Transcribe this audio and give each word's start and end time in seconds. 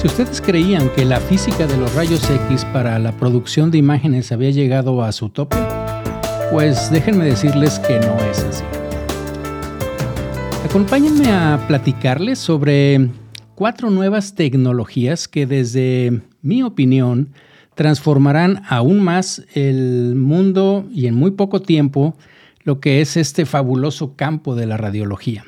Si 0.00 0.06
ustedes 0.06 0.40
creían 0.40 0.90
que 0.90 1.04
la 1.04 1.18
física 1.18 1.66
de 1.66 1.76
los 1.76 1.92
rayos 1.96 2.22
X 2.30 2.64
para 2.66 3.00
la 3.00 3.10
producción 3.10 3.72
de 3.72 3.78
imágenes 3.78 4.30
había 4.30 4.50
llegado 4.50 5.02
a 5.02 5.10
su 5.10 5.28
tope, 5.28 5.56
pues 6.52 6.88
déjenme 6.92 7.24
decirles 7.24 7.80
que 7.80 7.98
no 7.98 8.16
es 8.30 8.44
así. 8.44 8.62
Acompáñenme 10.64 11.32
a 11.32 11.64
platicarles 11.66 12.38
sobre 12.38 13.10
cuatro 13.56 13.90
nuevas 13.90 14.36
tecnologías 14.36 15.26
que 15.26 15.46
desde 15.46 16.22
mi 16.42 16.62
opinión 16.62 17.30
transformarán 17.74 18.62
aún 18.68 19.00
más 19.00 19.42
el 19.54 20.14
mundo 20.14 20.86
y 20.92 21.08
en 21.08 21.16
muy 21.16 21.32
poco 21.32 21.60
tiempo 21.60 22.16
lo 22.62 22.78
que 22.78 23.00
es 23.00 23.16
este 23.16 23.46
fabuloso 23.46 24.14
campo 24.14 24.54
de 24.54 24.66
la 24.66 24.76
radiología. 24.76 25.44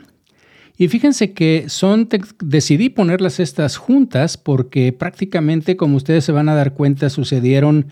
Y 0.80 0.88
fíjense 0.88 1.34
que 1.34 1.66
son, 1.68 2.08
decidí 2.42 2.88
ponerlas 2.88 3.38
estas 3.38 3.76
juntas 3.76 4.38
porque 4.38 4.94
prácticamente, 4.94 5.76
como 5.76 5.98
ustedes 5.98 6.24
se 6.24 6.32
van 6.32 6.48
a 6.48 6.54
dar 6.54 6.72
cuenta, 6.72 7.10
sucedieron 7.10 7.88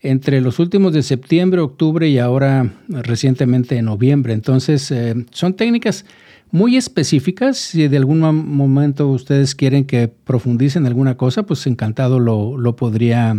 entre 0.00 0.40
los 0.40 0.58
últimos 0.58 0.92
de 0.92 1.04
septiembre, 1.04 1.60
octubre 1.60 2.08
y 2.08 2.18
ahora 2.18 2.74
recientemente 2.88 3.76
en 3.76 3.84
noviembre. 3.84 4.32
Entonces, 4.32 4.90
eh, 4.90 5.14
son 5.30 5.54
técnicas 5.54 6.04
muy 6.50 6.76
específicas. 6.76 7.58
Si 7.58 7.86
de 7.86 7.96
algún 7.96 8.18
momento 8.18 9.06
ustedes 9.06 9.54
quieren 9.54 9.84
que 9.84 10.08
profundicen 10.08 10.82
en 10.82 10.88
alguna 10.88 11.16
cosa, 11.16 11.44
pues 11.44 11.64
encantado 11.68 12.18
lo, 12.18 12.74
podría 12.74 13.36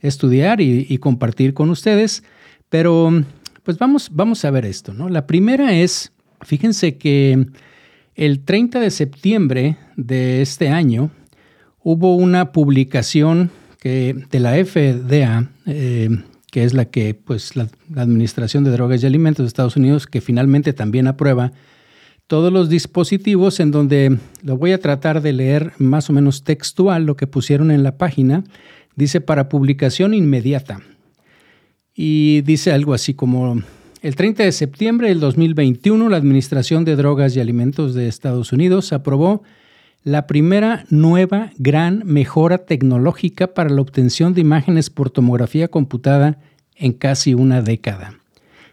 estudiar 0.00 0.60
y, 0.60 0.84
y, 0.86 0.98
compartir 0.98 1.54
con 1.54 1.70
ustedes. 1.70 2.22
Pero, 2.68 3.24
pues 3.62 3.78
vamos, 3.78 4.10
vamos 4.12 4.44
a 4.44 4.50
ver 4.50 4.66
esto, 4.66 4.92
¿no? 4.92 5.08
La 5.08 5.26
primera 5.26 5.72
es, 5.72 6.12
fíjense 6.42 6.98
que 6.98 7.46
el 8.14 8.44
30 8.44 8.80
de 8.80 8.90
septiembre 8.90 9.76
de 9.96 10.42
este 10.42 10.68
año 10.68 11.10
hubo 11.82 12.16
una 12.16 12.52
publicación 12.52 13.50
que, 13.80 14.14
de 14.30 14.40
la 14.40 14.52
FDA, 14.64 15.50
eh, 15.66 16.08
que 16.50 16.64
es 16.64 16.72
la 16.72 16.86
que, 16.86 17.14
pues, 17.14 17.56
la, 17.56 17.68
Administración 17.96 18.64
de 18.64 18.70
Drogas 18.70 19.02
y 19.02 19.06
Alimentos 19.06 19.44
de 19.44 19.48
Estados 19.48 19.76
Unidos, 19.76 20.06
que 20.06 20.20
finalmente 20.20 20.72
también 20.72 21.06
aprueba 21.06 21.52
todos 22.26 22.52
los 22.52 22.70
dispositivos 22.70 23.60
en 23.60 23.70
donde 23.70 24.18
lo 24.42 24.56
voy 24.56 24.72
a 24.72 24.80
tratar 24.80 25.20
de 25.20 25.32
leer 25.34 25.72
más 25.78 26.08
o 26.08 26.12
menos 26.12 26.42
textual, 26.44 27.04
lo 27.04 27.16
que 27.16 27.26
pusieron 27.26 27.70
en 27.70 27.82
la 27.82 27.98
página, 27.98 28.44
dice 28.96 29.20
para 29.20 29.48
publicación 29.48 30.14
inmediata. 30.14 30.80
Y 31.94 32.40
dice 32.42 32.72
algo 32.72 32.94
así 32.94 33.14
como 33.14 33.62
el 34.04 34.16
30 34.16 34.42
de 34.42 34.52
septiembre 34.52 35.08
del 35.08 35.18
2021, 35.18 36.10
la 36.10 36.18
Administración 36.18 36.84
de 36.84 36.94
Drogas 36.94 37.34
y 37.34 37.40
Alimentos 37.40 37.94
de 37.94 38.06
Estados 38.06 38.52
Unidos 38.52 38.92
aprobó 38.92 39.42
la 40.02 40.26
primera 40.26 40.84
nueva 40.90 41.52
gran 41.56 42.02
mejora 42.04 42.58
tecnológica 42.58 43.54
para 43.54 43.70
la 43.70 43.80
obtención 43.80 44.34
de 44.34 44.42
imágenes 44.42 44.90
por 44.90 45.08
tomografía 45.08 45.68
computada 45.68 46.38
en 46.76 46.92
casi 46.92 47.32
una 47.32 47.62
década. 47.62 48.18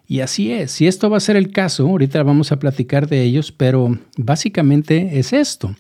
Y 0.06 0.20
así 0.20 0.52
es, 0.52 0.72
si 0.72 0.86
esto 0.86 1.10
va 1.10 1.16
a 1.16 1.22
ser 1.22 1.38
el 1.38 1.54
caso, 1.54 1.88
ahorita 1.88 2.22
vamos 2.24 2.52
a 2.52 2.60
platicar 2.60 3.08
de 3.08 3.24
ellos, 3.24 3.54
pero 3.54 3.98
básicamente 4.18 5.18
es 5.18 5.32
esto. 5.32 5.74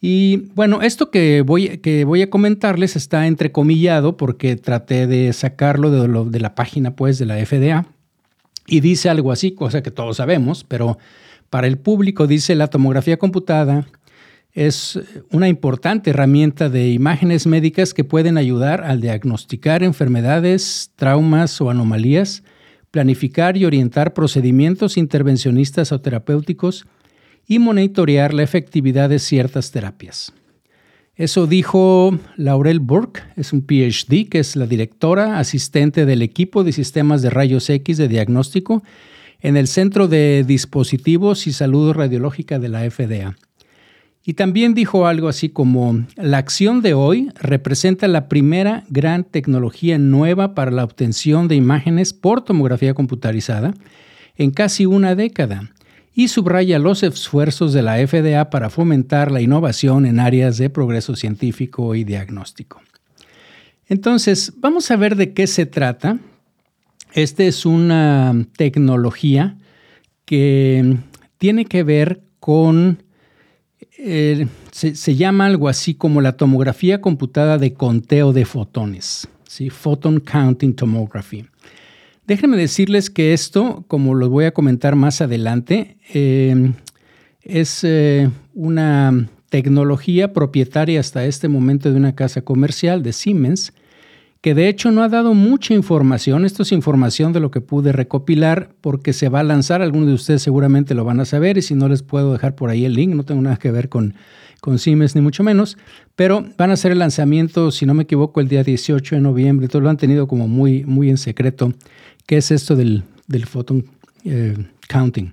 Y 0.00 0.48
bueno, 0.56 0.82
esto 0.82 1.12
que 1.12 1.42
voy, 1.42 1.78
que 1.78 2.04
voy 2.04 2.22
a 2.22 2.30
comentarles 2.30 2.96
está 2.96 3.28
entrecomillado 3.28 4.16
porque 4.16 4.56
traté 4.56 5.06
de 5.06 5.32
sacarlo 5.32 5.92
de, 5.92 6.30
de 6.32 6.40
la 6.40 6.56
página 6.56 6.96
pues 6.96 7.20
de 7.20 7.26
la 7.26 7.36
FDA 7.46 7.86
y 8.66 8.80
dice 8.80 9.08
algo 9.08 9.32
así, 9.32 9.52
cosa 9.52 9.82
que 9.82 9.90
todos 9.90 10.16
sabemos, 10.18 10.64
pero 10.64 10.98
para 11.50 11.66
el 11.66 11.78
público 11.78 12.26
dice 12.26 12.54
la 12.54 12.68
tomografía 12.68 13.18
computada 13.18 13.86
es 14.52 15.00
una 15.30 15.48
importante 15.48 16.10
herramienta 16.10 16.68
de 16.68 16.90
imágenes 16.90 17.46
médicas 17.46 17.94
que 17.94 18.04
pueden 18.04 18.36
ayudar 18.36 18.84
al 18.84 19.00
diagnosticar 19.00 19.82
enfermedades, 19.82 20.92
traumas 20.96 21.60
o 21.60 21.70
anomalías, 21.70 22.42
planificar 22.90 23.56
y 23.56 23.64
orientar 23.64 24.12
procedimientos 24.12 24.98
intervencionistas 24.98 25.90
o 25.92 26.00
terapéuticos 26.00 26.86
y 27.46 27.58
monitorear 27.58 28.34
la 28.34 28.42
efectividad 28.42 29.08
de 29.08 29.18
ciertas 29.18 29.70
terapias. 29.70 30.32
Eso 31.22 31.46
dijo 31.46 32.18
Laurel 32.36 32.80
Burke, 32.80 33.22
es 33.36 33.52
un 33.52 33.64
PhD, 33.64 34.28
que 34.28 34.40
es 34.40 34.56
la 34.56 34.66
directora 34.66 35.38
asistente 35.38 36.04
del 36.04 36.20
equipo 36.20 36.64
de 36.64 36.72
sistemas 36.72 37.22
de 37.22 37.30
rayos 37.30 37.70
X 37.70 37.96
de 37.96 38.08
diagnóstico 38.08 38.82
en 39.40 39.56
el 39.56 39.68
Centro 39.68 40.08
de 40.08 40.42
Dispositivos 40.44 41.46
y 41.46 41.52
Salud 41.52 41.92
Radiológica 41.92 42.58
de 42.58 42.68
la 42.68 42.90
FDA. 42.90 43.36
Y 44.24 44.34
también 44.34 44.74
dijo 44.74 45.06
algo 45.06 45.28
así 45.28 45.48
como, 45.48 46.04
la 46.16 46.38
acción 46.38 46.82
de 46.82 46.94
hoy 46.94 47.28
representa 47.36 48.08
la 48.08 48.28
primera 48.28 48.82
gran 48.88 49.22
tecnología 49.22 49.98
nueva 49.98 50.56
para 50.56 50.72
la 50.72 50.82
obtención 50.82 51.46
de 51.46 51.54
imágenes 51.54 52.12
por 52.14 52.42
tomografía 52.42 52.94
computarizada 52.94 53.74
en 54.34 54.50
casi 54.50 54.86
una 54.86 55.14
década 55.14 55.70
y 56.14 56.28
subraya 56.28 56.78
los 56.78 57.02
esfuerzos 57.02 57.72
de 57.72 57.82
la 57.82 58.06
FDA 58.06 58.50
para 58.50 58.70
fomentar 58.70 59.30
la 59.30 59.40
innovación 59.40 60.06
en 60.06 60.20
áreas 60.20 60.58
de 60.58 60.70
progreso 60.70 61.16
científico 61.16 61.94
y 61.94 62.04
diagnóstico. 62.04 62.82
Entonces, 63.86 64.52
vamos 64.56 64.90
a 64.90 64.96
ver 64.96 65.16
de 65.16 65.32
qué 65.32 65.46
se 65.46 65.66
trata. 65.66 66.18
Esta 67.12 67.44
es 67.44 67.66
una 67.66 68.46
tecnología 68.56 69.56
que 70.24 70.96
tiene 71.38 71.64
que 71.64 71.82
ver 71.82 72.22
con, 72.40 73.02
eh, 73.98 74.46
se, 74.70 75.14
llama 75.14 75.46
algo 75.46 75.68
así 75.68 75.94
como 75.94 76.20
la 76.20 76.36
tomografía 76.36 77.00
computada 77.00 77.58
de 77.58 77.74
conteo 77.74 78.32
de 78.32 78.44
fotones, 78.44 79.28
¿sí? 79.46 79.70
Photon 79.70 80.20
Counting 80.20 80.74
Tomography. 80.74 81.46
Déjenme 82.26 82.56
decirles 82.56 83.10
que 83.10 83.32
esto, 83.32 83.84
como 83.88 84.14
lo 84.14 84.30
voy 84.30 84.44
a 84.44 84.54
comentar 84.54 84.94
más 84.94 85.20
adelante, 85.20 85.96
eh, 86.14 86.72
es 87.42 87.82
eh, 87.82 88.30
una 88.54 89.28
tecnología 89.48 90.32
propietaria 90.32 91.00
hasta 91.00 91.26
este 91.26 91.48
momento 91.48 91.90
de 91.90 91.96
una 91.96 92.14
casa 92.14 92.42
comercial 92.42 93.02
de 93.02 93.12
Siemens, 93.12 93.72
que 94.40 94.54
de 94.54 94.68
hecho 94.68 94.92
no 94.92 95.02
ha 95.02 95.08
dado 95.08 95.34
mucha 95.34 95.74
información. 95.74 96.44
Esto 96.44 96.62
es 96.62 96.72
información 96.72 97.32
de 97.32 97.40
lo 97.40 97.50
que 97.50 97.60
pude 97.60 97.92
recopilar 97.92 98.70
porque 98.80 99.12
se 99.12 99.28
va 99.28 99.40
a 99.40 99.44
lanzar. 99.44 99.82
Algunos 99.82 100.08
de 100.08 100.14
ustedes 100.14 100.42
seguramente 100.42 100.94
lo 100.94 101.04
van 101.04 101.20
a 101.20 101.24
saber 101.24 101.58
y 101.58 101.62
si 101.62 101.74
no 101.74 101.88
les 101.88 102.02
puedo 102.02 102.32
dejar 102.32 102.54
por 102.54 102.70
ahí 102.70 102.84
el 102.84 102.94
link, 102.94 103.14
no 103.14 103.24
tengo 103.24 103.42
nada 103.42 103.56
que 103.56 103.70
ver 103.72 103.88
con, 103.88 104.14
con 104.60 104.78
Siemens 104.78 105.16
ni 105.16 105.20
mucho 105.20 105.42
menos, 105.42 105.76
pero 106.14 106.46
van 106.56 106.70
a 106.70 106.74
hacer 106.74 106.92
el 106.92 107.00
lanzamiento, 107.00 107.72
si 107.72 107.84
no 107.84 107.94
me 107.94 108.04
equivoco, 108.04 108.40
el 108.40 108.46
día 108.46 108.62
18 108.62 109.16
de 109.16 109.20
noviembre. 109.20 109.66
Entonces 109.66 109.82
lo 109.82 109.90
han 109.90 109.96
tenido 109.96 110.28
como 110.28 110.46
muy, 110.46 110.84
muy 110.84 111.10
en 111.10 111.18
secreto 111.18 111.72
qué 112.26 112.38
es 112.38 112.50
esto 112.50 112.76
del, 112.76 113.04
del 113.26 113.46
photon 113.46 113.84
eh, 114.24 114.56
counting. 114.88 115.32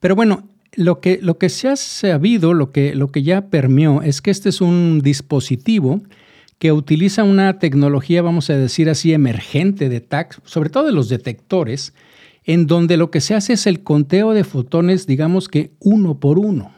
Pero 0.00 0.14
bueno, 0.14 0.48
lo 0.74 1.00
que, 1.00 1.18
lo 1.22 1.38
que 1.38 1.48
se 1.48 1.68
ha 1.68 1.76
sabido, 1.76 2.54
lo 2.54 2.70
que, 2.70 2.94
lo 2.94 3.08
que 3.08 3.22
ya 3.22 3.46
permeó, 3.46 4.02
es 4.02 4.20
que 4.20 4.30
este 4.30 4.48
es 4.50 4.60
un 4.60 5.00
dispositivo 5.02 6.02
que 6.58 6.72
utiliza 6.72 7.22
una 7.22 7.58
tecnología, 7.58 8.22
vamos 8.22 8.50
a 8.50 8.56
decir 8.56 8.90
así, 8.90 9.12
emergente 9.12 9.88
de 9.88 10.00
TAC, 10.00 10.40
sobre 10.44 10.70
todo 10.70 10.86
de 10.86 10.92
los 10.92 11.08
detectores, 11.08 11.94
en 12.44 12.66
donde 12.66 12.96
lo 12.96 13.10
que 13.10 13.20
se 13.20 13.34
hace 13.34 13.52
es 13.52 13.66
el 13.66 13.82
conteo 13.82 14.32
de 14.32 14.44
fotones, 14.44 15.06
digamos 15.06 15.48
que 15.48 15.72
uno 15.78 16.18
por 16.18 16.38
uno. 16.38 16.72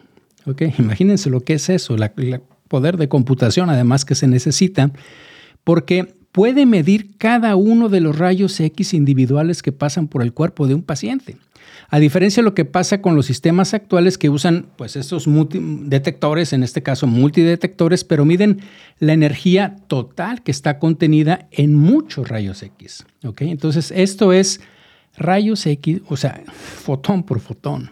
¿Okay? 0.47 0.75
Imagínense 0.78 1.31
lo 1.31 1.41
que 1.41 1.55
es 1.55 1.69
eso, 1.69 1.94
el 1.94 2.41
poder 2.69 2.97
de 2.97 3.09
computación 3.09 3.71
además 3.71 4.05
que 4.05 4.15
se 4.15 4.27
necesita, 4.27 4.93
porque 5.65 6.15
puede 6.32 6.66
medir 6.66 7.16
cada 7.18 7.56
uno 7.56 7.88
de 7.88 8.00
los 8.00 8.18
rayos 8.18 8.58
X 8.60 8.94
individuales 8.94 9.62
que 9.62 9.72
pasan 9.72 10.08
por 10.08 10.22
el 10.22 10.32
cuerpo 10.32 10.66
de 10.66 10.74
un 10.74 10.82
paciente. 10.82 11.36
A 11.88 11.98
diferencia 11.98 12.41
de 12.41 12.44
lo 12.44 12.54
que 12.54 12.64
pasa 12.64 13.02
con 13.02 13.16
los 13.16 13.26
sistemas 13.26 13.74
actuales 13.74 14.16
que 14.16 14.30
usan 14.30 14.66
pues 14.76 14.94
estos 14.94 15.24
detectores, 15.26 16.52
en 16.52 16.62
este 16.62 16.82
caso 16.82 17.06
multidetectores, 17.06 18.04
pero 18.04 18.24
miden 18.24 18.60
la 19.00 19.12
energía 19.12 19.77
total 19.88 20.42
que 20.42 20.53
está 20.53 20.78
contenida 20.78 21.48
en 21.50 21.74
muchos 21.74 22.28
rayos 22.28 22.62
X. 22.62 23.04
Entonces, 23.41 23.92
esto 23.94 24.33
es 24.33 24.60
rayos 25.16 25.66
X, 25.66 26.03
o 26.09 26.16
sea, 26.16 26.42
fotón 26.53 27.24
por 27.24 27.41
fotón. 27.41 27.91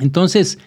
Entonces, 0.00 0.58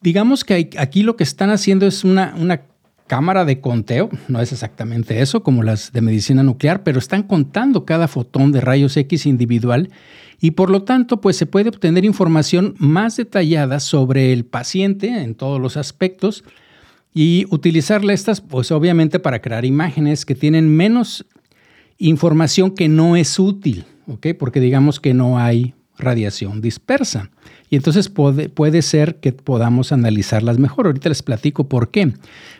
digamos 0.00 0.44
que 0.44 0.70
aquí 0.78 1.02
lo 1.02 1.16
que 1.16 1.24
están 1.24 1.50
haciendo 1.50 1.86
es 1.86 2.04
una, 2.04 2.34
una 2.38 2.62
cámara 3.06 3.44
de 3.44 3.60
conteo, 3.60 4.10
no 4.28 4.40
es 4.40 4.52
exactamente 4.52 5.20
eso 5.20 5.42
como 5.42 5.62
las 5.62 5.92
de 5.92 6.00
medicina 6.00 6.42
nuclear, 6.42 6.82
pero 6.82 6.98
están 6.98 7.22
contando 7.22 7.84
cada 7.84 8.08
fotón 8.08 8.52
de 8.52 8.60
rayos 8.60 8.96
X 8.96 9.26
individual 9.26 9.90
y 10.40 10.52
por 10.52 10.70
lo 10.70 10.82
tanto 10.82 11.20
pues 11.20 11.36
se 11.36 11.46
puede 11.46 11.68
obtener 11.68 12.04
información 12.04 12.74
más 12.78 13.16
detallada 13.16 13.80
sobre 13.80 14.32
el 14.32 14.44
paciente 14.44 15.22
en 15.22 15.34
todos 15.34 15.60
los 15.60 15.76
aspectos 15.76 16.44
y 17.14 17.46
utilizarle 17.50 18.12
estas 18.12 18.40
pues 18.40 18.70
obviamente 18.70 19.18
para 19.18 19.40
crear 19.40 19.64
imágenes 19.64 20.26
que 20.26 20.34
tienen 20.34 20.68
menos 20.68 21.24
información 21.98 22.72
que 22.72 22.88
no 22.88 23.16
es 23.16 23.38
útil, 23.38 23.86
¿ok? 24.06 24.28
Porque 24.38 24.60
digamos 24.60 25.00
que 25.00 25.14
no 25.14 25.38
hay 25.38 25.74
radiación 25.98 26.60
dispersa. 26.60 27.30
Y 27.70 27.76
entonces 27.76 28.08
puede, 28.08 28.48
puede, 28.48 28.82
ser 28.82 29.16
que 29.16 29.32
podamos 29.32 29.92
analizarlas 29.92 30.58
mejor. 30.58 30.86
Ahorita 30.86 31.08
les 31.08 31.22
platico 31.22 31.68
por 31.68 31.90
qué. 31.90 32.12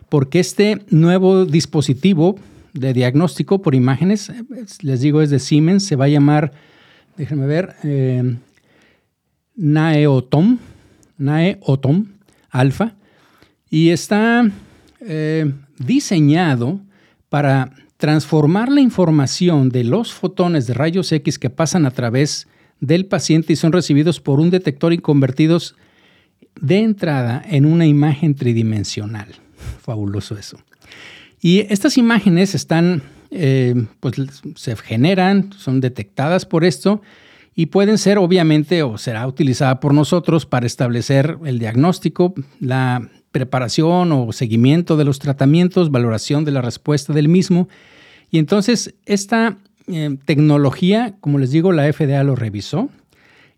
Porque 0.09 0.41
este 0.41 0.83
nuevo 0.91 1.44
dispositivo 1.44 2.37
de 2.73 2.93
diagnóstico 2.93 3.62
por 3.62 3.75
imágenes, 3.75 4.33
les 4.83 5.00
digo, 5.00 5.23
es 5.23 5.31
de 5.31 5.38
Siemens, 5.38 5.85
se 5.85 5.97
va 5.97 6.06
a 6.06 6.09
llamar, 6.09 6.53
déjenme 7.17 7.47
ver, 7.47 7.75
eh, 7.83 8.37
Naeotom, 9.56 10.59
Naeotom 11.17 12.06
Alpha, 12.50 12.94
y 13.71 13.91
está 13.91 14.49
eh, 15.00 15.53
diseñado 15.79 16.81
para 17.29 17.73
transformar 17.97 18.71
la 18.71 18.81
información 18.81 19.71
de 19.71 19.85
los 19.85 20.12
fotones 20.12 20.67
de 20.67 20.75
rayos 20.75 21.11
X 21.11 21.38
que 21.38 21.50
pasan 21.50 21.87
a 21.87 21.91
través 21.91 22.47
del 22.81 23.06
paciente 23.06 23.52
y 23.52 23.56
son 23.56 23.73
recibidos 23.73 24.20
por 24.20 24.40
un 24.40 24.50
detector 24.50 24.93
y 24.93 24.99
convertidos 24.99 25.76
de 26.61 26.78
entrada 26.78 27.43
en 27.46 27.67
una 27.67 27.87
imagen 27.87 28.34
tridimensional. 28.34 29.28
Fabuloso 29.82 30.37
eso. 30.37 30.58
Y 31.40 31.61
estas 31.73 31.96
imágenes 31.99 32.55
están, 32.55 33.02
eh, 33.31 33.87
pues 34.00 34.14
se 34.56 34.76
generan, 34.76 35.52
son 35.52 35.81
detectadas 35.81 36.46
por 36.46 36.64
esto 36.64 37.02
y 37.55 37.67
pueden 37.67 37.99
ser 37.99 38.19
obviamente 38.19 38.82
o 38.82 38.99
será 38.99 39.26
utilizada 39.26 39.81
por 39.81 39.94
nosotros 39.94 40.44
para 40.44 40.67
establecer 40.67 41.38
el 41.44 41.58
diagnóstico, 41.58 42.34
la 42.61 43.08
preparación 43.32 44.12
o 44.12 44.32
seguimiento 44.32 44.96
de 44.96 45.05
los 45.05 45.19
tratamientos, 45.19 45.90
valoración 45.90 46.44
de 46.44 46.52
la 46.52 46.62
respuesta 46.62 47.12
del 47.12 47.28
mismo. 47.28 47.69
Y 48.31 48.38
entonces 48.38 48.94
esta 49.05 49.58
eh, 49.88 50.17
tecnología, 50.25 51.15
como 51.21 51.38
les 51.38 51.50
digo, 51.50 51.73
la 51.73 51.93
FDA 51.93 52.25
lo 52.25 52.35
revisó 52.35 52.91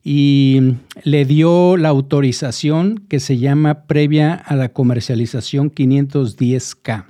y 0.04 0.74
le 1.02 1.24
dio 1.24 1.76
la 1.76 1.88
autorización 1.88 3.04
que 3.08 3.20
se 3.20 3.38
llama 3.38 3.86
previa 3.86 4.34
a 4.34 4.56
la 4.56 4.70
comercialización 4.70 5.70
510K. 5.74 7.04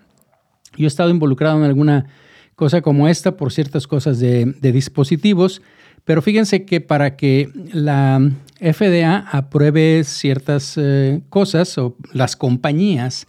Yo 0.76 0.84
he 0.84 0.86
estado 0.86 1.10
involucrado 1.10 1.58
en 1.58 1.64
alguna 1.64 2.06
cosa 2.54 2.82
como 2.82 3.08
esta 3.08 3.36
por 3.36 3.52
ciertas 3.52 3.86
cosas 3.86 4.18
de, 4.18 4.54
dispositivos, 4.60 5.62
pero 6.04 6.22
fíjense 6.22 6.64
que 6.64 6.80
para 6.80 7.16
que 7.16 7.50
la 7.72 8.20
FDA 8.60 9.18
apruebe 9.30 10.02
ciertas 10.04 10.74
eh, 10.76 11.20
cosas 11.28 11.76
o 11.78 11.96
las 12.12 12.36
compañías, 12.36 13.26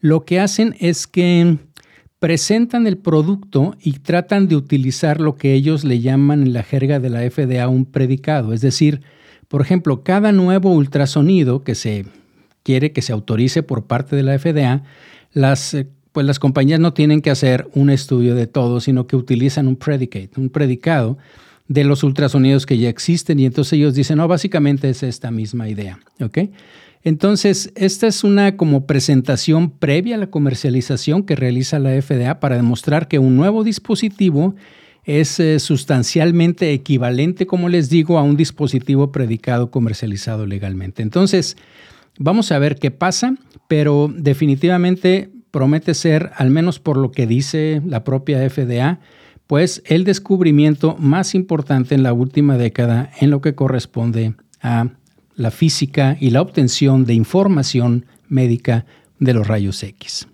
lo 0.00 0.24
que 0.24 0.40
hacen 0.40 0.76
es 0.80 1.06
que 1.06 1.58
presentan 2.20 2.86
el 2.86 2.98
producto 2.98 3.74
y 3.80 3.94
tratan 3.94 4.46
de 4.46 4.54
utilizar 4.54 5.20
lo 5.20 5.36
que 5.36 5.54
ellos 5.54 5.84
le 5.84 6.00
llaman 6.00 6.42
en 6.42 6.52
la 6.52 6.62
jerga 6.62 7.00
de 7.00 7.10
la 7.10 7.28
FDA 7.28 7.66
un 7.66 7.86
predicado. 7.86 8.52
Es 8.52 8.60
decir, 8.60 9.00
por 9.48 9.62
ejemplo, 9.62 10.04
cada 10.04 10.30
nuevo 10.30 10.70
ultrasonido 10.70 11.64
que 11.64 11.74
se 11.74 12.04
quiere 12.62 12.92
que 12.92 13.02
se 13.02 13.12
autorice 13.12 13.62
por 13.62 13.86
parte 13.86 14.14
de 14.16 14.22
la 14.22 14.38
FDA, 14.38 14.82
las 15.32 15.74
eh, 15.74 15.88
pues 16.12 16.26
las 16.26 16.38
compañías 16.38 16.80
no 16.80 16.92
tienen 16.92 17.22
que 17.22 17.30
hacer 17.30 17.68
un 17.74 17.88
estudio 17.88 18.34
de 18.34 18.46
todo, 18.46 18.80
sino 18.80 19.06
que 19.06 19.16
utilizan 19.16 19.66
un 19.66 19.76
predicate, 19.76 20.30
un 20.36 20.50
predicado 20.50 21.18
de 21.68 21.84
los 21.84 22.02
ultrasonidos 22.02 22.66
que 22.66 22.78
ya 22.78 22.88
existen 22.88 23.38
y 23.38 23.46
entonces 23.46 23.74
ellos 23.74 23.94
dicen, 23.94 24.18
no, 24.18 24.26
básicamente 24.28 24.90
es 24.90 25.04
esta 25.04 25.30
misma 25.30 25.68
idea. 25.68 26.00
Entonces, 27.02 27.72
esta 27.76 28.06
es 28.06 28.24
una 28.24 28.56
como 28.56 28.86
presentación 28.86 29.70
previa 29.70 30.16
a 30.16 30.18
la 30.18 30.30
comercialización 30.30 31.22
que 31.22 31.34
realiza 31.34 31.78
la 31.78 32.00
FDA 32.00 32.40
para 32.40 32.56
demostrar 32.56 33.08
que 33.08 33.18
un 33.18 33.36
nuevo 33.36 33.64
dispositivo 33.64 34.54
es 35.04 35.40
eh, 35.40 35.58
sustancialmente 35.58 36.72
equivalente, 36.72 37.46
como 37.46 37.70
les 37.70 37.88
digo, 37.88 38.18
a 38.18 38.22
un 38.22 38.36
dispositivo 38.36 39.12
predicado 39.12 39.70
comercializado 39.70 40.44
legalmente. 40.46 41.02
Entonces, 41.02 41.56
vamos 42.18 42.52
a 42.52 42.58
ver 42.58 42.76
qué 42.76 42.90
pasa, 42.90 43.34
pero 43.66 44.12
definitivamente 44.14 45.30
promete 45.50 45.94
ser, 45.94 46.30
al 46.36 46.50
menos 46.50 46.78
por 46.80 46.98
lo 46.98 47.12
que 47.12 47.26
dice 47.26 47.80
la 47.86 48.04
propia 48.04 48.48
FDA, 48.48 49.00
pues 49.46 49.82
el 49.86 50.04
descubrimiento 50.04 50.96
más 50.98 51.34
importante 51.34 51.94
en 51.94 52.02
la 52.02 52.12
última 52.12 52.56
década 52.56 53.10
en 53.20 53.30
lo 53.30 53.40
que 53.40 53.54
corresponde 53.54 54.34
a 54.62 54.90
la 55.34 55.50
física 55.50 56.16
y 56.20 56.30
la 56.30 56.42
obtención 56.42 57.04
de 57.04 57.14
información 57.14 58.06
médica 58.28 58.86
de 59.18 59.34
los 59.34 59.46
rayos 59.46 59.82
X. 59.82 60.26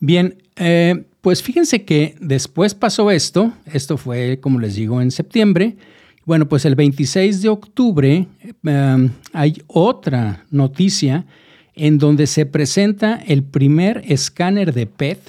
Bien, 0.00 0.36
eh, 0.56 1.04
pues 1.20 1.42
fíjense 1.42 1.84
que 1.84 2.16
después 2.20 2.74
pasó 2.74 3.10
esto, 3.10 3.52
esto 3.72 3.96
fue, 3.96 4.40
como 4.40 4.58
les 4.58 4.74
digo, 4.74 5.00
en 5.00 5.10
septiembre. 5.10 5.76
Bueno, 6.24 6.48
pues 6.48 6.64
el 6.64 6.74
26 6.74 7.42
de 7.42 7.48
octubre 7.48 8.26
eh, 8.64 9.08
hay 9.32 9.62
otra 9.66 10.44
noticia 10.50 11.24
en 11.74 11.98
donde 11.98 12.26
se 12.26 12.46
presenta 12.46 13.22
el 13.26 13.42
primer 13.42 14.02
escáner 14.06 14.74
de 14.74 14.86
PET 14.86 15.20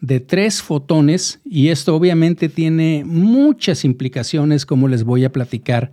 de 0.00 0.20
tres 0.20 0.62
fotones 0.62 1.40
y 1.44 1.68
esto 1.68 1.94
obviamente 1.94 2.48
tiene 2.48 3.04
muchas 3.06 3.84
implicaciones 3.84 4.66
como 4.66 4.88
les 4.88 5.04
voy 5.04 5.24
a 5.24 5.32
platicar 5.32 5.92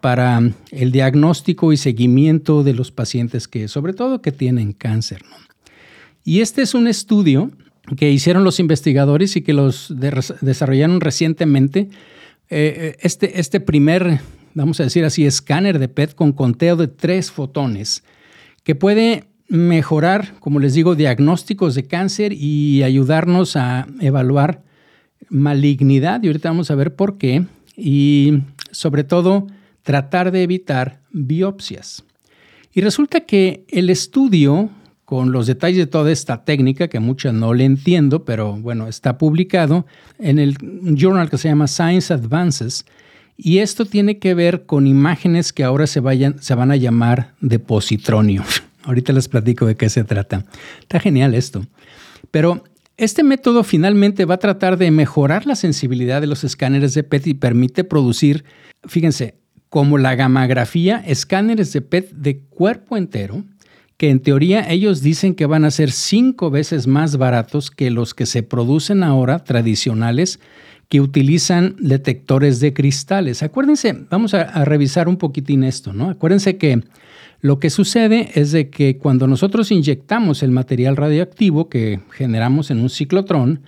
para 0.00 0.40
el 0.70 0.92
diagnóstico 0.92 1.72
y 1.72 1.76
seguimiento 1.76 2.62
de 2.62 2.74
los 2.74 2.90
pacientes 2.90 3.48
que 3.48 3.68
sobre 3.68 3.92
todo 3.92 4.22
que 4.22 4.32
tienen 4.32 4.72
cáncer. 4.72 5.22
Y 6.24 6.40
este 6.40 6.62
es 6.62 6.74
un 6.74 6.86
estudio 6.86 7.50
que 7.96 8.10
hicieron 8.10 8.44
los 8.44 8.60
investigadores 8.60 9.36
y 9.36 9.42
que 9.42 9.52
los 9.52 9.92
desarrollaron 10.40 11.00
recientemente. 11.00 11.88
Eh, 12.48 12.74
eh, 12.76 12.96
este, 13.00 13.40
este 13.40 13.60
primer, 13.60 14.20
vamos 14.54 14.80
a 14.80 14.84
decir 14.84 15.04
así, 15.04 15.24
escáner 15.24 15.78
de 15.78 15.88
PET 15.88 16.14
con 16.14 16.32
conteo 16.32 16.76
de 16.76 16.88
tres 16.88 17.30
fotones 17.30 18.04
que 18.64 18.74
puede 18.74 19.24
mejorar, 19.48 20.34
como 20.38 20.60
les 20.60 20.74
digo, 20.74 20.94
diagnósticos 20.94 21.74
de 21.74 21.84
cáncer 21.84 22.32
y 22.32 22.82
ayudarnos 22.84 23.56
a 23.56 23.88
evaluar 24.00 24.62
malignidad, 25.28 26.22
y 26.22 26.28
ahorita 26.28 26.50
vamos 26.50 26.70
a 26.70 26.76
ver 26.76 26.94
por 26.94 27.18
qué, 27.18 27.44
y 27.76 28.42
sobre 28.70 29.04
todo 29.04 29.48
tratar 29.82 30.30
de 30.30 30.42
evitar 30.42 31.00
biopsias. 31.10 32.04
Y 32.72 32.80
resulta 32.80 33.20
que 33.20 33.64
el 33.68 33.90
estudio, 33.90 34.70
con 35.04 35.32
los 35.32 35.46
detalles 35.46 35.78
de 35.78 35.86
toda 35.86 36.12
esta 36.12 36.44
técnica, 36.44 36.88
que 36.88 37.00
muchas 37.00 37.34
no 37.34 37.52
le 37.52 37.64
entiendo, 37.64 38.24
pero 38.24 38.56
bueno, 38.56 38.86
está 38.86 39.18
publicado 39.18 39.86
en 40.18 40.38
el 40.38 40.56
journal 40.96 41.30
que 41.30 41.38
se 41.38 41.48
llama 41.48 41.66
Science 41.66 42.12
Advances, 42.12 42.84
y 43.42 43.58
esto 43.58 43.86
tiene 43.86 44.18
que 44.18 44.34
ver 44.34 44.66
con 44.66 44.86
imágenes 44.86 45.52
que 45.52 45.64
ahora 45.64 45.86
se, 45.86 46.00
vayan, 46.00 46.42
se 46.42 46.54
van 46.54 46.70
a 46.70 46.76
llamar 46.76 47.32
de 47.40 47.58
positronio. 47.58 48.44
Ahorita 48.84 49.12
les 49.12 49.28
platico 49.28 49.66
de 49.66 49.76
qué 49.76 49.88
se 49.88 50.04
trata. 50.04 50.44
Está 50.80 51.00
genial 51.00 51.34
esto. 51.34 51.64
Pero 52.30 52.64
este 52.98 53.22
método 53.22 53.64
finalmente 53.64 54.26
va 54.26 54.34
a 54.34 54.38
tratar 54.38 54.76
de 54.76 54.90
mejorar 54.90 55.46
la 55.46 55.56
sensibilidad 55.56 56.20
de 56.20 56.26
los 56.26 56.44
escáneres 56.44 56.92
de 56.92 57.02
PET 57.02 57.28
y 57.28 57.34
permite 57.34 57.82
producir, 57.82 58.44
fíjense, 58.86 59.39
como 59.70 59.98
la 59.98 60.16
gamografía, 60.16 61.02
escáneres 61.06 61.72
de 61.72 61.80
PET 61.80 62.10
de 62.10 62.40
cuerpo 62.40 62.96
entero, 62.96 63.44
que 63.96 64.10
en 64.10 64.20
teoría 64.20 64.68
ellos 64.68 65.00
dicen 65.00 65.34
que 65.34 65.46
van 65.46 65.64
a 65.64 65.70
ser 65.70 65.92
cinco 65.92 66.50
veces 66.50 66.86
más 66.86 67.16
baratos 67.16 67.70
que 67.70 67.90
los 67.90 68.12
que 68.12 68.26
se 68.26 68.42
producen 68.42 69.02
ahora 69.02 69.44
tradicionales 69.44 70.40
que 70.88 71.00
utilizan 71.00 71.76
detectores 71.78 72.58
de 72.58 72.72
cristales. 72.72 73.44
Acuérdense, 73.44 73.94
vamos 74.10 74.34
a, 74.34 74.42
a 74.42 74.64
revisar 74.64 75.08
un 75.08 75.16
poquitín 75.16 75.62
esto, 75.62 75.92
¿no? 75.92 76.10
Acuérdense 76.10 76.56
que 76.56 76.82
lo 77.40 77.60
que 77.60 77.70
sucede 77.70 78.30
es 78.34 78.50
de 78.50 78.70
que 78.70 78.98
cuando 78.98 79.28
nosotros 79.28 79.70
inyectamos 79.70 80.42
el 80.42 80.50
material 80.50 80.96
radioactivo 80.96 81.68
que 81.68 82.00
generamos 82.10 82.72
en 82.72 82.80
un 82.80 82.90
ciclotrón, 82.90 83.60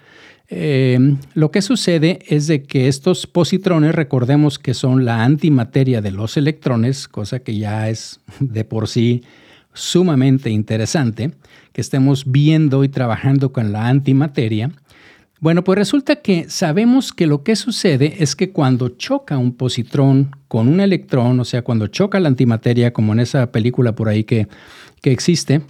eh, 0.55 1.17
lo 1.35 1.51
que 1.51 1.63
sucede 1.63 2.19
es 2.29 2.47
de 2.47 2.63
que 2.63 2.89
estos 2.89 3.27
positrones, 3.27 3.95
recordemos 3.95 4.59
que 4.59 4.75
son 4.75 5.05
la 5.07 5.25
antimateria 5.25 6.03
de 6.03 6.11
los 6.11 6.37
electrones, 6.37 7.09
cosa 7.09 7.39
que 7.39 7.57
ya 7.57 7.89
es 7.89 8.21
de 8.41 8.65
por 8.65 8.87
sí 8.87 9.23
sumamente 9.73 10.51
interesante, 10.51 11.33
que 11.73 11.81
estemos 11.81 12.31
viendo 12.31 12.85
y 12.85 12.91
trabajando 12.91 13.51
con 13.51 13.73
la 13.73 13.89
antimateria, 13.89 14.73
bueno, 15.43 15.65
pues 15.65 15.77
resulta 15.77 16.17
que 16.17 16.49
sabemos 16.49 17.13
que 17.13 17.27
lo 17.27 17.43
que 17.43 17.57
sucede 17.57 18.17
es 18.21 18.37
que 18.37 18.51
cuando 18.51 18.91
choca 18.91 19.39
un 19.39 19.57
positrón 19.57 20.37
con 20.47 20.69
un 20.69 20.79
electrón, 20.79 21.41
o 21.41 21.45
sea, 21.45 21.63
cuando 21.63 21.89
choca 21.89 22.21
la 22.21 22.29
antimateria, 22.29 22.93
como 22.93 23.13
en 23.13 23.19
esa 23.19 23.51
película 23.51 23.93
por 23.93 24.09
ahí 24.09 24.23
que, 24.23 24.47
existe, 25.03 25.63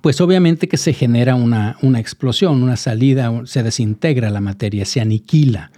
pues 0.00 0.20
obviamente 0.20 0.68
que 0.68 0.76
se 0.76 0.92
genera 0.92 1.34
una, 1.34 1.76
una, 1.82 2.00
explosión, 2.00 2.62
una 2.62 2.76
salida, 2.76 3.42
se 3.44 3.62
desintegra 3.62 4.30
la 4.30 4.40
materia, 4.40 4.84
se 4.84 5.00
aniquila. 5.00 5.70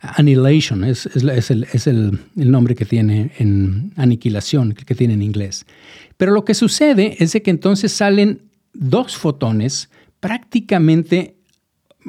Annihilation 0.00 0.84
es, 0.84 1.06
el, 1.16 2.18
el, 2.36 2.50
nombre 2.50 2.76
que 2.76 2.84
tiene 2.84 3.32
en 3.38 3.92
aniquilación, 3.96 4.72
que 4.72 4.94
tiene 4.94 5.14
en 5.14 5.22
inglés. 5.22 5.66
Pero 6.16 6.32
lo 6.32 6.44
que 6.44 6.54
sucede 6.54 7.16
es 7.18 7.32
de 7.32 7.42
que 7.42 7.50
entonces 7.50 7.90
salen 7.90 8.42
dos 8.72 9.16
fotones 9.16 9.90
prácticamente 10.20 11.38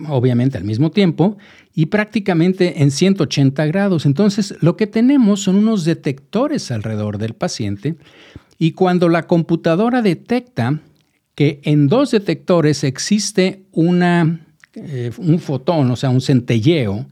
obviamente 0.07 0.57
al 0.57 0.63
mismo 0.63 0.91
tiempo, 0.91 1.37
y 1.73 1.87
prácticamente 1.87 2.81
en 2.81 2.91
180 2.91 3.65
grados. 3.67 4.05
Entonces, 4.05 4.55
lo 4.61 4.75
que 4.75 4.87
tenemos 4.87 5.41
son 5.41 5.55
unos 5.55 5.85
detectores 5.85 6.71
alrededor 6.71 7.17
del 7.17 7.33
paciente 7.33 7.95
y 8.57 8.71
cuando 8.71 9.07
la 9.07 9.27
computadora 9.27 10.01
detecta 10.01 10.81
que 11.39 11.61
en 11.63 11.87
dos 11.87 12.11
detectores 12.11 12.83
existe 12.83 13.63
una, 13.71 14.41
eh, 14.75 15.09
un 15.19 15.39
fotón, 15.39 15.89
o 15.89 15.95
sea, 15.95 16.09
un 16.09 16.19
centelleo, 16.19 17.05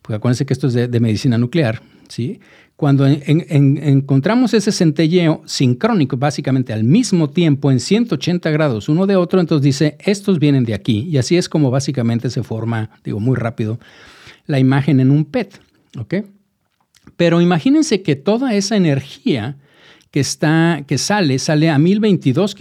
porque 0.00 0.16
acuérdense 0.16 0.46
que 0.46 0.54
esto 0.54 0.68
es 0.68 0.72
de, 0.72 1.00
medicina 1.00 1.36
nuclear, 1.36 1.82
¿sí? 2.08 2.40
Cuando 2.76 3.06
encontramos 3.06 4.54
ese 4.54 4.72
centelleo 4.72 5.42
sincrónico, 5.44 6.16
básicamente 6.16 6.72
al 6.72 6.82
mismo 6.82 7.28
tiempo, 7.28 7.70
en 7.70 7.78
180 7.78 8.50
grados 8.52 8.88
uno 8.88 9.06
de 9.06 9.16
otro, 9.16 9.38
entonces 9.38 9.62
dice, 9.62 9.98
estos 10.00 10.38
vienen 10.38 10.64
de 10.64 10.72
aquí. 10.72 11.06
Y 11.10 11.18
así 11.18 11.36
es 11.36 11.50
como 11.50 11.70
básicamente 11.70 12.30
se 12.30 12.42
forma, 12.42 12.88
digo 13.04 13.20
muy 13.20 13.36
rápido, 13.36 13.78
la 14.46 14.58
imagen 14.58 14.98
en 14.98 15.10
un 15.10 15.26
PET. 15.26 15.60
¿ok? 15.98 16.14
Pero 17.18 17.42
imagínense 17.42 18.00
que 18.00 18.16
toda 18.16 18.54
esa 18.54 18.76
energía 18.76 19.58
que, 20.14 20.20
está, 20.20 20.84
que 20.86 20.96
sale, 20.96 21.40
sale 21.40 21.70
a 21.70 21.76
1022 21.76 22.54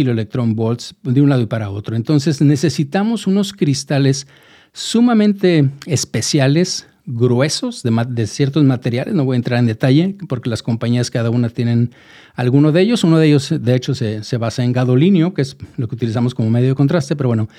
volts 0.55 0.95
de 1.03 1.21
un 1.21 1.29
lado 1.29 1.43
y 1.43 1.45
para 1.45 1.69
otro. 1.69 1.95
Entonces 1.95 2.41
necesitamos 2.41 3.27
unos 3.27 3.53
cristales 3.53 4.25
sumamente 4.73 5.69
especiales, 5.85 6.87
gruesos 7.05 7.83
de, 7.83 8.25
ciertos 8.25 8.63
materiales. 8.63 9.13
No 9.13 9.23
voy 9.23 9.35
a 9.35 9.37
entrar 9.37 9.59
en 9.59 9.67
detalle 9.67 10.15
porque 10.27 10.49
las 10.49 10.63
compañías 10.63 11.11
cada 11.11 11.29
una 11.29 11.47
tienen 11.49 11.91
alguno 12.33 12.71
de 12.71 12.81
ellos. 12.81 13.03
Uno 13.03 13.19
de 13.19 13.27
ellos, 13.27 13.53
de 13.55 13.75
hecho, 13.75 13.93
se, 13.93 14.37
basa 14.37 14.63
en 14.63 14.73
gadolinio, 14.73 15.35
que 15.35 15.43
es 15.43 15.55
lo 15.77 15.87
que 15.87 15.93
utilizamos 15.93 16.33
como 16.33 16.49
medio 16.49 16.69
de 16.69 16.75
contraste, 16.75 17.15
pero 17.15 17.29
bueno. 17.29 17.49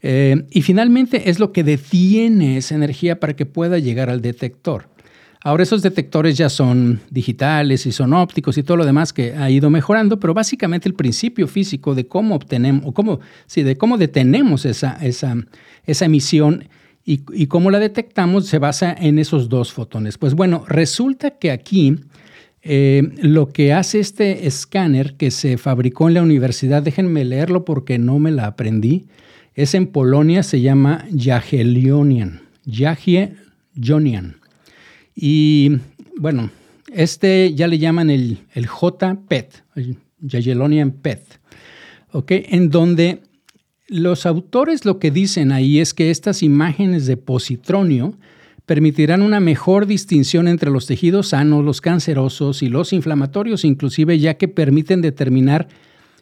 Eh, 0.00 0.46
y 0.52 0.62
finalmente 0.62 1.28
es 1.28 1.40
lo 1.40 1.50
que 1.50 1.64
detiene 1.64 2.56
esa 2.56 2.76
energía 2.76 3.18
para 3.18 3.34
que 3.34 3.46
pueda 3.46 3.80
llegar 3.80 4.10
al 4.10 4.22
detector. 4.22 4.86
Ahora 5.42 5.62
esos 5.62 5.80
detectores 5.80 6.36
ya 6.36 6.50
son 6.50 7.00
digitales 7.10 7.86
y 7.86 7.92
son 7.92 8.12
ópticos 8.12 8.58
y 8.58 8.62
todo 8.62 8.76
lo 8.76 8.84
demás 8.84 9.14
que 9.14 9.34
ha 9.34 9.50
ido 9.50 9.70
mejorando, 9.70 10.20
pero 10.20 10.34
básicamente 10.34 10.86
el 10.86 10.94
principio 10.94 11.48
físico 11.48 11.94
de 11.94 12.06
cómo 12.06 12.34
obtenemos, 12.34 12.82
o 12.84 12.92
cómo, 12.92 13.20
sí, 13.46 13.62
de 13.62 13.78
cómo 13.78 13.96
detenemos 13.96 14.66
esa, 14.66 14.98
esa, 15.00 16.04
emisión 16.04 16.68
y, 17.06 17.46
cómo 17.46 17.70
la 17.70 17.78
detectamos 17.78 18.46
se 18.46 18.58
basa 18.58 18.92
en 18.92 19.18
esos 19.18 19.48
dos 19.48 19.72
fotones. 19.72 20.18
Pues 20.18 20.34
bueno, 20.34 20.64
resulta 20.68 21.30
que 21.30 21.50
aquí 21.50 21.96
eh, 22.62 23.02
lo 23.22 23.48
que 23.48 23.72
hace 23.72 23.98
este 23.98 24.46
escáner 24.46 25.14
que 25.14 25.30
se 25.30 25.56
fabricó 25.56 26.08
en 26.08 26.14
la 26.14 26.22
universidad, 26.22 26.82
déjenme 26.82 27.24
leerlo 27.24 27.64
porque 27.64 27.98
no 27.98 28.18
me 28.18 28.30
la 28.30 28.46
aprendí, 28.46 29.06
es 29.54 29.74
en 29.74 29.86
Polonia, 29.86 30.42
se 30.42 30.60
llama 30.60 31.06
Jagiellonian. 31.16 32.42
Jagiellonian. 32.70 34.39
Y 35.22 35.72
bueno, 36.16 36.48
este 36.94 37.52
ya 37.52 37.68
le 37.68 37.78
llaman 37.78 38.08
el, 38.08 38.38
el 38.54 38.66
JPET, 38.66 39.64
el 39.76 39.98
Jagiellonian 40.26 40.92
PET, 40.92 41.22
¿ok? 42.12 42.30
En 42.30 42.70
donde 42.70 43.20
los 43.86 44.24
autores 44.24 44.86
lo 44.86 44.98
que 44.98 45.10
dicen 45.10 45.52
ahí 45.52 45.78
es 45.78 45.92
que 45.92 46.10
estas 46.10 46.42
imágenes 46.42 47.04
de 47.04 47.18
positronio 47.18 48.14
permitirán 48.64 49.20
una 49.20 49.40
mejor 49.40 49.84
distinción 49.84 50.48
entre 50.48 50.70
los 50.70 50.86
tejidos 50.86 51.28
sanos, 51.28 51.66
los 51.66 51.82
cancerosos 51.82 52.62
y 52.62 52.70
los 52.70 52.94
inflamatorios, 52.94 53.66
inclusive 53.66 54.18
ya 54.18 54.38
que 54.38 54.48
permiten 54.48 55.02
determinar, 55.02 55.68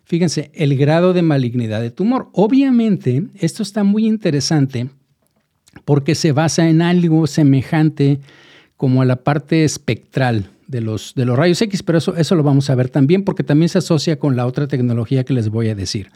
fíjense, 0.06 0.50
el 0.54 0.76
grado 0.76 1.12
de 1.12 1.22
malignidad 1.22 1.80
de 1.80 1.92
tumor. 1.92 2.30
Obviamente, 2.32 3.28
esto 3.38 3.62
está 3.62 3.84
muy 3.84 4.06
interesante 4.06 4.88
porque 5.84 6.16
se 6.16 6.32
basa 6.32 6.68
en 6.68 6.82
algo 6.82 7.28
semejante 7.28 8.18
como 8.78 9.02
a 9.02 9.04
la 9.04 9.16
parte 9.16 9.64
espectral 9.64 10.48
de 10.66 10.80
los, 10.80 11.14
de 11.14 11.26
los 11.26 11.36
rayos 11.36 11.60
X, 11.60 11.82
pero 11.82 11.98
eso, 11.98 12.16
eso 12.16 12.34
lo 12.34 12.42
vamos 12.42 12.70
a 12.70 12.74
ver 12.74 12.88
también 12.88 13.24
porque 13.24 13.42
también 13.42 13.68
se 13.68 13.78
asocia 13.78 14.18
con 14.18 14.36
la 14.36 14.46
otra 14.46 14.66
tecnología 14.66 15.24
que 15.24 15.34
les 15.34 15.50
voy 15.50 15.68
a 15.68 15.74
decir. 15.74 16.10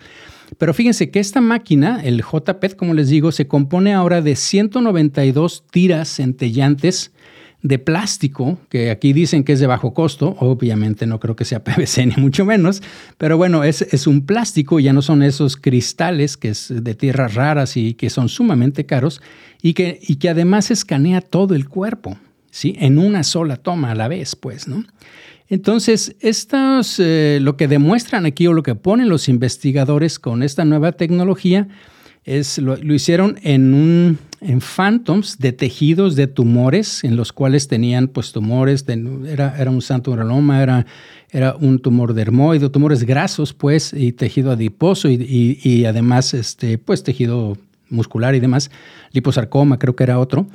Pero 0.59 0.73
fíjense 0.73 1.11
que 1.11 1.21
esta 1.21 1.41
máquina, 1.41 2.01
el 2.03 2.23
JPET, 2.23 2.77
como 2.77 2.95
les 2.95 3.09
digo, 3.09 3.33
se 3.33 3.47
compone 3.47 3.93
ahora 3.93 4.23
de 4.23 4.37
192 4.37 5.65
tiras 5.71 6.09
centellantes 6.09 7.13
de 7.63 7.79
plástico, 7.79 8.59
que 8.69 8.91
aquí 8.91 9.13
dicen 9.13 9.45
que 9.45 9.53
es 9.53 9.61
de 9.61 9.69
bajo 9.69 9.95
costo, 9.95 10.37
obviamente 10.41 11.07
no 11.07 11.21
creo 11.21 11.37
que 11.37 11.45
sea 11.45 11.65
PVC 11.65 12.07
ni 12.07 12.17
mucho 12.17 12.45
menos, 12.45 12.83
pero 13.19 13.37
bueno, 13.37 13.65
es, 13.65 13.83
es 13.83 14.07
un 14.07 14.27
plástico, 14.27 14.81
ya 14.81 14.93
no 14.93 15.01
son 15.01 15.23
esos 15.23 15.57
cristales 15.57 16.37
que 16.37 16.51
es 16.51 16.73
de 16.75 16.95
tierras 16.95 17.35
raras 17.35 17.77
y 17.77 17.95
que 17.95 18.11
son 18.11 18.29
sumamente 18.29 18.85
caros 18.85 19.23
y 19.63 19.75
que, 19.75 20.01
y 20.03 20.17
que 20.17 20.29
además 20.29 20.71
escanea 20.71 21.21
todo 21.21 21.55
el 21.55 21.69
cuerpo, 21.69 22.19
¿sí? 22.53 22.77
En 22.79 23.01
una 23.01 23.25
sola 23.25 23.57
toma 23.57 23.91
a 23.91 23.95
la 23.97 24.07
vez, 24.07 24.37
pues, 24.37 24.69
¿no? 24.69 24.85
Entonces, 25.49 26.15
estos, 26.21 27.01
eh, 27.01 27.39
lo 27.43 27.57
que 27.57 27.67
demuestran 27.67 28.25
aquí 28.25 28.47
o 28.47 28.53
lo 28.53 28.63
que 28.63 28.77
ponen 28.77 29.09
los 29.09 29.29
investigadores 29.29 30.21
con 30.21 30.45
esta 30.45 30.65
nueva 30.65 30.93
tecnología 30.93 31.67
es 32.25 32.59
lo, 32.59 32.77
hicieron 32.95 33.39
en, 33.43 33.75
un, 33.75 34.19
en 34.41 34.61
phantoms 34.61 35.39
de 35.39 35.53
tejidos 35.53 36.15
de 36.15 36.29
tumores 36.29 37.03
en 37.03 37.17
los 37.17 37.33
cuales 37.33 37.67
tenían 37.67 38.07
pues 38.07 38.33
tumores, 38.33 38.85
era, 39.27 39.57
era 39.59 39.71
un 39.71 39.83
santuranoma, 39.83 40.63
era, 40.63 40.87
era 41.31 41.57
un 41.57 41.81
tumor 41.81 42.15
dermoide, 42.15 42.69
tumores 42.71 43.03
grasos 43.03 43.53
pues 43.53 43.93
y 43.93 44.13
tejido 44.13 44.53
adiposo 44.53 45.09
y, 45.09 45.59
y, 45.63 45.85
además 45.85 46.33
este, 46.33 46.79
pues 46.79 47.03
tejido 47.03 47.59
muscular 47.91 48.35
y 48.35 48.41
demás, 48.41 48.71
liposarcoma 49.11 49.79
creo 49.79 49.97
que 49.97 50.05
era 50.05 50.19
otro. 50.19 50.47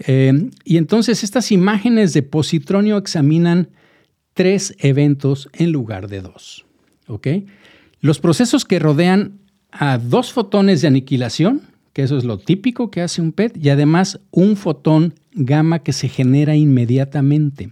Eh, 0.00 0.50
y 0.64 0.78
entonces 0.78 1.22
estas 1.22 1.52
imágenes 1.52 2.12
de 2.14 2.22
positronio 2.22 2.96
examinan 2.96 3.68
tres 4.32 4.74
eventos 4.78 5.48
en 5.52 5.72
lugar 5.72 6.08
de 6.08 6.22
dos. 6.22 6.64
Los 8.00 8.18
procesos 8.18 8.64
que 8.64 8.78
rodean 8.78 9.40
a 9.72 9.98
dos 9.98 10.32
fotones 10.32 10.80
de 10.80 10.88
aniquilación, 10.88 11.62
que 11.92 12.02
eso 12.02 12.16
es 12.16 12.24
lo 12.24 12.38
típico 12.38 12.90
que 12.90 13.02
hace 13.02 13.20
un 13.20 13.32
PET, 13.32 13.56
y 13.62 13.68
además 13.68 14.20
un 14.30 14.56
fotón 14.56 15.14
gamma 15.32 15.80
que 15.80 15.92
se 15.92 16.08
genera 16.08 16.56
inmediatamente. 16.56 17.70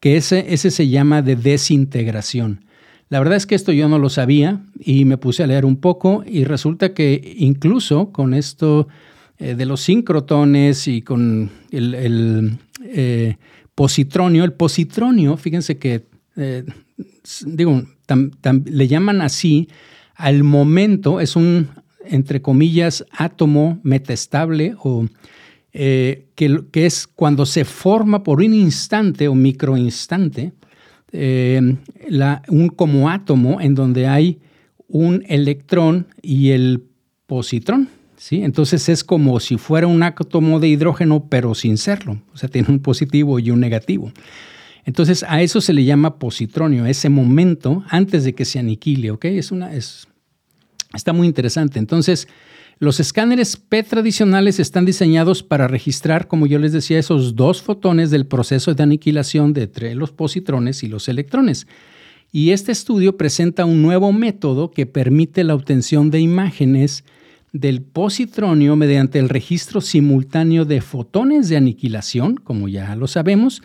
Que 0.00 0.16
ese, 0.16 0.52
ese 0.52 0.70
se 0.70 0.88
llama 0.88 1.22
de 1.22 1.36
desintegración. 1.36 2.64
La 3.08 3.18
verdad 3.20 3.36
es 3.36 3.46
que 3.46 3.54
esto 3.54 3.70
yo 3.72 3.88
no 3.88 3.98
lo 3.98 4.08
sabía 4.08 4.62
y 4.80 5.04
me 5.04 5.18
puse 5.18 5.44
a 5.44 5.46
leer 5.46 5.64
un 5.64 5.76
poco 5.76 6.24
y 6.26 6.44
resulta 6.44 6.94
que 6.94 7.34
incluso 7.38 8.10
con 8.10 8.34
esto 8.34 8.88
eh, 9.38 9.56
de 9.56 9.66
los 9.66 9.80
sincrotones 9.80 10.86
y 10.86 11.02
con 11.02 11.50
el, 11.72 12.56
eh, 12.84 13.36
positronio. 13.74 14.44
El 14.44 14.52
positronio, 14.52 15.36
fíjense 15.36 15.76
que, 15.76 16.04
eh, 16.36 16.64
digo, 17.44 17.82
le 18.64 18.88
llaman 18.88 19.22
así 19.22 19.68
al 20.14 20.44
momento, 20.44 21.20
es 21.20 21.34
un, 21.34 21.68
entre 22.04 22.42
comillas, 22.42 23.04
átomo 23.10 23.80
metastable 23.82 24.76
o 24.78 25.06
que, 25.72 26.24
que, 26.70 26.86
es 26.86 27.08
cuando 27.08 27.44
se 27.44 27.64
forma 27.64 28.22
por 28.22 28.38
un 28.38 28.54
instante 28.54 29.26
o 29.26 29.34
microinstante, 29.34 30.52
un 31.12 32.68
como 32.76 33.10
átomo 33.10 33.60
en 33.60 33.74
donde 33.74 34.06
hay 34.06 34.38
un 34.86 35.24
electrón 35.26 36.06
y 36.22 36.50
el 36.50 36.84
positrón. 37.26 37.88
Entonces 38.30 38.88
es 38.88 39.04
como 39.04 39.38
si 39.40 39.58
fuera 39.58 39.86
un 39.86 40.02
átomo 40.02 40.60
de 40.60 40.68
hidrógeno, 40.68 41.26
pero 41.28 41.54
sin 41.54 41.76
serlo. 41.76 42.22
O 42.32 42.36
sea, 42.36 42.48
tiene 42.48 42.68
un 42.70 42.80
positivo 42.80 43.38
y 43.38 43.50
un 43.50 43.60
negativo. 43.60 44.12
Entonces 44.84 45.24
a 45.28 45.42
eso 45.42 45.60
se 45.60 45.72
le 45.72 45.84
llama 45.84 46.18
positronio, 46.18 46.86
ese 46.86 47.08
momento 47.08 47.84
antes 47.88 48.24
de 48.24 48.34
que 48.34 48.44
se 48.44 48.58
aniquile, 48.58 49.10
¿ok? 49.10 49.24
Es 49.26 49.50
una, 49.50 49.74
es, 49.74 50.08
está 50.94 51.12
muy 51.12 51.26
interesante. 51.26 51.78
Entonces, 51.78 52.28
los 52.78 53.00
escáneres 53.00 53.56
P 53.56 53.82
tradicionales 53.82 54.58
están 54.58 54.84
diseñados 54.84 55.42
para 55.42 55.68
registrar, 55.68 56.26
como 56.26 56.46
yo 56.46 56.58
les 56.58 56.72
decía, 56.72 56.98
esos 56.98 57.36
dos 57.36 57.62
fotones 57.62 58.10
del 58.10 58.26
proceso 58.26 58.74
de 58.74 58.82
aniquilación 58.82 59.52
de 59.52 59.62
entre 59.62 59.94
los 59.94 60.12
positrones 60.12 60.82
y 60.82 60.88
los 60.88 61.08
electrones. 61.08 61.66
Y 62.32 62.50
este 62.50 62.72
estudio 62.72 63.16
presenta 63.16 63.64
un 63.64 63.80
nuevo 63.80 64.12
método 64.12 64.70
que 64.70 64.86
permite 64.86 65.44
la 65.44 65.54
obtención 65.54 66.10
de 66.10 66.20
imágenes 66.20 67.04
del 67.54 67.82
positronio 67.82 68.74
mediante 68.74 69.20
el 69.20 69.28
registro 69.28 69.80
simultáneo 69.80 70.64
de 70.64 70.80
fotones 70.80 71.48
de 71.48 71.56
aniquilación, 71.56 72.36
como 72.36 72.68
ya 72.68 72.96
lo 72.96 73.06
sabemos, 73.06 73.62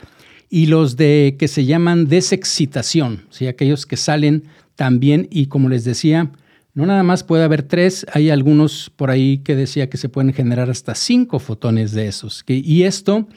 y 0.47 0.67
los 0.67 0.95
de 0.95 1.35
que 1.39 1.47
se 1.47 1.65
llaman 1.65 2.07
desexcitación, 2.07 3.25
¿sí? 3.31 3.47
aquellos 3.47 3.87
que 3.87 3.97
salen 3.97 4.43
también 4.75 5.27
y 5.31 5.47
como 5.47 5.69
les 5.69 5.85
decía, 5.85 6.31
no 6.75 6.85
nada 6.85 7.01
más 7.01 7.23
puede 7.23 7.43
haber 7.43 7.63
tres, 7.63 8.05
hay 8.13 8.29
algunos 8.29 8.91
por 8.95 9.09
ahí 9.09 9.39
que 9.39 9.55
decía 9.55 9.89
que 9.89 9.97
se 9.97 10.07
pueden 10.07 10.33
generar 10.33 10.69
hasta 10.69 10.93
cinco 10.93 11.39
fotones 11.39 11.91
de 11.91 12.07
esos. 12.07 12.43
y 12.47 12.83
esto 12.83 13.27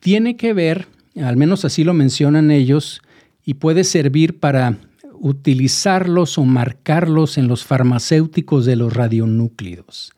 tiene 0.00 0.36
que 0.36 0.52
ver, 0.52 0.88
al 1.16 1.36
menos 1.36 1.64
así 1.64 1.84
lo 1.84 1.94
mencionan 1.94 2.50
ellos, 2.50 3.00
y 3.44 3.54
puede 3.54 3.84
servir 3.84 4.40
para 4.40 4.76
utilizarlos 5.24 6.36
o 6.36 6.44
marcarlos 6.44 7.38
en 7.38 7.48
los 7.48 7.64
farmacéuticos 7.64 8.66
de 8.66 8.76
los 8.76 8.92
radionúclidos. 8.92 10.12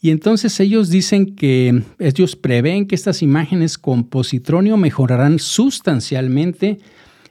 Y 0.00 0.10
entonces 0.10 0.58
ellos 0.58 0.88
dicen 0.88 1.36
que 1.36 1.84
ellos 2.00 2.34
prevén 2.34 2.88
que 2.88 2.96
estas 2.96 3.22
imágenes 3.22 3.78
con 3.78 4.02
positronio 4.02 4.76
mejorarán 4.76 5.38
sustancialmente 5.38 6.80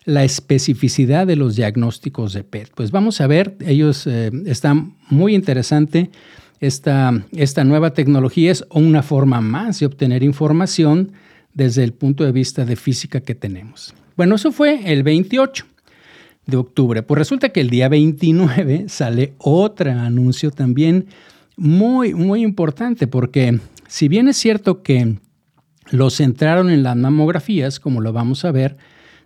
la 0.06 0.24
especificidad 0.24 1.28
de 1.28 1.36
los 1.36 1.58
diagnósticos 1.58 2.32
de 2.32 2.46
PET. 2.46 2.72
Pues 2.76 2.92
vamos 2.92 3.20
a 3.20 3.28
ver, 3.28 3.58
ellos 3.60 4.08
eh, 4.08 4.32
están 4.46 4.96
muy 5.10 5.36
interesante. 5.36 6.10
Esta, 6.62 7.26
esta 7.36 7.66
nueva 7.66 7.94
tecnología 7.94 8.54
es 8.54 8.64
una 8.70 9.04
forma 9.04 9.42
más 9.42 9.82
de 9.82 9.86
obtener 9.86 10.24
información 10.24 11.12
desde 11.54 11.84
el 11.84 11.92
punto 11.92 12.24
de 12.24 12.32
vista 12.32 12.64
de 12.64 12.78
física 12.78 13.20
que 13.20 13.36
tenemos. 13.36 13.94
Bueno, 14.16 14.36
eso 14.36 14.54
fue 14.54 14.94
el 14.94 15.04
28 15.04 15.66
de 16.46 16.58
octubre. 16.58 17.04
Pues 17.04 17.18
resulta 17.18 17.50
que 17.50 17.62
el 17.62 17.70
día 17.70 17.90
29 17.90 18.86
sale 18.88 19.34
otro 19.38 19.92
anuncio 19.92 20.52
también 20.52 21.08
muy, 21.56 22.14
muy 22.14 22.42
importante, 22.42 23.08
porque 23.08 23.60
si 23.88 24.08
bien 24.08 24.28
es 24.28 24.38
cierto 24.38 24.82
que 24.82 25.18
lo 25.92 26.10
centraron 26.10 26.70
en 26.70 26.84
las 26.84 26.96
mamografías, 26.96 27.80
como 27.80 28.02
lo 28.02 28.14
vamos 28.14 28.46
a 28.46 28.52
ver, 28.52 28.78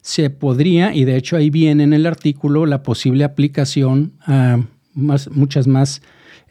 se 0.02 0.30
podría, 0.30 0.94
y 0.94 1.06
de 1.06 1.16
hecho 1.16 1.36
ahí 1.36 1.50
viene 1.50 1.84
en 1.84 1.94
el 1.94 2.06
artículo, 2.06 2.66
la 2.66 2.84
posible 2.84 3.24
aplicación 3.24 4.14
a 4.22 4.60
muchas 4.94 5.68
más 5.68 6.02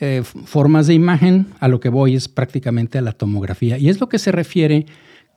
eh, 0.01 0.23
formas 0.45 0.87
de 0.87 0.95
imagen. 0.95 1.47
A 1.61 1.69
lo 1.69 1.81
que 1.81 1.89
voy 1.89 2.15
es 2.15 2.29
prácticamente 2.29 2.99
a 2.99 3.03
la 3.03 3.13
tomografía. 3.13 3.79
Y 3.79 3.89
es 3.89 4.01
lo 4.01 4.09
que 4.09 4.19
se 4.19 4.33
refiere 4.33 4.87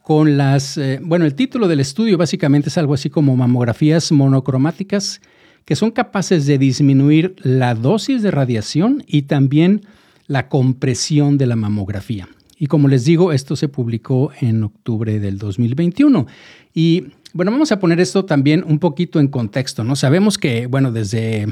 con 0.07 0.37
las, 0.37 0.77
eh, 0.77 1.01
bueno, 1.03 1.25
el 1.25 1.35
título 1.35 1.67
del 1.67 1.81
estudio 1.81 2.17
básicamente 2.17 2.69
es 2.69 2.77
algo 2.77 2.93
así 2.93 3.09
como 3.09 3.35
mamografías 3.35 4.09
monocromáticas 4.13 5.19
que 5.65 5.75
son 5.75 5.91
capaces 5.91 6.45
de 6.45 6.57
disminuir 6.57 7.35
la 7.43 7.75
dosis 7.75 8.21
de 8.21 8.31
radiación 8.31 9.03
y 9.05 9.23
también 9.23 9.81
la 10.25 10.47
compresión 10.47 11.37
de 11.37 11.45
la 11.45 11.57
mamografía. 11.57 12.29
Y 12.57 12.67
como 12.67 12.87
les 12.87 13.03
digo, 13.03 13.33
esto 13.33 13.57
se 13.57 13.67
publicó 13.67 14.31
en 14.39 14.63
octubre 14.63 15.19
del 15.19 15.37
2021. 15.37 16.25
Y 16.73 17.07
bueno, 17.33 17.51
vamos 17.51 17.73
a 17.73 17.79
poner 17.81 17.99
esto 17.99 18.23
también 18.23 18.63
un 18.65 18.79
poquito 18.79 19.19
en 19.19 19.27
contexto, 19.27 19.83
¿no? 19.83 19.97
Sabemos 19.97 20.37
que, 20.37 20.67
bueno, 20.67 20.93
desde 20.93 21.47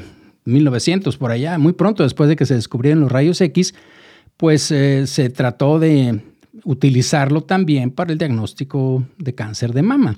1900 0.45 1.17
por 1.17 1.31
allá, 1.31 1.57
muy 1.57 1.73
pronto 1.73 2.03
después 2.03 2.29
de 2.29 2.37
que 2.37 2.45
se 2.45 2.55
descubrieron 2.55 3.01
los 3.01 3.11
rayos 3.11 3.41
X, 3.41 3.75
pues 4.37 4.71
eh, 4.71 5.07
se 5.07 5.29
trató 5.29 5.77
de 5.77 6.21
utilizarlo 6.63 7.41
también 7.41 7.91
para 7.91 8.11
el 8.11 8.17
diagnóstico 8.17 9.05
de 9.17 9.35
cáncer 9.35 9.73
de 9.73 9.81
mama. 9.81 10.17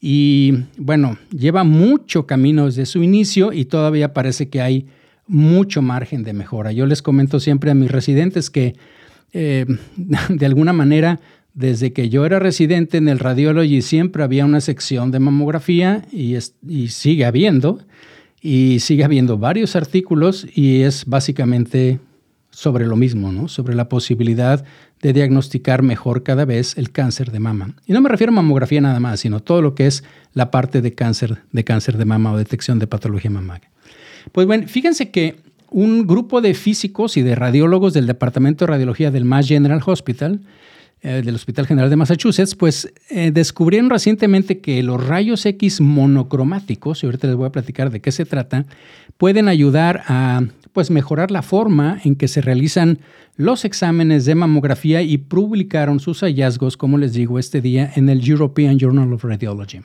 Y 0.00 0.54
bueno, 0.76 1.18
lleva 1.30 1.64
mucho 1.64 2.26
camino 2.26 2.66
desde 2.66 2.86
su 2.86 3.02
inicio 3.02 3.52
y 3.52 3.64
todavía 3.64 4.12
parece 4.12 4.48
que 4.48 4.60
hay 4.60 4.86
mucho 5.26 5.82
margen 5.82 6.22
de 6.22 6.32
mejora. 6.32 6.72
Yo 6.72 6.86
les 6.86 7.02
comento 7.02 7.40
siempre 7.40 7.70
a 7.70 7.74
mis 7.74 7.90
residentes 7.90 8.50
que 8.50 8.74
eh, 9.32 9.66
de 10.28 10.46
alguna 10.46 10.72
manera, 10.72 11.20
desde 11.54 11.92
que 11.92 12.08
yo 12.08 12.26
era 12.26 12.38
residente 12.38 12.98
en 12.98 13.08
el 13.08 13.18
Radiology, 13.18 13.82
siempre 13.82 14.22
había 14.22 14.44
una 14.44 14.60
sección 14.60 15.10
de 15.10 15.20
mamografía 15.20 16.04
y, 16.12 16.36
y 16.68 16.88
sigue 16.88 17.24
habiendo, 17.24 17.80
y 18.40 18.80
sigue 18.80 19.04
habiendo 19.04 19.38
varios 19.38 19.74
artículos 19.74 20.46
y 20.54 20.82
es 20.82 21.06
básicamente 21.06 21.98
sobre 22.56 22.86
lo 22.86 22.96
mismo, 22.96 23.32
¿no? 23.32 23.48
sobre 23.48 23.74
la 23.74 23.90
posibilidad 23.90 24.64
de 25.02 25.12
diagnosticar 25.12 25.82
mejor 25.82 26.22
cada 26.22 26.46
vez 26.46 26.78
el 26.78 26.90
cáncer 26.90 27.30
de 27.30 27.38
mama. 27.38 27.74
Y 27.86 27.92
no 27.92 28.00
me 28.00 28.08
refiero 28.08 28.32
a 28.32 28.34
mamografía 28.34 28.80
nada 28.80 28.98
más, 28.98 29.20
sino 29.20 29.40
todo 29.40 29.60
lo 29.60 29.74
que 29.74 29.86
es 29.86 30.04
la 30.32 30.50
parte 30.50 30.80
de 30.80 30.94
cáncer 30.94 31.42
de, 31.52 31.64
cáncer 31.64 31.98
de 31.98 32.06
mama 32.06 32.32
o 32.32 32.38
detección 32.38 32.78
de 32.78 32.86
patología 32.86 33.30
mamaria. 33.30 33.68
Pues 34.32 34.46
bueno, 34.46 34.66
fíjense 34.68 35.10
que 35.10 35.36
un 35.70 36.06
grupo 36.06 36.40
de 36.40 36.54
físicos 36.54 37.18
y 37.18 37.22
de 37.22 37.34
radiólogos 37.34 37.92
del 37.92 38.06
Departamento 38.06 38.64
de 38.64 38.70
Radiología 38.70 39.10
del 39.10 39.26
Mass 39.26 39.48
General 39.48 39.82
Hospital, 39.84 40.40
eh, 41.02 41.20
del 41.22 41.34
Hospital 41.34 41.66
General 41.66 41.90
de 41.90 41.96
Massachusetts, 41.96 42.54
pues 42.54 42.90
eh, 43.10 43.32
descubrieron 43.32 43.90
recientemente 43.90 44.60
que 44.60 44.82
los 44.82 45.06
rayos 45.06 45.44
X 45.44 45.82
monocromáticos, 45.82 47.02
y 47.02 47.06
ahorita 47.06 47.26
les 47.26 47.36
voy 47.36 47.48
a 47.48 47.52
platicar 47.52 47.90
de 47.90 48.00
qué 48.00 48.12
se 48.12 48.24
trata, 48.24 48.64
pueden 49.18 49.46
ayudar 49.48 50.04
a 50.08 50.40
pues 50.76 50.90
mejorar 50.90 51.30
la 51.30 51.40
forma 51.40 51.98
en 52.04 52.16
que 52.16 52.28
se 52.28 52.42
realizan 52.42 52.98
los 53.36 53.64
exámenes 53.64 54.26
de 54.26 54.34
mamografía 54.34 55.00
y 55.00 55.16
publicaron 55.16 56.00
sus 56.00 56.20
hallazgos, 56.20 56.76
como 56.76 56.98
les 56.98 57.14
digo, 57.14 57.38
este 57.38 57.62
día 57.62 57.90
en 57.96 58.10
el 58.10 58.22
European 58.28 58.78
Journal 58.78 59.10
of 59.14 59.24
Radiology. 59.24 59.80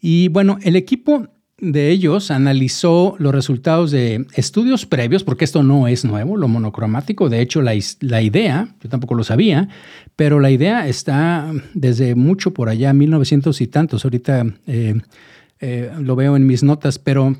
Y 0.00 0.28
bueno, 0.28 0.58
el 0.62 0.76
equipo 0.76 1.26
de 1.58 1.90
ellos 1.90 2.30
analizó 2.30 3.16
los 3.18 3.34
resultados 3.34 3.90
de 3.90 4.24
estudios 4.36 4.86
previos, 4.86 5.24
porque 5.24 5.44
esto 5.44 5.64
no 5.64 5.88
es 5.88 6.04
nuevo, 6.04 6.36
lo 6.36 6.46
monocromático. 6.46 7.28
De 7.28 7.40
hecho, 7.40 7.60
la, 7.60 7.74
idea, 7.74 8.68
yo 8.80 8.88
tampoco 8.88 9.16
lo 9.16 9.24
sabía, 9.24 9.68
pero 10.14 10.38
la 10.38 10.52
idea 10.52 10.86
está 10.86 11.50
desde 11.74 12.14
mucho 12.14 12.54
por 12.54 12.68
allá, 12.68 12.92
1900 12.92 13.60
y 13.60 13.66
tantos. 13.66 14.04
Ahorita 14.04 14.46
eh, 14.68 14.94
eh, 15.58 15.90
lo 15.98 16.14
veo 16.14 16.36
en 16.36 16.46
mis 16.46 16.62
notas, 16.62 17.00
pero 17.00 17.34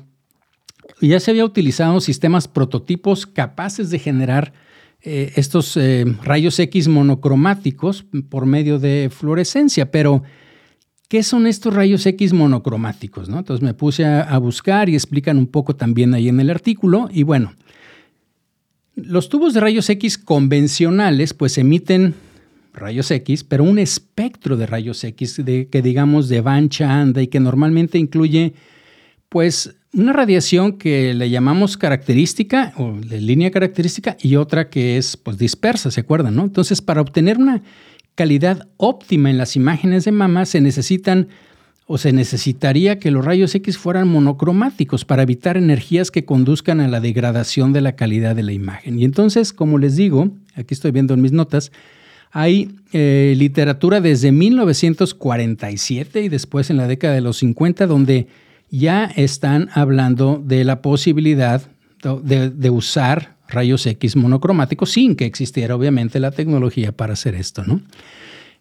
ya 1.01 1.19
se 1.19 1.31
había 1.31 1.45
utilizado 1.45 1.99
sistemas 1.99 2.47
prototipos 2.47 3.25
capaces 3.25 3.89
de 3.89 3.99
generar 3.99 4.53
eh, 5.01 5.33
estos 5.35 5.77
eh, 5.77 6.05
rayos 6.23 6.57
X 6.57 6.87
monocromáticos 6.87 8.05
por 8.29 8.45
medio 8.45 8.79
de 8.79 9.11
fluorescencia, 9.11 9.91
pero 9.91 10.23
¿qué 11.09 11.21
son 11.21 11.47
estos 11.47 11.73
rayos 11.73 12.05
X 12.05 12.33
monocromáticos? 12.33 13.29
No? 13.29 13.39
Entonces 13.39 13.63
me 13.63 13.73
puse 13.73 14.05
a, 14.05 14.37
buscar 14.39 14.89
y 14.89 14.95
explican 14.95 15.37
un 15.37 15.47
poco 15.47 15.75
también 15.75 16.13
ahí 16.13 16.29
en 16.29 16.39
el 16.39 16.49
artículo 16.49 17.09
y 17.11 17.23
bueno, 17.23 17.53
los 18.95 19.29
tubos 19.29 19.53
de 19.53 19.59
rayos 19.59 19.89
X 19.89 20.17
convencionales 20.17 21.33
pues 21.33 21.57
emiten 21.57 22.15
rayos 22.73 23.11
X, 23.11 23.43
pero 23.43 23.63
un 23.63 23.77
espectro 23.79 24.57
de 24.57 24.65
rayos 24.65 25.03
X 25.03 25.45
de, 25.45 25.67
que 25.67 25.81
digamos 25.81 26.29
de 26.29 26.41
bancha 26.41 26.99
anda 26.99 27.21
y 27.21 27.27
que 27.27 27.39
normalmente 27.39 27.99
incluye 27.99 28.53
pues 29.29 29.75
una 29.95 30.13
radiación 30.13 30.73
que 30.73 31.13
le 31.13 31.29
llamamos 31.29 31.77
característica 31.77 32.73
o 32.77 32.97
línea 33.09 33.49
característica 33.49 34.17
y 34.21 34.35
otra 34.35 34.69
que 34.69 34.97
es 34.97 35.15
pues 35.17 35.37
dispersa, 35.37 35.89
¿se 35.89 36.01
acuerdan? 36.01 36.35
No? 36.35 36.43
Entonces, 36.43 36.81
para 36.81 37.01
obtener 37.01 37.37
una 37.37 37.61
calidad 38.13 38.67
óptima 38.77 39.29
en 39.29 39.37
las 39.37 39.55
imágenes 39.55 40.05
de 40.05 40.11
mama 40.11 40.45
se 40.45 40.61
necesitan 40.61 41.29
o 41.87 41.97
se 41.97 42.11
necesitaría 42.13 42.99
que 42.99 43.11
los 43.11 43.23
rayos 43.23 43.53
X 43.53 43.77
fueran 43.77 44.07
monocromáticos 44.07 45.05
para 45.05 45.23
evitar 45.23 45.55
energías 45.55 46.09
que 46.11 46.25
conduzcan 46.25 46.81
a 46.81 46.87
la 46.87 46.99
degradación 46.99 47.73
de 47.73 47.81
la 47.81 47.95
calidad 47.95 48.35
de 48.35 48.43
la 48.43 48.53
imagen. 48.53 48.99
Y 48.99 49.05
entonces, 49.05 49.53
como 49.53 49.77
les 49.77 49.95
digo, 49.95 50.31
aquí 50.55 50.73
estoy 50.73 50.91
viendo 50.91 51.13
en 51.13 51.21
mis 51.21 51.31
notas, 51.31 51.71
hay 52.31 52.75
eh, 52.91 53.35
literatura 53.37 54.01
desde 54.01 54.31
1947 54.31 56.23
y 56.23 56.29
después 56.29 56.69
en 56.69 56.77
la 56.77 56.87
década 56.87 57.13
de 57.13 57.21
los 57.21 57.37
50 57.37 57.85
donde 57.85 58.27
ya 58.69 59.05
están 59.05 59.69
hablando 59.73 60.41
de 60.43 60.63
la 60.63 60.81
posibilidad 60.81 61.61
de, 62.23 62.69
usar 62.69 63.35
rayos 63.47 63.85
X 63.85 64.15
monocromáticos 64.15 64.91
sin 64.91 65.15
que 65.15 65.25
existiera 65.25 65.75
obviamente 65.75 66.19
la 66.19 66.31
tecnología 66.31 66.91
para 66.91 67.13
hacer 67.13 67.35
esto. 67.35 67.63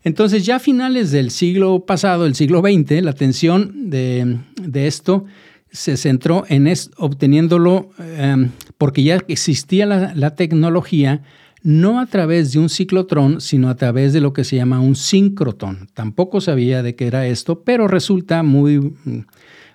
Entonces 0.03 0.45
ya 0.45 0.57
a 0.57 0.61
finales 0.61 1.11
del 1.11 1.31
siglo 1.31 1.85
pasado, 1.87 2.27
el 2.27 2.35
siglo 2.35 2.61
XX, 2.61 3.03
la 3.03 3.11
atención 3.11 3.90
de, 3.90 4.38
esto 4.75 5.25
se 5.71 5.97
centró 5.97 6.45
en 6.49 6.73
obteniéndolo 6.99 7.90
em, 8.17 8.51
porque 8.79 9.03
ya 9.03 9.19
existía 9.29 9.87
la, 9.87 10.14
la, 10.14 10.35
tecnología 10.35 11.23
no 11.62 11.99
a 11.99 12.07
través 12.07 12.53
de 12.53 12.59
un 12.59 12.69
ciclotrón, 12.69 13.40
sino 13.40 13.71
a 13.71 13.75
través 13.75 14.12
de 14.12 14.21
lo 14.21 14.35
que 14.35 14.45
se 14.45 14.57
llama 14.57 14.81
un 14.81 14.95
sincrotrón. 14.95 15.88
Tampoco 15.95 16.43
sabía 16.43 16.83
de 16.83 16.95
qué 16.95 17.07
era 17.07 17.27
esto, 17.27 17.62
pero 17.64 17.88
resulta 17.88 18.43
muy 18.43 18.93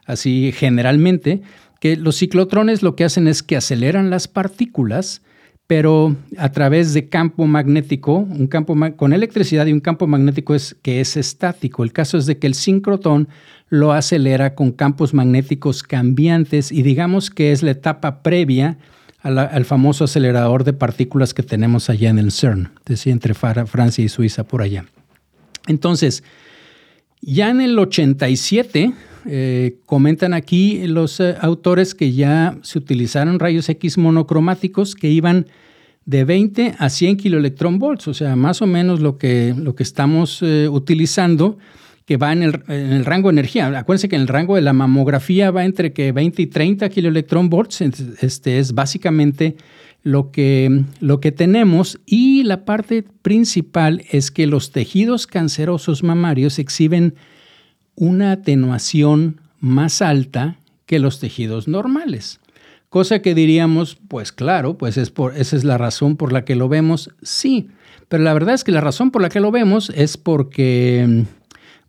así 0.10 0.52
generalmente, 0.52 1.42
que 1.80 1.96
los 1.96 2.18
ciclotrones 2.18 2.82
lo 2.82 2.96
que 2.96 3.04
hacen 3.04 3.28
es 3.28 3.44
que 3.44 3.56
aceleran 3.56 4.10
las 4.10 4.28
partículas, 4.28 5.22
pero 5.68 6.16
a 6.38 6.52
través 6.52 6.96
de 6.96 7.10
campo 7.10 7.46
magnético, 7.46 8.18
un 8.18 8.48
campo 8.48 8.76
con 8.98 9.14
electricidad 9.14 9.68
y 9.68 9.72
un 9.72 9.80
campo 9.80 10.08
magnético 10.08 10.56
es 10.56 10.76
que 10.82 11.00
es 11.00 11.16
estático. 11.16 11.84
El 11.84 11.94
caso 11.94 12.18
es 12.18 12.26
de 12.26 12.40
que 12.40 12.48
el 12.48 12.56
sincrotrón 12.56 13.30
lo 13.70 13.94
acelera 13.94 14.56
con 14.56 14.72
campos 14.72 15.14
magnéticos 15.14 15.84
cambiantes 15.84 16.72
y 16.72 16.82
digamos 16.82 17.30
que 17.30 17.52
es 17.52 17.62
la 17.62 17.72
etapa 17.72 18.24
previa 18.24 18.80
al 19.22 19.66
famoso 19.66 20.06
acelerador 20.06 20.64
de 20.64 20.74
partículas 20.74 21.36
que 21.36 21.44
tenemos 21.44 21.90
allá 21.90 22.10
en 22.10 22.18
el 22.18 22.32
CERN, 22.32 22.72
decía 22.86 23.14
entre 23.14 23.36
Francia 23.36 24.04
y 24.04 24.10
Suiza 24.10 24.46
por 24.46 24.64
allá. 24.64 24.86
Entonces, 25.68 26.24
ya 27.22 27.50
en 27.50 27.62
el 27.62 27.78
87 27.78 28.94
eh, 29.32 29.78
comentan 29.86 30.34
aquí 30.34 30.88
los 30.88 31.20
eh, 31.20 31.36
autores 31.40 31.94
que 31.94 32.14
ya 32.14 32.58
se 32.64 32.80
utilizaron 32.80 33.38
rayos 33.38 33.70
X 33.70 34.00
monocromáticos 34.00 34.96
que 34.96 35.12
iban 35.12 35.46
de 36.06 36.24
20 36.24 36.74
a 36.80 36.90
100 36.90 37.18
kiloelectronvolts, 37.18 38.08
o 38.08 38.16
sea, 38.16 38.36
más 38.36 38.64
o 38.64 38.66
menos 38.66 39.02
lo 39.02 39.20
que, 39.20 39.54
lo 39.56 39.76
que 39.76 39.84
estamos 39.84 40.42
eh, 40.42 40.68
utilizando, 40.68 41.60
que 42.08 42.18
va 42.18 42.34
en 42.34 42.42
el, 42.42 43.06
rango 43.06 43.30
de 43.30 43.34
energía. 43.34 43.68
Acuérdense 43.78 44.10
que 44.10 44.16
en 44.16 44.24
el 44.24 44.28
rango 44.28 44.56
de 44.56 44.62
la 44.62 44.74
mamografía 44.74 45.52
va 45.52 45.64
entre 45.64 45.94
que 45.94 46.12
20 46.12 46.42
y 46.42 46.48
30 46.48 46.90
kiloelectronvolts, 46.90 47.82
este 47.82 48.58
es 48.58 48.74
básicamente 48.74 49.58
lo 50.02 50.32
que, 50.32 50.86
lo 51.02 51.20
que 51.20 51.32
tenemos 51.32 52.00
y 52.08 52.42
la 52.46 52.66
parte 52.66 53.04
principal 53.22 54.02
es 54.10 54.32
que 54.32 54.48
los 54.48 54.72
tejidos 54.72 55.28
cancerosos 55.28 56.02
mamarios 56.02 56.58
exhiben 56.58 57.14
una 58.00 58.32
atenuación 58.32 59.42
más 59.60 60.02
alta 60.02 60.56
que 60.86 61.00
los 61.00 61.20
tejidos 61.20 61.68
normales. 61.68 62.40
Cosa 62.90 63.22
que 63.22 63.36
diríamos, 63.36 64.00
pues 64.08 64.32
claro, 64.32 64.78
pues 64.78 64.98
es 64.98 65.12
por, 65.12 65.38
esa 65.38 65.56
es 65.56 65.64
la 65.64 65.78
razón 65.78 66.16
por 66.16 66.32
la 66.32 66.44
que 66.44 66.56
lo 66.56 66.70
vemos, 66.70 67.12
sí, 67.22 67.68
pero 68.08 68.24
la 68.24 68.34
verdad 68.34 68.56
es 68.56 68.64
que 68.64 68.72
la 68.72 68.82
razón 68.82 69.12
por 69.12 69.22
la 69.22 69.30
que 69.30 69.42
lo 69.42 69.52
vemos 69.52 69.92
es 69.94 70.18
porque, 70.18 71.26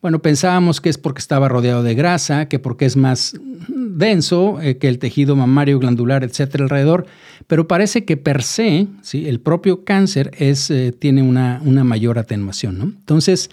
bueno, 0.02 0.20
pensábamos 0.20 0.82
que 0.82 0.90
es 0.90 0.98
porque 0.98 1.20
estaba 1.20 1.48
rodeado 1.48 1.82
de 1.82 1.94
grasa, 1.94 2.48
que 2.48 2.58
porque 2.58 2.84
es 2.84 2.96
más 2.96 3.34
denso 3.68 4.60
eh, 4.60 4.76
que 4.78 4.88
el 4.88 4.98
tejido 4.98 5.36
mamario, 5.36 5.78
glandular, 5.78 6.24
etcétera, 6.24 6.64
alrededor, 6.64 7.06
pero 7.46 7.68
parece 7.68 8.04
que 8.04 8.16
per 8.16 8.42
se, 8.42 8.88
¿sí? 9.00 9.28
el 9.28 9.40
propio 9.40 9.84
cáncer 9.84 10.32
es, 10.38 10.70
eh, 10.70 10.92
tiene 10.92 11.22
una, 11.22 11.62
una, 11.64 11.84
mayor 11.84 12.18
atenuación. 12.18 12.78
¿no? 12.78 12.84
Entonces, 12.84 13.48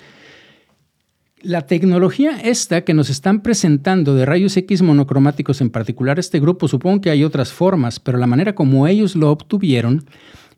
la 1.47 1.61
tecnología 1.61 2.41
esta 2.43 2.81
que 2.81 2.93
nos 2.93 3.09
están 3.09 3.41
presentando 3.41 4.15
de 4.15 4.25
rayos 4.25 4.57
X 4.57 4.81
monocromáticos, 4.81 5.61
en 5.61 5.69
particular 5.69 6.19
este 6.19 6.41
grupo, 6.41 6.67
supongo 6.67 6.99
que 6.99 7.09
hay 7.09 7.23
otras 7.23 7.53
formas, 7.53 8.01
pero 8.01 8.17
la 8.17 8.27
manera 8.27 8.53
como 8.53 8.85
ellos 8.85 9.15
lo 9.15 9.31
obtuvieron 9.31 10.03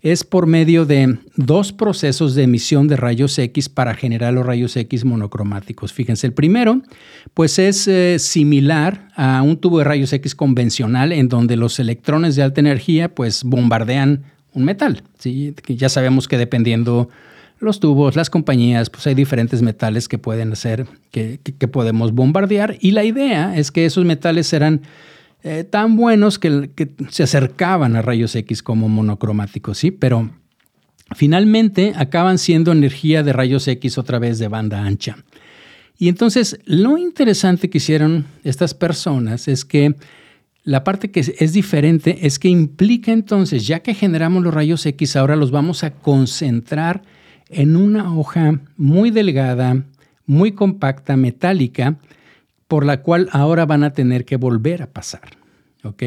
es 0.02 0.24
por 0.24 0.48
medio 0.48 0.88
de 0.88 1.20
dos 1.36 1.74
procesos 1.74 2.34
de 2.34 2.44
emisión 2.44 2.88
de 2.88 2.96
rayos 2.96 3.38
X 3.38 3.70
para 3.70 3.94
generar 3.94 4.34
los 4.34 4.44
rayos 4.44 4.76
X 4.78 5.06
monocromáticos. 5.06 5.94
Fíjense, 5.94 6.26
el 6.26 6.34
primero, 6.34 6.82
pues 7.36 7.60
es 7.60 7.88
eh, 7.88 8.18
similar 8.18 9.10
a 9.16 9.44
un 9.44 9.58
tubo 9.58 9.78
de 9.78 9.84
rayos 9.84 10.12
X 10.12 10.34
convencional 10.34 11.12
en 11.12 11.30
donde 11.30 11.56
los 11.56 11.80
electrones 11.80 12.36
de 12.36 12.42
alta 12.42 12.62
energía 12.62 13.14
pues 13.14 13.44
bombardean 13.44 14.24
un 14.54 14.66
metal. 14.66 15.04
¿sí? 15.20 15.54
Ya 15.68 15.90
sabemos 15.90 16.28
que 16.28 16.40
dependiendo 16.40 17.10
los 17.60 17.80
tubos, 17.80 18.16
las 18.16 18.30
compañías, 18.30 18.90
pues 18.90 19.06
hay 19.08 19.16
diferentes 19.16 19.62
metales 19.62 20.08
que 20.08 20.18
pueden 20.18 20.54
hacer, 20.54 20.88
que, 21.12 21.40
que 21.42 21.68
podemos 21.68 22.14
bombardear 22.14 22.78
y 22.80 22.92
la 22.92 23.04
idea 23.04 23.58
es 23.58 23.72
que 23.72 23.86
esos 23.86 24.06
metales 24.06 24.48
serán 24.48 24.82
eh, 25.42 25.64
tan 25.64 25.96
buenos 25.96 26.38
que, 26.38 26.70
se 27.10 27.24
acercaban 27.24 27.96
a 27.96 28.02
rayos 28.02 28.36
X 28.36 28.62
como 28.62 28.90
monocromáticos, 28.90 29.78
¿sí? 29.78 29.90
Pero 29.90 30.30
finalmente 31.16 31.94
acaban 31.96 32.38
siendo 32.38 32.74
energía 32.74 33.24
de 33.24 33.32
rayos 33.32 33.68
X 33.68 33.98
otra 33.98 34.20
vez 34.20 34.38
de 34.38 34.50
banda 34.50 34.84
ancha. 34.84 35.18
Y 35.98 36.10
entonces 36.10 36.60
lo 36.66 36.98
interesante 36.98 37.70
que 37.70 37.78
hicieron 37.78 38.26
estas 38.44 38.74
personas 38.74 39.48
es 39.48 39.64
que 39.64 39.96
la 40.64 40.84
parte 40.84 41.10
que 41.10 41.22
es 41.22 41.54
diferente 41.54 42.28
es 42.28 42.38
que 42.38 42.50
implica 42.50 43.14
entonces, 43.14 43.66
ya 43.66 43.80
que 43.80 43.94
generamos 43.94 44.44
los 44.44 44.54
rayos 44.54 44.86
X, 44.86 45.16
ahora 45.16 45.38
los 45.38 45.52
vamos 45.52 45.86
a 45.86 45.92
concentrar 45.92 47.02
en 47.50 47.76
una 47.76 48.16
hoja 48.16 48.60
muy 48.78 49.12
delgada, 49.12 49.84
muy 50.26 50.52
compacta, 50.52 51.18
metálica, 51.18 51.98
por 52.68 52.86
la 52.86 53.02
cual 53.02 53.30
ahora 53.32 53.66
van 53.66 53.84
a 53.84 53.94
tener 53.94 54.26
que 54.26 54.38
volver 54.38 54.84
a 54.84 54.88
pasar. 54.88 55.38
¿Ok? 55.84 56.04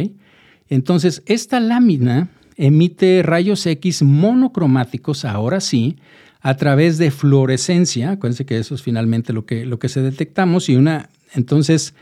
Entonces, 0.69 1.23
esta 1.27 1.61
lámina 1.61 2.29
emite 2.57 3.23
rayos 3.23 3.67
X 3.67 4.03
monocromáticos, 4.03 5.25
ahora 5.25 5.61
sí, 5.61 5.97
a 6.41 6.57
través 6.57 6.99
de 6.99 7.11
fluorescencia. 7.11 8.13
Acuérdense 8.13 8.47
que 8.47 8.59
eso 8.59 8.75
es 8.75 8.83
finalmente 8.83 9.33
lo 9.33 9.45
que, 9.45 9.67
lo 9.67 9.79
que 9.79 9.89
se 9.89 10.03
detectamos. 10.03 10.69
Y 10.69 10.77
una, 10.77 11.09
entonces, 11.35 11.95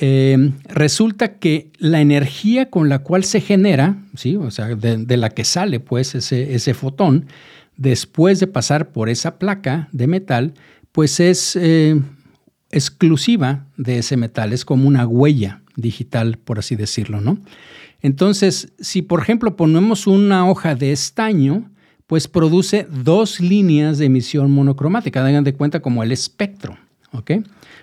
eh, 0.00 0.52
resulta 0.68 1.34
que 1.34 1.68
la 1.78 2.00
energía 2.00 2.70
con 2.70 2.88
la 2.88 3.00
cual 3.00 3.24
se 3.24 3.40
genera, 3.40 3.96
¿sí? 4.16 4.36
o 4.36 4.50
sea, 4.50 4.74
de, 4.74 5.16
la 5.16 5.30
que 5.30 5.44
sale 5.44 5.80
pues 5.80 6.14
ese, 6.14 6.54
ese, 6.54 6.74
fotón, 6.74 7.26
después 7.76 8.40
de 8.40 8.46
pasar 8.46 8.90
por 8.90 9.08
esa 9.08 9.38
placa 9.38 9.88
de 9.92 10.06
metal, 10.06 10.54
pues 10.92 11.20
es 11.20 11.56
eh, 11.56 12.00
exclusiva 12.70 13.66
de 13.76 13.98
ese 13.98 14.16
metal, 14.16 14.52
es 14.52 14.64
como 14.64 14.86
una 14.88 15.06
huella 15.06 15.62
digital, 15.76 16.38
por 16.38 16.58
así 16.58 16.76
decirlo, 16.76 17.20
¿no? 17.20 17.38
Entonces, 18.00 18.72
si 18.78 19.02
por 19.02 19.20
ejemplo 19.20 19.56
ponemos 19.56 20.06
una 20.06 20.48
hoja 20.48 20.74
de 20.74 20.92
estaño, 20.92 21.70
pues 22.06 22.28
produce 22.28 22.86
dos 22.90 23.40
líneas 23.40 23.98
de 23.98 24.06
emisión 24.06 24.50
monocromática, 24.50 25.24
tengan 25.24 25.44
de 25.44 25.54
cuenta 25.54 25.80
como 25.80 26.02
el 26.02 26.12
espectro, 26.12 26.76
¿ok? 27.12 27.32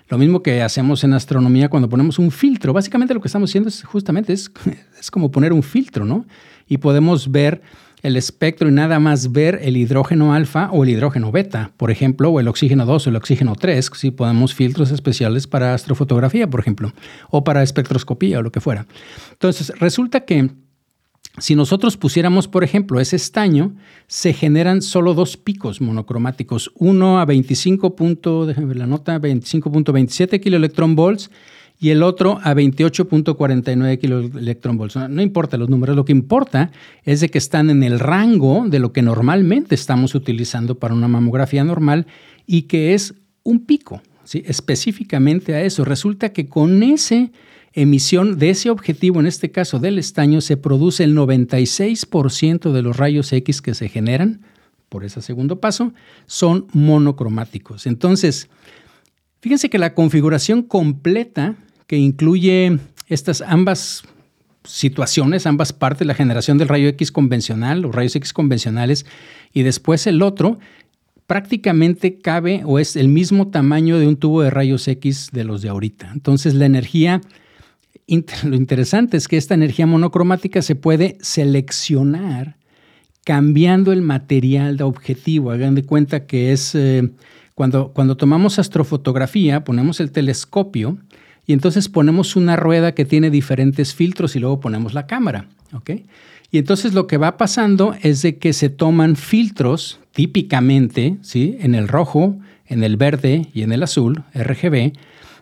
Lo 0.08 0.18
mismo 0.18 0.42
que 0.42 0.62
hacemos 0.62 1.04
en 1.04 1.14
astronomía 1.14 1.68
cuando 1.68 1.88
ponemos 1.88 2.18
un 2.18 2.30
filtro. 2.30 2.72
Básicamente 2.72 3.14
lo 3.14 3.20
que 3.20 3.28
estamos 3.28 3.50
haciendo 3.50 3.68
es 3.68 3.82
justamente 3.82 4.32
es, 4.32 4.50
es 5.00 5.10
como 5.10 5.30
poner 5.30 5.52
un 5.52 5.62
filtro, 5.62 6.04
¿no? 6.04 6.24
Y 6.68 6.78
podemos 6.78 7.30
ver 7.30 7.62
el 8.02 8.16
espectro 8.16 8.68
y 8.68 8.72
nada 8.72 8.98
más 8.98 9.32
ver 9.32 9.60
el 9.62 9.76
hidrógeno 9.76 10.34
alfa 10.34 10.68
o 10.72 10.82
el 10.84 10.90
hidrógeno 10.90 11.30
beta, 11.30 11.72
por 11.76 11.90
ejemplo, 11.90 12.30
o 12.30 12.40
el 12.40 12.48
oxígeno 12.48 12.84
2 12.84 13.06
o 13.06 13.10
el 13.10 13.16
oxígeno 13.16 13.54
3, 13.54 13.90
si 13.94 14.10
podemos 14.10 14.54
filtros 14.54 14.90
especiales 14.90 15.46
para 15.46 15.74
astrofotografía, 15.74 16.50
por 16.50 16.60
ejemplo, 16.60 16.92
o 17.30 17.44
para 17.44 17.62
espectroscopía 17.62 18.40
o 18.40 18.42
lo 18.42 18.50
que 18.50 18.60
fuera. 18.60 18.86
Entonces, 19.32 19.72
resulta 19.78 20.24
que 20.24 20.50
si 21.38 21.54
nosotros 21.54 21.96
pusiéramos, 21.96 22.46
por 22.46 22.62
ejemplo, 22.62 23.00
ese 23.00 23.16
estaño, 23.16 23.74
se 24.06 24.34
generan 24.34 24.82
solo 24.82 25.14
dos 25.14 25.38
picos 25.38 25.80
monocromáticos, 25.80 26.70
uno 26.74 27.20
a 27.20 27.24
25. 27.24 27.94
déjenme 28.46 28.68
ver 28.68 28.76
la 28.76 28.86
nota, 28.86 29.18
25.27 29.18 30.40
kiloelectronvolts 30.40 31.30
y 31.82 31.90
el 31.90 32.04
otro 32.04 32.38
a 32.44 32.54
28.49 32.54 33.98
kiloelectronvolts. 33.98 34.94
No, 34.94 35.08
no 35.08 35.20
importa 35.20 35.56
los 35.56 35.68
números, 35.68 35.96
lo 35.96 36.04
que 36.04 36.12
importa 36.12 36.70
es 37.02 37.18
de 37.20 37.28
que 37.28 37.38
están 37.38 37.70
en 37.70 37.82
el 37.82 37.98
rango 37.98 38.66
de 38.68 38.78
lo 38.78 38.92
que 38.92 39.02
normalmente 39.02 39.74
estamos 39.74 40.14
utilizando 40.14 40.76
para 40.76 40.94
una 40.94 41.08
mamografía 41.08 41.64
normal 41.64 42.06
y 42.46 42.62
que 42.62 42.94
es 42.94 43.14
un 43.42 43.66
pico, 43.66 44.00
específicamente 44.32 45.56
a 45.56 45.62
eso. 45.62 45.84
Resulta 45.84 46.32
que 46.32 46.46
con 46.46 46.84
esa 46.84 47.30
emisión 47.72 48.38
de 48.38 48.50
ese 48.50 48.70
objetivo, 48.70 49.18
en 49.18 49.26
este 49.26 49.50
caso 49.50 49.80
del 49.80 49.98
estaño, 49.98 50.40
se 50.40 50.56
produce 50.56 51.02
el 51.02 51.16
96% 51.16 52.70
de 52.70 52.82
los 52.82 52.96
rayos 52.96 53.32
X 53.32 53.60
que 53.60 53.74
se 53.74 53.88
generan 53.88 54.42
por 54.88 55.04
ese 55.04 55.20
segundo 55.20 55.58
paso, 55.58 55.92
son 56.26 56.68
monocromáticos. 56.74 57.88
Entonces, 57.88 58.48
fíjense 59.40 59.68
que 59.68 59.78
la 59.78 59.94
configuración 59.94 60.62
completa 60.62 61.56
que 61.86 61.96
incluye 61.96 62.78
estas 63.08 63.42
ambas 63.42 64.04
situaciones, 64.64 65.46
ambas 65.46 65.72
partes, 65.72 66.06
la 66.06 66.14
generación 66.14 66.58
del 66.58 66.68
rayo 66.68 66.88
X 66.88 67.10
convencional, 67.10 67.82
los 67.82 67.94
rayos 67.94 68.16
X 68.16 68.32
convencionales, 68.32 69.06
y 69.52 69.62
después 69.62 70.06
el 70.06 70.22
otro, 70.22 70.58
prácticamente 71.26 72.18
cabe 72.18 72.62
o 72.64 72.78
es 72.78 72.96
el 72.96 73.08
mismo 73.08 73.48
tamaño 73.48 73.98
de 73.98 74.06
un 74.06 74.16
tubo 74.16 74.42
de 74.42 74.50
rayos 74.50 74.86
X 74.88 75.30
de 75.32 75.44
los 75.44 75.62
de 75.62 75.68
ahorita. 75.68 76.10
Entonces 76.12 76.54
la 76.54 76.66
energía, 76.66 77.20
lo 78.44 78.56
interesante 78.56 79.16
es 79.16 79.28
que 79.28 79.36
esta 79.36 79.54
energía 79.54 79.86
monocromática 79.86 80.62
se 80.62 80.74
puede 80.74 81.16
seleccionar 81.20 82.56
cambiando 83.24 83.92
el 83.92 84.02
material 84.02 84.76
de 84.76 84.84
objetivo. 84.84 85.52
Hagan 85.52 85.74
de 85.74 85.84
cuenta 85.84 86.26
que 86.26 86.52
es 86.52 86.74
eh, 86.74 87.10
cuando, 87.54 87.92
cuando 87.92 88.16
tomamos 88.16 88.58
astrofotografía, 88.58 89.64
ponemos 89.64 90.00
el 90.00 90.10
telescopio, 90.10 90.98
y 91.46 91.52
entonces 91.52 91.88
ponemos 91.88 92.36
una 92.36 92.56
rueda 92.56 92.92
que 92.92 93.04
tiene 93.04 93.30
diferentes 93.30 93.94
filtros 93.94 94.36
y 94.36 94.38
luego 94.38 94.60
ponemos 94.60 94.94
la 94.94 95.06
cámara. 95.06 95.46
Y 96.50 96.58
entonces 96.58 96.92
lo 96.94 97.06
que 97.06 97.16
va 97.16 97.36
pasando 97.36 97.96
es 98.02 98.22
de 98.22 98.36
que 98.36 98.52
se 98.52 98.68
toman 98.68 99.16
filtros 99.16 100.00
típicamente 100.12 101.16
¿sí? 101.22 101.56
en 101.60 101.74
el 101.74 101.88
rojo, 101.88 102.36
en 102.66 102.84
el 102.84 102.96
verde 102.96 103.48
y 103.54 103.62
en 103.62 103.72
el 103.72 103.82
azul, 103.82 104.22
RGB, 104.34 104.92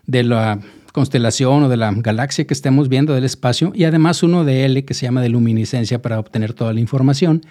de 0.07 0.23
la 0.23 0.61
constelación 0.93 1.65
o 1.65 1.69
de 1.69 1.77
la 1.77 1.93
galaxia 1.93 2.47
que 2.47 2.55
estemos 2.55 2.89
viendo 2.89 3.15
del 3.15 3.25
espacio 3.25 3.73
y 3.75 3.85
además 3.85 4.23
uno 4.23 4.45
de 4.45 4.65
L 4.65 4.85
que 4.85 4.95
se 4.95 5.07
llama 5.07 5.23
de 5.23 5.29
luminiscencia 5.29 6.03
para 6.03 6.19
obtener 6.19 6.53
toda 6.53 6.73
la 6.73 6.81
información. 6.81 7.43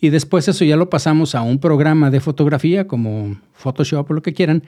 Y 0.00 0.10
después 0.10 0.48
eso 0.48 0.64
ya 0.64 0.76
lo 0.76 0.90
pasamos 0.90 1.34
a 1.34 1.42
un 1.42 1.58
programa 1.58 2.10
de 2.10 2.20
fotografía 2.20 2.86
como 2.86 3.40
Photoshop 3.54 4.10
o 4.10 4.14
lo 4.14 4.22
que 4.22 4.34
quieran 4.34 4.64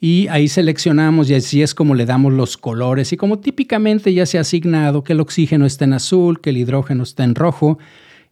y 0.00 0.28
ahí 0.28 0.48
seleccionamos 0.48 1.28
y 1.28 1.34
así 1.34 1.60
es 1.60 1.74
como 1.74 1.94
le 1.94 2.06
damos 2.06 2.32
los 2.32 2.56
colores 2.56 3.12
y 3.12 3.18
como 3.18 3.38
típicamente 3.38 4.14
ya 4.14 4.24
se 4.24 4.38
ha 4.38 4.40
asignado 4.40 5.04
que 5.04 5.12
el 5.12 5.20
oxígeno 5.20 5.66
está 5.66 5.84
en 5.84 5.92
azul, 5.92 6.40
que 6.40 6.50
el 6.50 6.56
hidrógeno 6.56 7.02
está 7.02 7.22
en 7.24 7.34
rojo. 7.34 7.78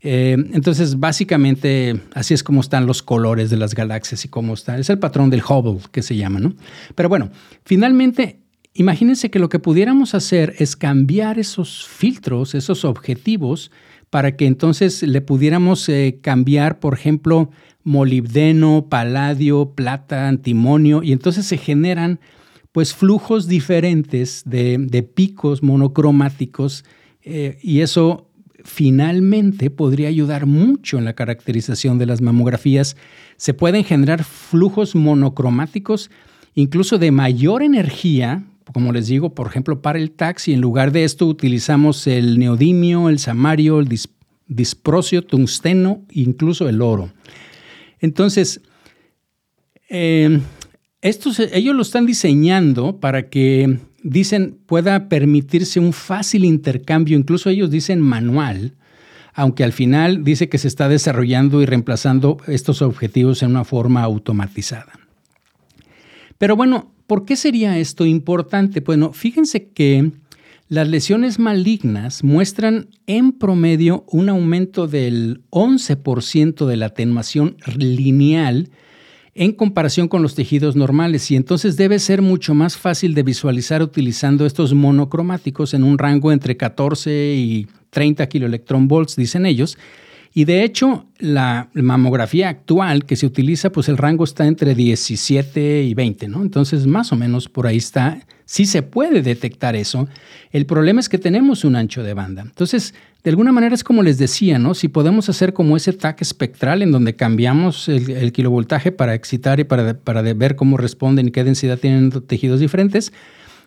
Eh, 0.00 0.36
entonces, 0.52 0.98
básicamente, 0.98 2.00
así 2.14 2.32
es 2.32 2.42
como 2.42 2.60
están 2.60 2.86
los 2.86 3.02
colores 3.02 3.50
de 3.50 3.58
las 3.58 3.74
galaxias 3.74 4.24
y 4.24 4.28
cómo 4.28 4.54
está. 4.54 4.78
Es 4.78 4.88
el 4.88 4.98
patrón 4.98 5.28
del 5.28 5.42
Hubble 5.42 5.80
que 5.92 6.02
se 6.02 6.16
llama, 6.16 6.40
¿no? 6.40 6.54
Pero 6.94 7.10
bueno, 7.10 7.30
finalmente, 7.64 8.38
imagínense 8.72 9.30
que 9.30 9.38
lo 9.38 9.50
que 9.50 9.58
pudiéramos 9.58 10.14
hacer 10.14 10.54
es 10.58 10.74
cambiar 10.74 11.38
esos 11.38 11.86
filtros, 11.86 12.54
esos 12.54 12.86
objetivos, 12.86 13.70
para 14.10 14.36
que 14.36 14.46
entonces 14.46 15.02
le 15.02 15.20
pudiéramos 15.20 15.88
eh, 15.88 16.18
cambiar, 16.22 16.80
por 16.80 16.94
ejemplo, 16.94 17.50
molibdeno, 17.84 18.86
paladio, 18.88 19.72
plata, 19.74 20.28
antimonio, 20.28 21.02
y 21.02 21.12
entonces 21.12 21.46
se 21.46 21.58
generan 21.58 22.20
pues 22.72 22.94
flujos 22.94 23.48
diferentes 23.48 24.42
de, 24.44 25.10
picos 25.14 25.62
monocromáticos 25.62 26.84
eh, 27.22 27.58
y 27.62 27.80
eso 27.80 28.28
finalmente 28.64 29.70
podría 29.70 30.08
ayudar 30.08 30.46
mucho 30.46 30.98
en 30.98 31.04
la 31.04 31.14
caracterización 31.14 31.98
de 31.98 32.06
las 32.06 32.20
mamografías. 32.20 32.96
Se 33.36 33.54
pueden 33.54 33.84
generar 33.84 34.24
flujos 34.24 34.94
monocromáticos, 34.94 36.10
incluso 36.54 36.98
de 36.98 37.10
mayor 37.10 37.62
energía, 37.62 38.44
como 38.72 38.92
les 38.92 39.06
digo, 39.06 39.34
por 39.34 39.46
ejemplo, 39.46 39.80
para 39.80 39.98
el 39.98 40.10
taxi, 40.10 40.52
en 40.52 40.60
lugar 40.60 40.92
de 40.92 41.04
esto 41.04 41.26
utilizamos 41.26 42.06
el 42.06 42.38
neodimio, 42.38 43.08
el 43.08 43.18
samario, 43.18 43.80
el 43.80 43.88
disprocio, 44.46 45.22
tungsteno, 45.22 46.04
incluso 46.10 46.68
el 46.68 46.82
oro. 46.82 47.10
Entonces, 48.00 48.60
eh, 49.88 50.40
ellos 51.00 51.74
lo 51.74 51.82
están 51.82 52.06
diseñando 52.06 53.00
para 53.00 53.28
que, 53.28 53.78
dicen, 54.02 54.58
pueda 54.66 55.08
permitirse 55.08 55.80
un 55.80 55.92
fácil 55.92 56.44
intercambio, 56.44 57.16
incluso 57.16 57.50
ellos 57.50 57.70
dicen 57.70 58.00
manual, 58.00 58.74
aunque 59.34 59.64
al 59.64 59.72
final 59.72 60.24
dice 60.24 60.48
que 60.48 60.58
se 60.58 60.68
está 60.68 60.88
desarrollando 60.88 61.62
y 61.62 61.66
reemplazando 61.66 62.38
estos 62.48 62.82
objetivos 62.82 63.42
en 63.42 63.50
una 63.50 63.64
forma 63.64 64.02
automatizada. 64.02 64.92
Pero 66.38 66.56
bueno, 66.56 66.92
¿por 67.08 67.24
qué 67.24 67.34
sería 67.34 67.76
esto 67.78 68.06
importante? 68.06 68.78
Bueno, 68.78 69.12
fíjense 69.12 69.70
que 69.70 70.12
las 70.68 70.86
lesiones 70.86 71.38
malignas 71.38 72.22
muestran 72.22 72.90
en 73.06 73.32
promedio 73.32 74.04
un 74.06 74.28
aumento 74.28 74.86
del 74.86 75.40
11% 75.50 76.66
de 76.66 76.76
la 76.76 76.86
atenuación 76.86 77.56
lineal 77.76 78.70
en 79.34 79.52
comparación 79.52 80.08
con 80.08 80.20
los 80.20 80.34
tejidos 80.34 80.76
normales 80.76 81.30
y 81.30 81.36
entonces 81.36 81.76
debe 81.76 81.98
ser 82.00 82.22
mucho 82.22 82.54
más 82.54 82.76
fácil 82.76 83.14
de 83.14 83.22
visualizar 83.22 83.82
utilizando 83.82 84.44
estos 84.44 84.74
monocromáticos 84.74 85.74
en 85.74 85.84
un 85.84 85.96
rango 85.96 86.32
entre 86.32 86.56
14 86.56 87.34
y 87.34 87.66
30 87.90 88.28
kiloelectronvolts, 88.28 89.16
dicen 89.16 89.46
ellos. 89.46 89.78
Y 90.34 90.44
de 90.44 90.62
hecho, 90.62 91.06
la 91.18 91.68
mamografía 91.74 92.48
actual 92.48 93.04
que 93.06 93.16
se 93.16 93.26
utiliza, 93.26 93.70
pues 93.70 93.88
el 93.88 93.96
rango 93.96 94.24
está 94.24 94.46
entre 94.46 94.74
17 94.74 95.82
y 95.82 95.94
20, 95.94 96.28
¿no? 96.28 96.42
Entonces, 96.42 96.86
más 96.86 97.12
o 97.12 97.16
menos 97.16 97.48
por 97.48 97.66
ahí 97.66 97.78
está. 97.78 98.20
Sí 98.44 98.64
se 98.64 98.82
puede 98.82 99.22
detectar 99.22 99.76
eso. 99.76 100.08
El 100.52 100.64
problema 100.64 101.00
es 101.00 101.08
que 101.08 101.18
tenemos 101.18 101.64
un 101.64 101.76
ancho 101.76 102.02
de 102.02 102.14
banda. 102.14 102.42
Entonces, 102.42 102.94
de 103.24 103.30
alguna 103.30 103.52
manera 103.52 103.74
es 103.74 103.84
como 103.84 104.02
les 104.02 104.16
decía, 104.16 104.58
¿no? 104.58 104.74
Si 104.74 104.88
podemos 104.88 105.28
hacer 105.28 105.52
como 105.52 105.76
ese 105.76 105.92
TAC 105.92 106.22
espectral 106.22 106.82
en 106.82 106.92
donde 106.92 107.14
cambiamos 107.14 107.88
el, 107.88 108.32
kilovoltaje 108.32 108.92
para 108.92 109.14
excitar 109.14 109.60
y 109.60 109.64
para, 109.64 109.98
para 109.98 110.22
ver 110.22 110.56
cómo 110.56 110.76
responden 110.76 111.28
y 111.28 111.30
qué 111.30 111.44
densidad 111.44 111.78
tienen 111.78 112.10
tejidos 112.26 112.60
diferentes, 112.60 113.12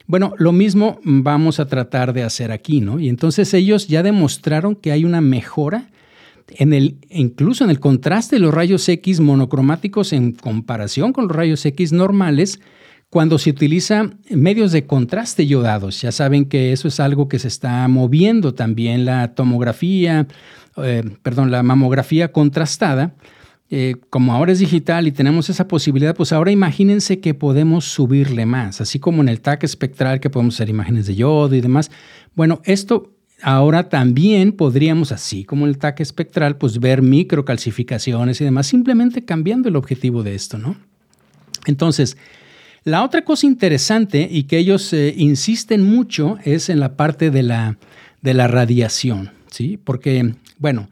bueno, 0.07 0.33
lo 0.37 0.51
mismo 0.51 0.99
vamos 1.03 1.59
a 1.59 1.67
tratar 1.67 2.13
de 2.13 2.23
hacer 2.23 2.51
aquí, 2.51 2.81
¿no? 2.81 2.99
Y 2.99 3.07
entonces 3.07 3.53
ellos 3.53 3.87
ya 3.87 4.03
demostraron 4.03 4.75
que 4.75 4.91
hay 4.91 5.05
una 5.05 5.21
mejora 5.21 5.89
incluso 7.09 7.63
en 7.63 7.69
el 7.69 7.79
contraste 7.79 8.35
de 8.35 8.41
los 8.41 8.53
rayos 8.53 8.87
X 8.87 9.19
monocromáticos 9.19 10.13
en 10.13 10.33
comparación 10.33 11.13
con 11.13 11.27
los 11.27 11.35
rayos 11.35 11.65
X 11.65 11.91
normales 11.91 12.59
cuando 13.11 13.37
se 13.37 13.49
utiliza 13.49 14.09
medios 14.29 14.71
de 14.71 14.85
contraste 14.85 15.45
yodados, 15.45 16.01
ya 16.01 16.13
saben 16.13 16.45
que 16.45 16.71
eso 16.71 16.87
es 16.87 17.01
algo 17.01 17.27
que 17.27 17.39
se 17.39 17.49
está 17.49 17.85
moviendo 17.89 18.53
también, 18.53 19.03
la 19.03 19.35
tomografía, 19.35 20.27
eh, 20.77 21.03
perdón, 21.21 21.51
la 21.51 21.61
mamografía 21.61 22.31
contrastada, 22.31 23.13
eh, 23.69 23.95
como 24.09 24.33
ahora 24.33 24.53
es 24.53 24.59
digital 24.59 25.07
y 25.07 25.11
tenemos 25.11 25.49
esa 25.49 25.67
posibilidad, 25.67 26.15
pues 26.15 26.31
ahora 26.31 26.51
imagínense 26.51 27.19
que 27.19 27.33
podemos 27.33 27.83
subirle 27.83 28.45
más, 28.45 28.79
así 28.79 28.97
como 28.97 29.21
en 29.21 29.27
el 29.27 29.41
TAC 29.41 29.65
espectral 29.65 30.21
que 30.21 30.29
podemos 30.29 30.55
hacer 30.55 30.69
imágenes 30.69 31.05
de 31.05 31.15
yodo 31.15 31.53
y 31.53 31.59
demás. 31.59 31.91
Bueno, 32.33 32.61
esto 32.63 33.11
ahora 33.41 33.89
también 33.89 34.51
podríamos, 34.51 35.11
así 35.11 35.43
como 35.43 35.65
el 35.65 35.77
TAC 35.77 35.99
espectral, 35.99 36.57
pues 36.57 36.79
ver 36.79 37.01
microcalcificaciones 37.01 38.41
y 38.41 38.43
demás, 38.43 38.67
simplemente 38.67 39.25
cambiando 39.25 39.69
el 39.69 39.75
objetivo 39.75 40.23
de 40.23 40.35
esto, 40.35 40.57
¿no? 40.57 40.75
Entonces, 41.65 42.17
la 42.83 43.03
otra 43.03 43.23
cosa 43.23 43.45
interesante 43.45 44.27
y 44.29 44.43
que 44.43 44.57
ellos 44.57 44.91
eh, 44.93 45.13
insisten 45.15 45.83
mucho 45.83 46.37
es 46.43 46.69
en 46.69 46.79
la 46.79 46.95
parte 46.95 47.29
de 47.29 47.43
la, 47.43 47.77
de 48.21 48.33
la 48.33 48.47
radiación, 48.47 49.31
¿sí? 49.51 49.77
Porque, 49.77 50.33
bueno, 50.57 50.89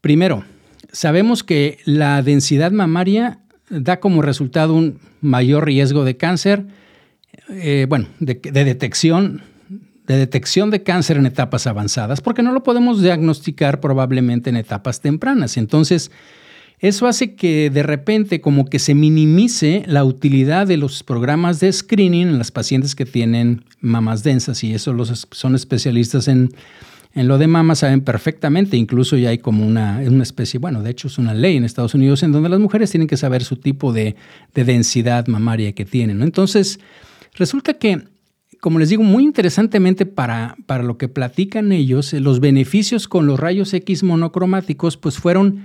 primero, 0.00 0.44
sabemos 0.92 1.42
que 1.42 1.78
la 1.84 2.22
densidad 2.22 2.70
mamaria 2.70 3.40
da 3.68 3.98
como 3.98 4.22
resultado 4.22 4.74
un 4.74 5.00
mayor 5.20 5.66
riesgo 5.66 6.04
de 6.04 6.16
cáncer, 6.16 6.66
eh, 7.50 7.86
bueno, 7.88 8.06
de, 8.20 8.34
de, 8.34 8.64
detección, 8.64 9.42
de 10.08 10.16
detección 10.16 10.70
de 10.70 10.82
cáncer 10.82 11.18
en 11.18 11.26
etapas 11.26 11.66
avanzadas, 11.66 12.22
porque 12.22 12.42
no 12.42 12.52
lo 12.52 12.62
podemos 12.62 13.02
diagnosticar 13.02 13.78
probablemente 13.78 14.48
en 14.48 14.56
etapas 14.56 15.02
tempranas. 15.02 15.58
Entonces, 15.58 16.10
eso 16.80 17.06
hace 17.06 17.34
que 17.34 17.68
de 17.68 17.82
repente 17.82 18.40
como 18.40 18.64
que 18.64 18.78
se 18.78 18.94
minimice 18.94 19.82
la 19.86 20.04
utilidad 20.04 20.66
de 20.66 20.78
los 20.78 21.02
programas 21.02 21.60
de 21.60 21.70
screening 21.70 22.28
en 22.28 22.38
las 22.38 22.50
pacientes 22.50 22.94
que 22.94 23.04
tienen 23.04 23.64
mamas 23.80 24.22
densas 24.22 24.64
y 24.64 24.72
eso 24.72 24.94
los 24.94 25.28
son 25.30 25.54
especialistas 25.54 26.26
en, 26.26 26.50
lo 27.14 27.36
de 27.36 27.48
mamas 27.48 27.80
saben 27.80 28.00
perfectamente, 28.00 28.76
incluso 28.76 29.16
ya 29.16 29.30
hay 29.30 29.38
como 29.38 29.66
una, 29.66 30.00
una, 30.06 30.22
especie, 30.22 30.60
bueno, 30.60 30.82
de 30.82 30.90
hecho 30.90 31.08
es 31.08 31.18
una 31.18 31.34
ley 31.34 31.56
en 31.56 31.64
Estados 31.64 31.94
Unidos 31.94 32.22
en 32.22 32.32
donde 32.32 32.48
las 32.48 32.60
mujeres 32.60 32.90
tienen 32.90 33.08
que 33.08 33.16
saber 33.16 33.42
su 33.42 33.56
tipo 33.56 33.92
de, 33.92 34.14
densidad 34.54 35.26
mamaria 35.26 35.72
que 35.72 35.84
tienen. 35.84 36.22
Entonces, 36.22 36.78
resulta 37.34 37.74
que 37.74 38.04
como 38.60 38.78
les 38.78 38.88
digo, 38.88 39.02
muy 39.02 39.24
interesantemente 39.24 40.06
para, 40.06 40.56
para 40.66 40.82
lo 40.82 40.98
que 40.98 41.08
platican 41.08 41.72
ellos, 41.72 42.12
los 42.12 42.40
beneficios 42.40 43.08
con 43.08 43.26
los 43.26 43.38
rayos 43.38 43.72
X 43.72 44.02
monocromáticos 44.02 44.96
pues 44.96 45.18
fueron 45.18 45.62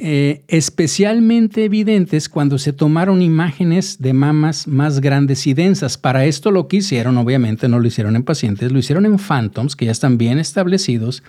eh, 0.00 0.42
especialmente 0.48 1.64
evidentes 1.64 2.28
cuando 2.28 2.58
se 2.58 2.72
tomaron 2.72 3.22
imágenes 3.22 4.02
de 4.02 4.12
mamas 4.12 4.66
más 4.66 5.00
grandes 5.00 5.46
y 5.46 5.54
densas. 5.54 5.96
Para 5.96 6.24
esto 6.24 6.50
lo 6.50 6.66
que 6.66 6.78
hicieron, 6.78 7.16
obviamente 7.16 7.68
no 7.68 7.78
lo 7.78 7.86
hicieron 7.86 8.16
en 8.16 8.24
pacientes, 8.24 8.72
lo 8.72 8.78
hicieron 8.80 9.06
en 9.06 9.20
phantoms 9.20 9.76
que 9.76 9.84
ya 9.84 9.92
están 9.92 10.18
bien 10.18 10.38
establecidos. 10.38 11.22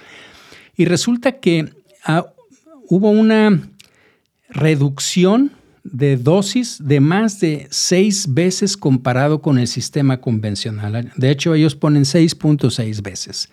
Y 0.75 0.85
resulta 0.85 1.33
que 1.33 1.73
ah, 2.05 2.25
hubo 2.89 3.11
una 3.11 3.61
reducción 4.49 5.51
de 5.85 6.17
dosis 6.17 6.79
de 6.83 6.99
más 6.99 7.39
de 7.39 7.67
seis 7.69 8.33
veces 8.33 8.75
comparado 8.75 9.41
con 9.41 9.59
el 9.59 9.67
sistema 9.67 10.19
convencional. 10.19 11.11
De 11.15 11.29
hecho, 11.29 11.53
ellos 11.53 11.75
ponen 11.75 12.03
6.6 12.03 13.01
veces 13.01 13.49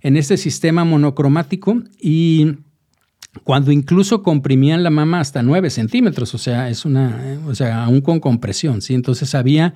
en 0.00 0.16
este 0.16 0.36
sistema 0.36 0.84
monocromático 0.84 1.82
y 2.00 2.56
cuando 3.44 3.70
incluso 3.70 4.22
comprimían 4.22 4.82
la 4.82 4.90
mama 4.90 5.20
hasta 5.20 5.42
9 5.42 5.70
centímetros, 5.70 6.34
o 6.34 6.38
sea, 6.38 6.68
es 6.68 6.84
una, 6.84 7.38
o 7.46 7.54
sea, 7.54 7.84
aún 7.84 8.00
con 8.00 8.18
compresión, 8.20 8.82
¿sí? 8.82 8.94
Entonces 8.94 9.34
había 9.34 9.74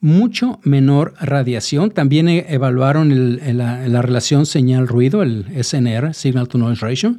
mucho 0.00 0.60
menor 0.62 1.14
radiación. 1.20 1.90
También 1.90 2.28
e, 2.28 2.46
evaluaron 2.48 3.38
la, 3.56 4.02
relación 4.02 4.46
señal-ruido, 4.46 5.22
el 5.22 5.46
SNR, 5.62 6.14
Signal 6.14 6.48
to 6.48 6.58
Noise 6.58 6.84
Ratio, 6.84 7.16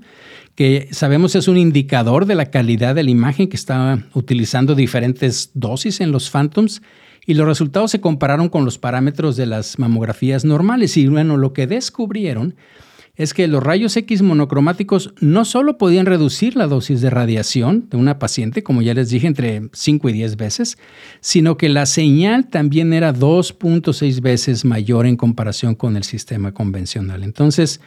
que 0.56 0.88
sabemos 0.92 1.36
es 1.36 1.48
un 1.48 1.58
indicador 1.58 2.26
de 2.26 2.36
la 2.36 2.52
calidad 2.52 2.96
de 2.96 3.04
la 3.04 3.12
imagen 3.12 3.48
que 3.48 3.58
estaba 3.58 4.00
utilizando 4.14 4.76
diferentes 4.76 5.52
dosis 5.54 6.02
en 6.02 6.12
los 6.12 6.30
Phantoms 6.30 6.82
y 7.26 7.34
los 7.36 7.48
resultados 7.48 7.92
se 7.92 8.02
compararon 8.02 8.50
con 8.50 8.66
los 8.66 8.78
parámetros 8.78 9.38
de 9.38 9.46
las 9.46 9.78
mamografías 9.78 10.46
normales 10.46 10.98
y 10.98 11.08
bueno, 11.08 11.38
lo 11.38 11.54
que 11.54 11.68
descubrieron 11.68 12.56
es 13.20 13.34
que 13.34 13.50
los 13.50 13.62
rayos 13.62 13.98
X 13.98 14.22
monocromáticos 14.22 15.14
no 15.20 15.44
solo 15.44 15.78
podían 15.78 16.06
reducir 16.06 16.56
la 16.56 16.68
dosis 16.68 17.02
de 17.02 17.10
radiación 17.10 17.90
de 17.90 17.98
una 17.98 18.18
paciente, 18.18 18.64
como 18.64 18.82
ya 18.82 18.94
les 18.94 19.10
dije, 19.10 19.28
entre 19.28 19.64
5 19.74 20.08
y 20.08 20.14
10 20.14 20.38
veces, 20.38 20.78
sino 21.20 21.58
que 21.58 21.68
la 21.68 21.86
señal 21.86 22.48
también 22.48 22.94
era 22.94 23.14
2.6 23.14 24.22
veces 24.22 24.64
mayor 24.64 25.06
en 25.06 25.18
comparación 25.18 25.76
con 25.76 25.98
el 25.98 26.06
sistema 26.06 26.54
convencional. 26.54 27.26
Entonces, 27.26 27.82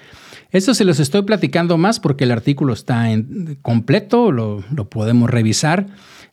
esto 0.51 0.75
se 0.75 0.85
los 0.85 1.01
estoy 1.01 1.23
platicando 1.23 1.79
más 1.79 1.99
porque 1.99 2.25
el 2.25 2.31
artículo 2.31 2.75
está 2.75 3.11
en 3.11 3.59
completo, 3.63 4.33
lo, 4.33 4.63
podemos 4.91 5.31
revisar. 5.31 5.87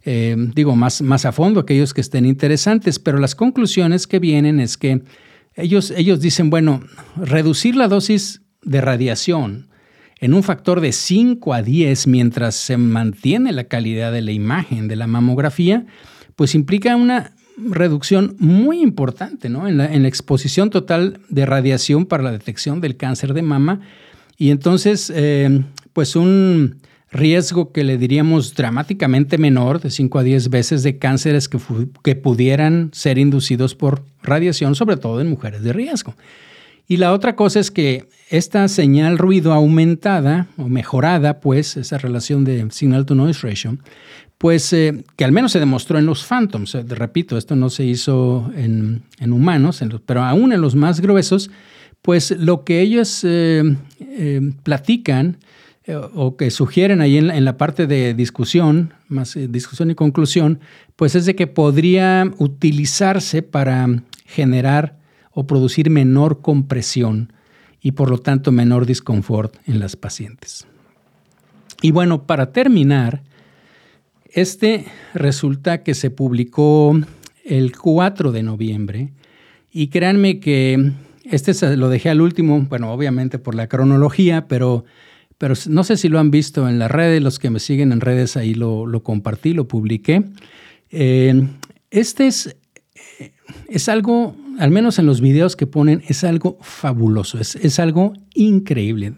Eh, 0.04 0.36
digo, 0.54 0.76
más, 0.76 1.02
más 1.02 1.26
a 1.26 1.32
fondo, 1.32 1.62
aquellos 1.62 1.94
que 1.94 2.02
estén 2.02 2.26
interesantes, 2.26 3.00
pero 3.00 3.18
las 3.18 3.34
conclusiones 3.34 4.08
que 4.08 4.20
vienen 4.20 4.60
es 4.60 4.76
que 4.76 5.04
ellos, 5.56 5.92
ellos 5.92 6.20
dicen, 6.20 6.50
bueno, 6.50 6.82
reducir 7.16 7.78
la 7.78 7.88
dosis 7.88 8.42
de 8.64 8.82
radiación 8.82 9.70
en 10.20 10.34
un 10.34 10.44
factor 10.44 10.82
de 10.82 10.92
5 10.92 11.54
a 11.54 11.62
10 11.62 12.08
mientras 12.08 12.56
se 12.56 12.78
mantiene 12.78 13.54
la 13.54 13.66
calidad 13.66 14.12
de 14.12 14.22
la 14.22 14.32
imagen 14.32 14.88
de 14.88 14.96
la 14.98 15.08
mamografía, 15.08 15.86
pues 16.36 16.56
implica 16.56 16.96
una 16.96 17.32
reducción 17.58 18.36
muy 18.40 18.82
importante 18.82 19.48
en, 19.48 19.78
la, 19.78 19.86
exposición 20.08 20.70
total 20.70 21.20
de 21.30 21.46
radiación 21.46 22.06
para 22.06 22.24
la 22.24 22.32
detección 22.32 22.82
del 22.82 22.96
cáncer 22.98 23.34
de 23.34 23.42
mama 23.42 23.82
y 24.38 24.50
entonces 24.52 25.12
eh, 25.14 25.64
pues 25.92 26.16
un 26.16 26.78
riesgo 27.12 27.72
que 27.72 27.84
le 27.84 27.98
diríamos 27.98 28.56
dramáticamente 28.56 29.38
menor, 29.38 29.82
de 29.82 29.90
5 29.90 30.20
a 30.20 30.24
10 30.24 30.50
veces 30.50 30.84
de 30.84 30.98
cánceres 30.98 31.50
que 31.50 32.16
pudieran 32.16 32.92
ser 32.94 33.18
inducidos 33.18 33.74
por 33.74 34.04
radiación, 34.22 34.76
sobre 34.76 34.98
todo 34.98 35.20
en 35.20 35.30
mujeres 35.30 35.64
de 35.64 35.74
riesgo. 35.74 36.16
Y 36.90 36.98
la 36.98 37.14
otra 37.14 37.36
cosa 37.36 37.60
es 37.60 37.70
que 37.70 38.10
esta 38.32 38.68
señal 38.68 39.20
ruido 39.20 39.54
aumentada 39.54 40.48
o 40.58 40.68
mejorada, 40.68 41.40
pues, 41.40 41.78
esa 41.78 42.00
relación 42.00 42.44
de 42.44 42.66
signal 42.72 43.06
to 43.06 43.14
noise 43.14 43.48
ratio, 43.48 43.78
pues 44.40 44.74
eh, 44.74 45.04
que 45.16 45.24
al 45.24 45.32
menos 45.32 45.52
se 45.52 45.60
demostró 45.60 46.00
en 46.00 46.08
los 46.08 46.26
Phantoms. 46.26 46.74
Eh, 46.74 46.84
repito, 46.88 47.38
esto 47.38 47.56
no 47.56 47.70
se 47.70 47.86
hizo 47.86 48.52
en, 48.56 49.04
humanos, 49.22 49.84
pero 50.08 50.24
aún 50.24 50.52
en 50.52 50.62
los 50.62 50.74
más 50.76 51.00
gruesos, 51.00 51.52
pues 52.02 52.32
lo 52.32 52.64
que 52.64 52.82
ellos 52.82 53.22
eh, 53.24 53.62
platican 54.64 55.38
o 56.14 56.38
que 56.38 56.50
sugieren 56.50 57.02
ahí 57.02 57.18
en 57.18 57.46
la, 57.46 57.58
parte 57.58 57.86
de 57.86 58.16
discusión, 58.16 58.94
más 59.08 59.38
discusión 59.50 59.92
y 59.92 59.96
conclusión, 59.96 60.60
pues 60.96 61.16
es 61.16 61.26
de 61.26 61.36
que 61.36 61.48
podría 61.48 62.32
utilizarse 62.38 63.42
para 63.42 63.88
generar 64.26 64.99
o 65.32 65.48
producir 65.48 65.90
menor 65.90 66.42
compresión 66.42 67.34
y 67.82 67.92
por 67.92 68.10
lo 68.10 68.18
tanto 68.18 68.52
menor 68.52 68.86
disconfort 68.86 69.56
en 69.66 69.80
las 69.80 69.96
pacientes. 69.96 70.68
Y 71.82 71.92
bueno, 71.92 72.24
para 72.24 72.52
terminar, 72.52 73.24
este 74.32 74.86
resulta 75.14 75.84
que 75.84 75.94
se 75.94 76.12
publicó 76.12 77.00
el 77.46 77.76
4 77.76 78.32
de 78.32 78.44
noviembre 78.44 79.12
y 79.72 79.88
créanme 79.88 80.40
que 80.40 80.92
este 81.24 81.78
lo 81.78 81.90
dejé 81.90 82.10
al 82.10 82.22
último, 82.22 82.62
bueno, 82.70 82.92
obviamente 82.92 83.40
por 83.40 83.56
la 83.56 83.68
cronología, 83.68 84.48
pero, 84.48 84.86
pero 85.38 85.54
no 85.68 85.84
sé 85.84 85.98
si 85.98 86.10
lo 86.10 86.20
han 86.20 86.32
visto 86.32 86.68
en 86.68 86.80
las 86.80 86.92
redes, 86.92 87.22
los 87.22 87.40
que 87.40 87.50
me 87.50 87.60
siguen 87.60 87.92
en 87.92 88.02
redes 88.02 88.36
ahí 88.36 88.54
lo, 88.54 89.02
compartí, 89.04 89.54
lo 89.54 89.68
publiqué. 89.68 90.24
Eh, 90.92 91.48
este 91.92 92.28
es, 92.28 92.56
es 93.68 93.90
algo, 93.90 94.36
al 94.58 94.72
menos 94.72 95.00
en 95.00 95.06
los 95.06 95.22
videos 95.22 95.56
que 95.56 95.68
ponen, 95.68 96.04
es 96.08 96.24
algo 96.24 96.58
fabuloso, 96.62 97.40
es, 97.40 97.56
es 97.56 97.80
algo 97.80 98.14
increíble. 98.34 99.14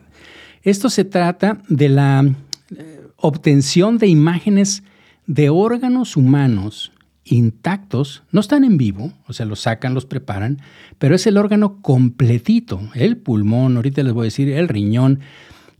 Esto 0.63 0.89
se 0.89 1.05
trata 1.05 1.61
de 1.69 1.89
la 1.89 2.35
eh, 2.75 3.01
obtención 3.17 3.97
de 3.97 4.07
imágenes 4.07 4.83
de 5.25 5.49
órganos 5.49 6.17
humanos 6.17 6.91
intactos, 7.23 8.23
no 8.31 8.41
están 8.41 8.63
en 8.63 8.77
vivo, 8.77 9.13
o 9.27 9.33
sea, 9.33 9.45
los 9.45 9.61
sacan, 9.61 9.93
los 9.93 10.05
preparan, 10.05 10.61
pero 10.97 11.15
es 11.15 11.25
el 11.27 11.37
órgano 11.37 11.81
completito, 11.81 12.81
el 12.95 13.17
pulmón, 13.17 13.75
ahorita 13.75 14.03
les 14.03 14.13
voy 14.13 14.23
a 14.23 14.25
decir, 14.25 14.49
el 14.49 14.67
riñón, 14.67 15.19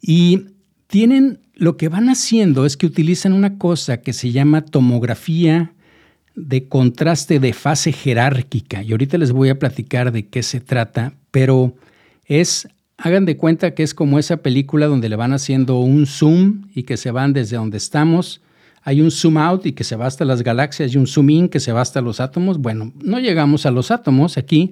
y 0.01 0.45
tienen, 0.87 1.39
lo 1.55 1.77
que 1.77 1.89
van 1.89 2.09
haciendo 2.09 2.65
es 2.65 2.77
que 2.77 2.85
utilizan 2.85 3.33
una 3.33 3.57
cosa 3.57 3.97
que 4.01 4.13
se 4.13 4.31
llama 4.31 4.61
tomografía 4.61 5.73
de 6.35 6.67
contraste 6.67 7.39
de 7.39 7.53
fase 7.53 7.91
jerárquica, 7.91 8.83
y 8.83 8.91
ahorita 8.91 9.17
les 9.17 9.31
voy 9.31 9.49
a 9.49 9.59
platicar 9.59 10.11
de 10.11 10.27
qué 10.27 10.43
se 10.43 10.59
trata, 10.59 11.13
pero 11.31 11.75
es, 12.25 12.67
hagan 12.97 13.25
de 13.25 13.37
cuenta 13.37 13.73
que 13.73 13.83
es 13.83 13.93
como 13.93 14.19
esa 14.19 14.37
película 14.37 14.87
donde 14.87 15.09
le 15.09 15.15
van 15.15 15.33
haciendo 15.33 15.79
un 15.79 16.05
zoom 16.05 16.67
y 16.73 16.83
que 16.83 16.97
se 16.97 17.11
van 17.11 17.33
desde 17.33 17.57
donde 17.57 17.77
estamos, 17.77 18.41
hay 18.83 19.01
un 19.01 19.11
zoom 19.11 19.37
out 19.37 19.65
y 19.65 19.73
que 19.73 19.83
se 19.83 19.95
va 19.95 20.07
hasta 20.07 20.25
las 20.25 20.41
galaxias 20.41 20.93
y 20.93 20.97
un 20.97 21.07
zoom 21.07 21.29
in 21.29 21.49
que 21.49 21.59
se 21.59 21.71
va 21.71 21.81
hasta 21.81 22.01
los 22.01 22.19
átomos. 22.19 22.57
Bueno, 22.57 22.91
no 23.03 23.19
llegamos 23.19 23.65
a 23.65 23.71
los 23.71 23.91
átomos 23.91 24.37
aquí, 24.37 24.71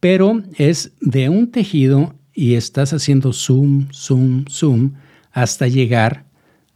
pero 0.00 0.42
es 0.56 0.92
de 1.00 1.28
un 1.28 1.50
tejido 1.50 2.14
y 2.32 2.54
estás 2.54 2.92
haciendo 2.92 3.32
zoom, 3.32 3.88
zoom, 3.92 4.44
zoom 4.48 4.94
hasta 5.32 5.68
llegar 5.68 6.24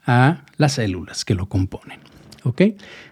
a 0.07 0.45
las 0.57 0.75
células 0.75 1.25
que 1.25 1.35
lo 1.35 1.49
componen. 1.49 2.08
¿Ok? 2.49 2.63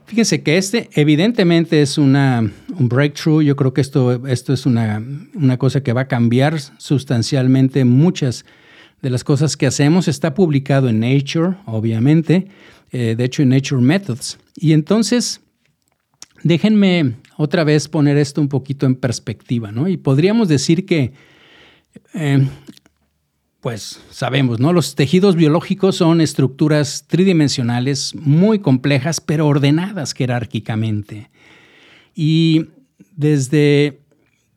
Fíjense 0.07 0.43
que 0.43 0.57
este 0.57 0.89
evidentemente 0.95 1.83
es 1.83 1.99
una, 1.99 2.51
un 2.79 2.89
breakthrough. 2.89 3.43
Yo 3.43 3.55
creo 3.55 3.75
que 3.75 3.83
esto, 3.83 4.27
esto 4.27 4.53
es 4.55 4.65
una, 4.65 5.05
una 5.35 5.59
cosa 5.59 5.83
que 5.83 5.93
va 5.93 6.03
a 6.03 6.09
cambiar 6.09 6.59
sustancialmente 6.79 7.85
muchas 7.85 8.47
de 9.03 9.11
las 9.11 9.25
cosas 9.25 9.57
que 9.57 9.67
hacemos. 9.67 10.09
Está 10.09 10.35
publicado 10.35 10.89
en 10.89 11.01
Nature, 11.01 11.57
obviamente. 11.67 12.49
Eh, 12.93 13.15
de 13.17 13.25
hecho 13.25 13.43
en 13.43 13.51
Nature 13.51 13.83
Methods. 13.83 14.39
Y 14.55 14.73
entonces, 14.73 15.41
déjenme 16.43 17.17
otra 17.37 17.65
vez 17.65 17.89
poner 17.89 18.17
esto 18.17 18.41
un 18.41 18.49
poquito 18.49 18.87
en 18.87 18.95
perspectiva, 18.95 19.73
¿no? 19.73 19.89
Y 19.89 19.97
podríamos 19.97 20.49
decir 20.49 20.87
que, 20.87 21.13
eh, 22.15 22.47
pues 23.67 24.01
sabemos, 24.11 24.61
¿no? 24.61 24.73
Los 24.73 24.95
tejidos 24.95 25.35
biológicos 25.35 25.97
son 25.97 26.21
estructuras 26.21 27.05
tridimensionales 27.09 28.15
muy 28.15 28.61
complejas, 28.61 29.21
pero 29.21 29.49
ordenadas 29.49 30.13
jerárquicamente. 30.13 31.31
Y 32.15 32.67
desde 33.17 33.99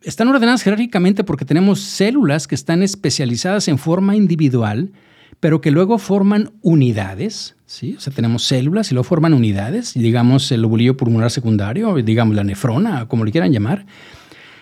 están 0.03 0.27
ordenadas 0.27 0.61
jerárquicamente 0.61 1.23
porque 1.23 1.43
tenemos 1.43 1.79
células 1.79 2.47
que 2.47 2.53
están 2.53 2.83
especializadas 2.83 3.67
en 3.67 3.79
forma 3.79 4.15
individual, 4.15 4.91
pero 5.39 5.59
que 5.59 5.71
luego 5.71 5.97
forman 5.97 6.51
unidades, 6.61 7.55
¿sí? 7.65 7.95
O 7.97 7.99
sea, 7.99 8.13
tenemos 8.13 8.43
células 8.43 8.91
y 8.91 8.93
luego 8.93 9.05
forman 9.09 9.33
unidades, 9.33 9.95
digamos 9.95 10.51
el 10.51 10.61
lobulillo 10.61 10.95
pulmonar 10.95 11.31
secundario, 11.31 11.95
digamos 11.95 12.35
la 12.35 12.43
nefrona, 12.43 13.07
como 13.07 13.25
le 13.25 13.31
quieran 13.31 13.51
llamar. 13.51 13.87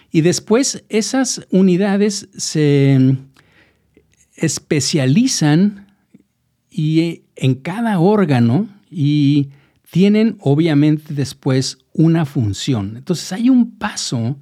Y 0.10 0.22
después 0.22 0.86
esas 0.88 1.46
unidades 1.52 2.30
se 2.38 3.18
especializan 4.38 5.88
y 6.70 7.24
en 7.36 7.56
cada 7.56 8.00
órgano 8.00 8.70
y 8.90 9.50
tienen 9.92 10.38
obviamente 10.40 11.14
después 11.14 11.80
una 11.94 12.26
función. 12.26 12.96
Entonces 12.98 13.34
hay 13.34 13.50
un 13.50 13.78
paso 13.78 14.38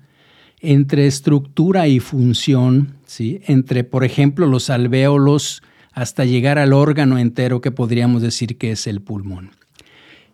entre 0.60 1.08
estructura 1.08 1.88
y 1.88 2.00
función, 2.00 2.98
¿sí? 3.06 3.42
entre, 3.46 3.84
por 3.84 4.04
ejemplo, 4.04 4.48
los 4.48 4.70
alvéolos 4.70 5.64
hasta 5.94 6.26
llegar 6.26 6.60
al 6.60 6.74
órgano 6.74 7.18
entero 7.18 7.62
que 7.62 7.72
podríamos 7.72 8.22
decir 8.22 8.58
que 8.58 8.72
es 8.72 8.86
el 8.88 9.02
pulmón. 9.02 9.52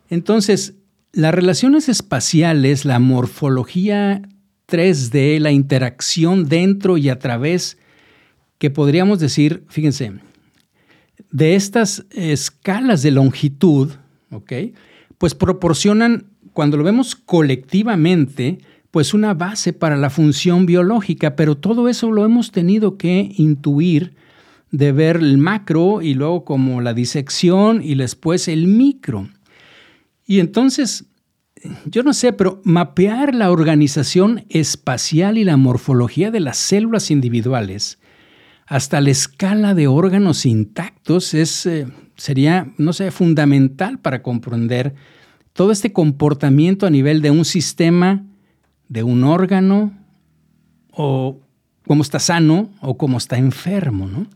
Entonces, 0.10 0.76
las 1.14 1.34
relaciones 1.36 1.88
espaciales, 1.88 2.86
la 2.86 3.00
morfología 3.00 4.22
3D, 4.68 5.40
la 5.40 5.52
interacción 5.52 6.48
dentro 6.48 6.98
y 6.98 7.10
a 7.10 7.20
través, 7.20 7.78
que 8.62 8.70
podríamos 8.70 9.18
decir, 9.18 9.64
fíjense, 9.70 10.12
de 11.32 11.56
estas 11.56 12.06
escalas 12.12 13.02
de 13.02 13.10
longitud, 13.10 13.90
¿ok? 14.30 14.54
Pues 15.18 15.34
proporcionan, 15.34 16.28
cuando 16.54 16.78
lo 16.78 16.84
vemos 16.84 17.16
colectivamente, 17.16 18.60
pues 18.92 19.16
una 19.16 19.34
base 19.34 19.74
para 19.74 19.98
la 19.98 20.12
función 20.12 20.68
biológica, 20.68 21.36
pero 21.36 21.58
todo 21.58 21.90
eso 21.90 22.12
lo 22.12 22.24
hemos 22.24 22.52
tenido 22.52 23.00
que 23.00 23.32
intuir 23.36 24.14
de 24.70 24.92
ver 24.92 25.16
el 25.16 25.40
macro 25.40 26.04
y 26.04 26.14
luego 26.14 26.46
como 26.46 26.82
la 26.82 26.94
disección 26.94 27.82
y 27.84 27.96
después 27.96 28.48
el 28.48 28.68
micro. 28.68 29.28
Y 30.28 30.40
entonces, 30.40 31.06
yo 31.86 32.04
no 32.04 32.14
sé, 32.14 32.32
pero 32.32 32.62
mapear 32.64 33.34
la 33.34 33.50
organización 33.50 34.46
espacial 34.50 35.40
y 35.40 35.46
la 35.46 35.58
morfología 35.58 36.30
de 36.30 36.42
las 36.42 36.58
células 36.58 37.10
individuales 37.10 37.98
hasta 38.72 39.02
la 39.02 39.10
escala 39.10 39.76
de 39.76 39.88
órganos 39.88 40.46
intactos 40.46 41.34
es, 41.34 41.66
eh, 41.66 41.88
sería, 42.16 42.72
no 42.78 42.94
sé, 42.94 43.12
fundamental 43.12 44.00
para 44.00 44.24
comprender 44.24 44.96
todo 45.52 45.74
este 45.74 45.92
comportamiento 45.92 46.88
a 46.88 46.90
nivel 46.90 47.22
de 47.22 47.32
un 47.32 47.44
sistema, 47.44 48.24
de 48.88 49.04
un 49.04 49.26
órgano, 49.26 49.92
o 50.90 51.42
cómo 51.86 52.02
está 52.02 52.20
sano 52.20 52.70
o 52.80 52.98
cómo 52.98 53.18
está 53.18 53.38
enfermo. 53.38 54.08
¿no? 54.08 54.28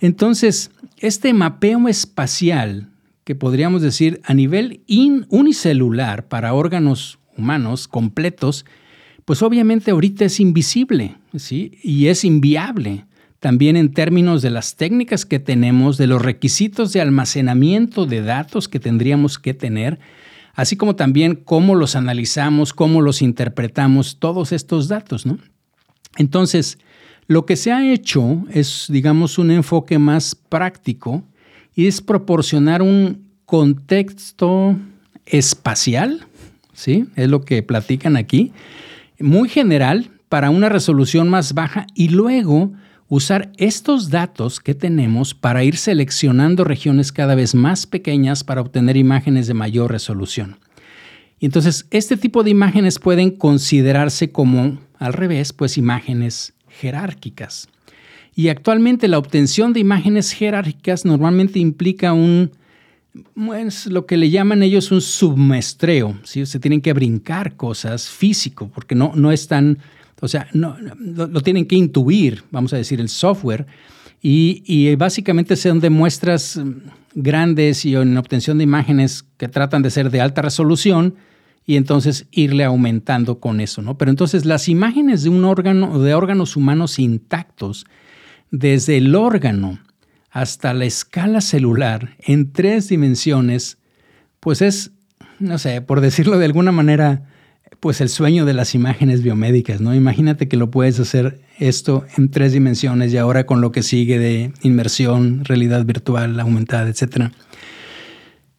Entonces, 0.00 0.70
este 0.98 1.32
mapeo 1.32 1.88
espacial, 1.88 2.90
que 3.24 3.34
podríamos 3.34 3.80
decir 3.80 4.20
a 4.24 4.34
nivel 4.34 4.82
unicelular 5.30 6.28
para 6.28 6.52
órganos 6.52 7.18
humanos 7.38 7.88
completos, 7.88 8.66
pues 9.24 9.40
obviamente 9.40 9.92
ahorita 9.92 10.26
es 10.26 10.40
invisible, 10.40 11.16
¿sí? 11.36 11.78
Y 11.82 12.08
es 12.08 12.22
inviable. 12.22 13.06
También 13.42 13.76
en 13.76 13.92
términos 13.92 14.40
de 14.40 14.50
las 14.50 14.76
técnicas 14.76 15.26
que 15.26 15.40
tenemos, 15.40 15.98
de 15.98 16.06
los 16.06 16.22
requisitos 16.22 16.92
de 16.92 17.00
almacenamiento 17.00 18.06
de 18.06 18.22
datos 18.22 18.68
que 18.68 18.78
tendríamos 18.78 19.40
que 19.40 19.52
tener, 19.52 19.98
así 20.54 20.76
como 20.76 20.94
también 20.94 21.34
cómo 21.34 21.74
los 21.74 21.96
analizamos, 21.96 22.72
cómo 22.72 23.00
los 23.00 23.20
interpretamos, 23.20 24.20
todos 24.20 24.52
estos 24.52 24.86
datos, 24.86 25.26
¿no? 25.26 25.38
Entonces, 26.18 26.78
lo 27.26 27.44
que 27.44 27.56
se 27.56 27.72
ha 27.72 27.84
hecho 27.92 28.44
es, 28.48 28.86
digamos, 28.88 29.38
un 29.38 29.50
enfoque 29.50 29.98
más 29.98 30.36
práctico 30.36 31.24
y 31.74 31.88
es 31.88 32.00
proporcionar 32.00 32.80
un 32.80 33.26
contexto 33.44 34.76
espacial, 35.26 36.28
¿sí? 36.74 37.08
Es 37.16 37.28
lo 37.28 37.40
que 37.40 37.64
platican 37.64 38.16
aquí, 38.16 38.52
muy 39.18 39.48
general 39.48 40.12
para 40.28 40.50
una 40.50 40.68
resolución 40.68 41.28
más 41.28 41.54
baja 41.54 41.88
y 41.96 42.10
luego 42.10 42.72
usar 43.14 43.52
estos 43.58 44.08
datos 44.08 44.58
que 44.58 44.74
tenemos 44.74 45.34
para 45.34 45.64
ir 45.64 45.76
seleccionando 45.76 46.64
regiones 46.64 47.12
cada 47.12 47.34
vez 47.34 47.54
más 47.54 47.84
pequeñas 47.84 48.42
para 48.42 48.62
obtener 48.62 48.96
imágenes 48.96 49.46
de 49.46 49.52
mayor 49.52 49.92
resolución. 49.92 50.56
entonces, 51.38 51.84
este 51.90 52.16
tipo 52.16 52.42
de 52.42 52.48
imágenes 52.48 52.98
pueden 52.98 53.30
considerarse 53.30 54.32
como, 54.32 54.78
al 54.98 55.12
revés, 55.12 55.52
pues 55.52 55.76
imágenes 55.76 56.54
jerárquicas. 56.68 57.68
Y 58.34 58.48
actualmente 58.48 59.08
la 59.08 59.18
obtención 59.18 59.74
de 59.74 59.80
imágenes 59.80 60.32
jerárquicas 60.32 61.04
normalmente 61.04 61.58
implica 61.58 62.14
un, 62.14 62.50
es 63.54 63.88
lo 63.88 64.06
que 64.06 64.16
le 64.16 64.30
llaman 64.30 64.62
ellos 64.62 64.90
un 64.90 65.02
submestreo, 65.02 66.18
¿sí? 66.22 66.46
se 66.46 66.58
tienen 66.58 66.80
que 66.80 66.94
brincar 66.94 67.56
cosas 67.56 68.08
físico, 68.08 68.70
porque 68.72 68.94
no, 68.94 69.12
no 69.14 69.32
están, 69.32 69.80
o 70.22 70.28
sea, 70.28 70.46
no, 70.52 70.76
lo, 70.78 71.40
tienen 71.40 71.66
que 71.66 71.74
intuir, 71.74 72.44
vamos 72.52 72.72
a 72.72 72.76
decir, 72.76 73.00
el 73.00 73.08
software, 73.08 73.66
y, 74.22 74.94
básicamente 74.94 75.56
son 75.56 75.80
de 75.80 75.90
muestras 75.90 76.60
grandes 77.12 77.84
y 77.84 77.96
en 77.96 78.16
obtención 78.16 78.56
de 78.56 78.62
imágenes 78.62 79.24
que 79.36 79.48
tratan 79.48 79.82
de 79.82 79.90
ser 79.90 80.10
de 80.10 80.20
alta 80.20 80.40
resolución, 80.40 81.16
y 81.66 81.74
entonces 81.74 82.26
irle 82.30 82.62
aumentando 82.62 83.40
con 83.40 83.60
eso, 83.60 83.82
¿no? 83.82 83.98
Pero 83.98 84.12
entonces 84.12 84.44
las 84.44 84.68
imágenes 84.68 85.24
de 85.24 85.28
un 85.28 85.44
órgano, 85.44 85.98
de 85.98 86.14
órganos 86.14 86.56
humanos 86.56 87.00
intactos, 87.00 87.84
desde 88.52 88.98
el 88.98 89.16
órgano 89.16 89.80
hasta 90.30 90.72
la 90.72 90.84
escala 90.84 91.40
celular 91.40 92.16
en 92.20 92.52
tres 92.52 92.88
dimensiones, 92.88 93.78
pues 94.38 94.62
es, 94.62 94.92
no 95.40 95.58
sé, 95.58 95.82
por 95.82 96.00
decirlo 96.00 96.38
de 96.38 96.44
alguna 96.44 96.70
manera, 96.70 97.28
pues 97.82 98.00
el 98.00 98.10
sueño 98.10 98.44
de 98.44 98.54
las 98.54 98.76
imágenes 98.76 99.24
biomédicas, 99.24 99.80
¿no? 99.80 99.92
Imagínate 99.92 100.46
que 100.46 100.56
lo 100.56 100.70
puedes 100.70 101.00
hacer 101.00 101.40
esto 101.58 102.04
en 102.16 102.30
tres 102.30 102.52
dimensiones 102.52 103.12
y 103.12 103.16
ahora 103.16 103.44
con 103.44 103.60
lo 103.60 103.72
que 103.72 103.82
sigue 103.82 104.20
de 104.20 104.52
inmersión, 104.62 105.44
realidad 105.44 105.84
virtual, 105.84 106.38
aumentada, 106.38 106.88
etc. 106.88 107.32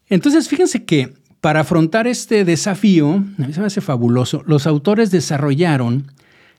Entonces, 0.09 0.49
fíjense 0.49 0.83
que 0.83 1.13
para 1.39 1.61
afrontar 1.61 2.05
este 2.05 2.43
desafío, 2.43 3.23
a 3.37 3.47
mí 3.47 3.53
se 3.53 3.61
me 3.61 3.67
hace 3.67 3.79
fabuloso, 3.79 4.43
los 4.45 4.67
autores 4.67 5.09
desarrollaron 5.09 6.11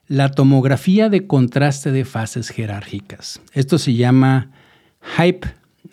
la 0.08 0.30
tomografía 0.30 1.10
de 1.10 1.26
contraste 1.26 1.92
de 1.92 2.06
fases 2.06 2.48
jerárquicas. 2.48 3.42
Esto 3.52 3.76
se 3.76 3.92
llama 3.92 4.52
HIP 5.18 5.44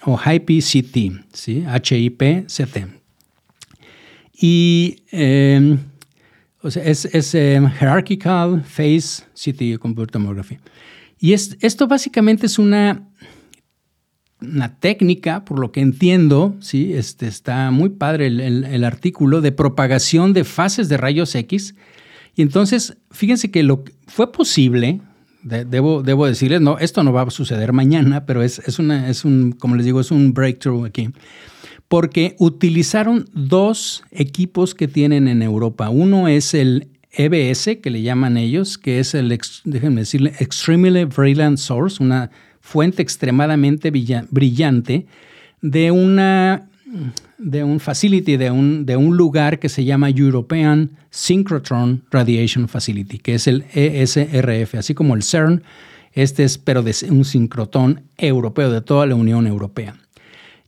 o 0.06 0.18
HIP-CT, 0.18 1.26
¿sí? 1.34 1.66
H-I-P-C-T. 1.68 2.88
Y 4.40 5.04
em, 6.64 6.82
es, 6.86 7.36
em, 7.36 7.70
Hierarchical 7.80 8.64
Phase 8.64 9.24
CT 9.34 9.80
Computer 9.80 10.12
Tomography. 10.12 10.60
Y 11.20 11.34
esto 11.34 11.88
básicamente 11.88 12.48
es 12.48 12.58
una, 12.58 13.08
una 14.42 14.80
técnica, 14.80 15.46
por 15.46 15.60
lo 15.60 15.72
que 15.72 15.82
entiendo, 15.82 16.56
¿sí? 16.60 16.94
este, 16.94 17.28
está 17.28 17.70
muy 17.70 17.90
padre 17.90 18.28
el, 18.28 18.40
el 18.40 18.84
artículo 18.84 19.42
de 19.42 19.52
propagación 19.52 20.34
de 20.34 20.44
fases 20.44 20.90
de 20.90 20.98
rayos 20.98 21.36
X 21.36 21.76
y 22.36 22.42
entonces, 22.42 22.98
fíjense 23.12 23.52
que 23.52 23.64
lo 23.64 23.84
fue 24.08 24.32
posible, 24.32 25.02
debo, 25.44 26.02
debo 26.04 26.26
decirles, 26.26 26.62
no, 26.62 26.78
esto 26.78 27.04
no 27.04 27.12
va 27.12 27.24
a 27.24 27.30
suceder 27.30 27.74
mañana, 27.74 28.26
pero 28.26 28.42
es, 28.42 28.60
es, 28.60 28.80
una, 28.80 29.10
es 29.10 29.26
un, 29.26 29.52
como 29.52 29.76
les 29.76 29.86
digo, 29.86 30.00
es 30.00 30.12
un 30.12 30.34
breakthrough 30.34 30.86
aquí, 30.86 31.10
porque 31.92 32.38
utilizaron 32.40 33.30
dos 33.34 34.06
equipos 34.12 34.74
que 34.74 34.88
tienen 34.88 35.28
en 35.28 35.42
Europa. 35.42 35.90
Uno 35.90 36.30
es 36.30 36.54
el 36.54 36.88
EBS, 37.12 37.82
que 37.84 37.90
le 37.90 38.02
llaman 38.02 38.38
ellos, 38.38 38.78
que 38.78 39.00
es 39.00 39.14
el, 39.14 39.38
déjenme 39.66 40.00
decirle, 40.00 40.32
Extremely 40.40 41.04
Brilliant 41.04 41.58
Source, 41.58 42.02
una 42.02 42.32
fuente 42.62 43.02
extremadamente 43.02 43.92
brillante 43.92 45.06
de 45.62 45.92
una 45.92 46.70
de 47.38 47.66
un 47.66 47.82
facility, 47.82 48.38
de 48.38 48.52
un, 48.52 48.86
de 48.86 48.96
un 48.96 49.18
lugar 49.18 49.60
que 49.60 49.68
se 49.68 49.84
llama 49.84 50.10
European 50.12 50.92
Synchrotron 51.10 52.06
Radiation 52.10 52.70
Facility, 52.70 53.18
que 53.18 53.34
es 53.34 53.48
el 53.48 53.66
ESRF, 53.74 54.76
así 54.76 54.94
como 54.94 55.14
el 55.14 55.24
CERN, 55.24 55.62
este 56.14 56.46
es 56.46 56.58
pero 56.58 56.84
de 56.84 56.96
un 57.10 57.26
sincrotón 57.26 58.04
europeo, 58.18 58.72
de 58.72 58.80
toda 58.80 59.06
la 59.08 59.16
Unión 59.16 59.46
Europea. 59.46 59.98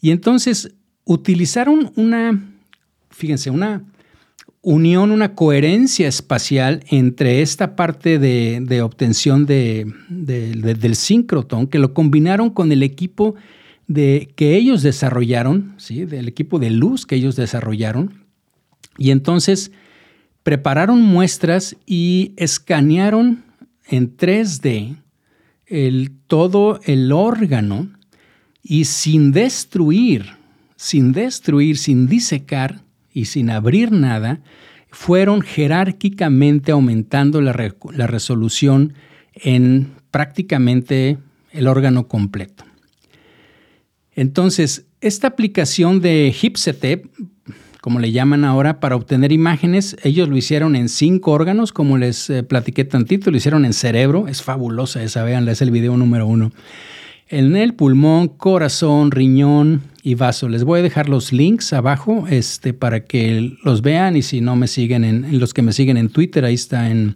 Y 0.02 0.12
entonces 0.12 0.76
utilizaron 1.06 1.92
una, 1.96 2.42
fíjense, 3.10 3.50
una 3.50 3.84
unión, 4.62 5.12
una 5.12 5.36
coherencia 5.36 6.08
espacial 6.08 6.84
entre 6.90 7.42
esta 7.42 7.76
parte 7.76 8.18
de, 8.18 8.82
obtención 8.82 9.46
de, 9.46 9.86
del 10.10 10.96
sincrotón, 10.96 11.68
que 11.68 11.80
lo 11.80 11.94
combinaron 11.94 12.50
con 12.50 12.72
el 12.72 12.82
equipo 12.82 13.36
de, 13.88 14.32
que 14.36 14.56
ellos 14.56 14.82
desarrollaron, 14.82 15.74
¿sí? 15.78 16.06
del 16.06 16.30
equipo 16.30 16.60
de 16.60 16.70
luz 16.70 17.06
que 17.06 17.16
ellos 17.16 17.36
desarrollaron. 17.36 18.24
Y 18.98 19.12
entonces 19.12 19.72
prepararon 20.44 21.02
muestras 21.02 21.76
y 21.86 22.34
escanearon 22.38 23.44
en 23.88 24.16
3D 24.16 24.96
el, 25.66 26.12
todo 26.28 26.80
el 26.86 27.12
órgano 27.12 27.90
y 28.62 28.86
sin 28.86 29.32
destruir, 29.34 30.38
sin 30.84 31.14
destruir, 31.14 31.78
sin 31.78 32.08
disecar 32.08 32.82
y 33.14 33.26
sin 33.26 33.50
abrir 33.50 33.94
nada, 33.94 34.42
fueron 34.92 35.42
jerárquicamente 35.42 36.74
aumentando 36.74 37.40
la, 37.40 37.54
resolución 37.54 38.94
en 39.34 39.94
prácticamente 40.12 41.20
el 41.54 41.70
órgano 41.70 42.10
completo. 42.10 42.66
Entonces, 44.14 44.86
esta 45.00 45.28
aplicación 45.28 46.02
de 46.02 46.36
HipCT, 46.38 47.08
como 47.80 48.02
le 48.02 48.12
llaman 48.12 48.44
ahora, 48.44 48.82
para 48.82 48.98
obtener 48.98 49.32
imágenes, 49.32 49.96
ellos 50.04 50.28
lo 50.28 50.36
hicieron 50.36 50.76
en 50.76 50.90
cinco 50.90 51.32
órganos, 51.32 51.72
como 51.72 51.98
les 51.98 52.30
eh, 52.30 52.44
platiqué 52.44 52.84
tantito, 52.84 53.32
lo 53.32 53.38
hicieron 53.38 53.64
en 53.64 53.72
cerebro, 53.72 54.28
es 54.28 54.44
fabulosa 54.44 55.02
esa, 55.02 55.24
veanla, 55.24 55.54
es 55.54 55.62
el 55.62 55.72
video 55.72 55.96
número 55.96 56.28
uno. 56.28 56.52
En 57.30 57.56
el 57.56 57.74
pulmón, 57.74 58.28
corazón, 58.28 59.12
riñón 59.12 59.82
y 60.04 60.16
vaso. 60.16 60.50
Les 60.50 60.64
voy 60.64 60.80
a 60.80 60.84
dejar 60.84 61.10
los 61.10 61.32
links 61.32 61.74
abajo 61.74 62.26
este, 62.30 62.74
para 62.74 63.06
que 63.06 63.58
los 63.64 63.82
vean 63.82 64.18
y 64.18 64.22
si 64.22 64.42
no 64.42 64.56
me 64.56 64.68
siguen, 64.68 65.04
en, 65.04 65.40
los 65.40 65.54
que 65.54 65.62
me 65.62 65.74
siguen 65.74 65.98
en 65.98 66.10
Twitter, 66.10 66.44
ahí 66.46 66.56
está 66.56 66.90
en 66.90 67.16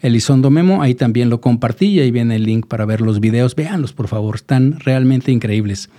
Elizondo 0.00 0.50
Memo, 0.50 0.80
ahí 0.80 0.94
también 0.94 1.28
lo 1.28 1.40
compartí 1.40 1.86
y 1.86 2.00
ahí 2.00 2.10
viene 2.10 2.36
el 2.36 2.44
link 2.44 2.66
para 2.66 2.86
ver 2.86 3.00
los 3.00 3.20
videos. 3.20 3.56
Véanlos, 3.56 3.92
por 3.92 4.08
favor, 4.08 4.36
están 4.36 4.78
realmente 4.80 5.32
increíbles. 5.32 5.90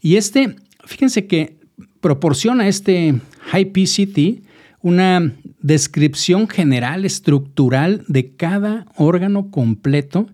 Y 0.00 0.16
este, 0.16 0.56
fíjense 0.84 1.26
que 1.26 1.56
proporciona 2.00 2.68
este 2.68 3.20
HiPCT 3.52 4.44
una 4.84 5.32
descripción 5.60 6.46
general, 6.46 7.06
estructural 7.06 8.04
de 8.06 8.36
cada 8.36 8.86
órgano 8.96 9.50
completo 9.50 10.28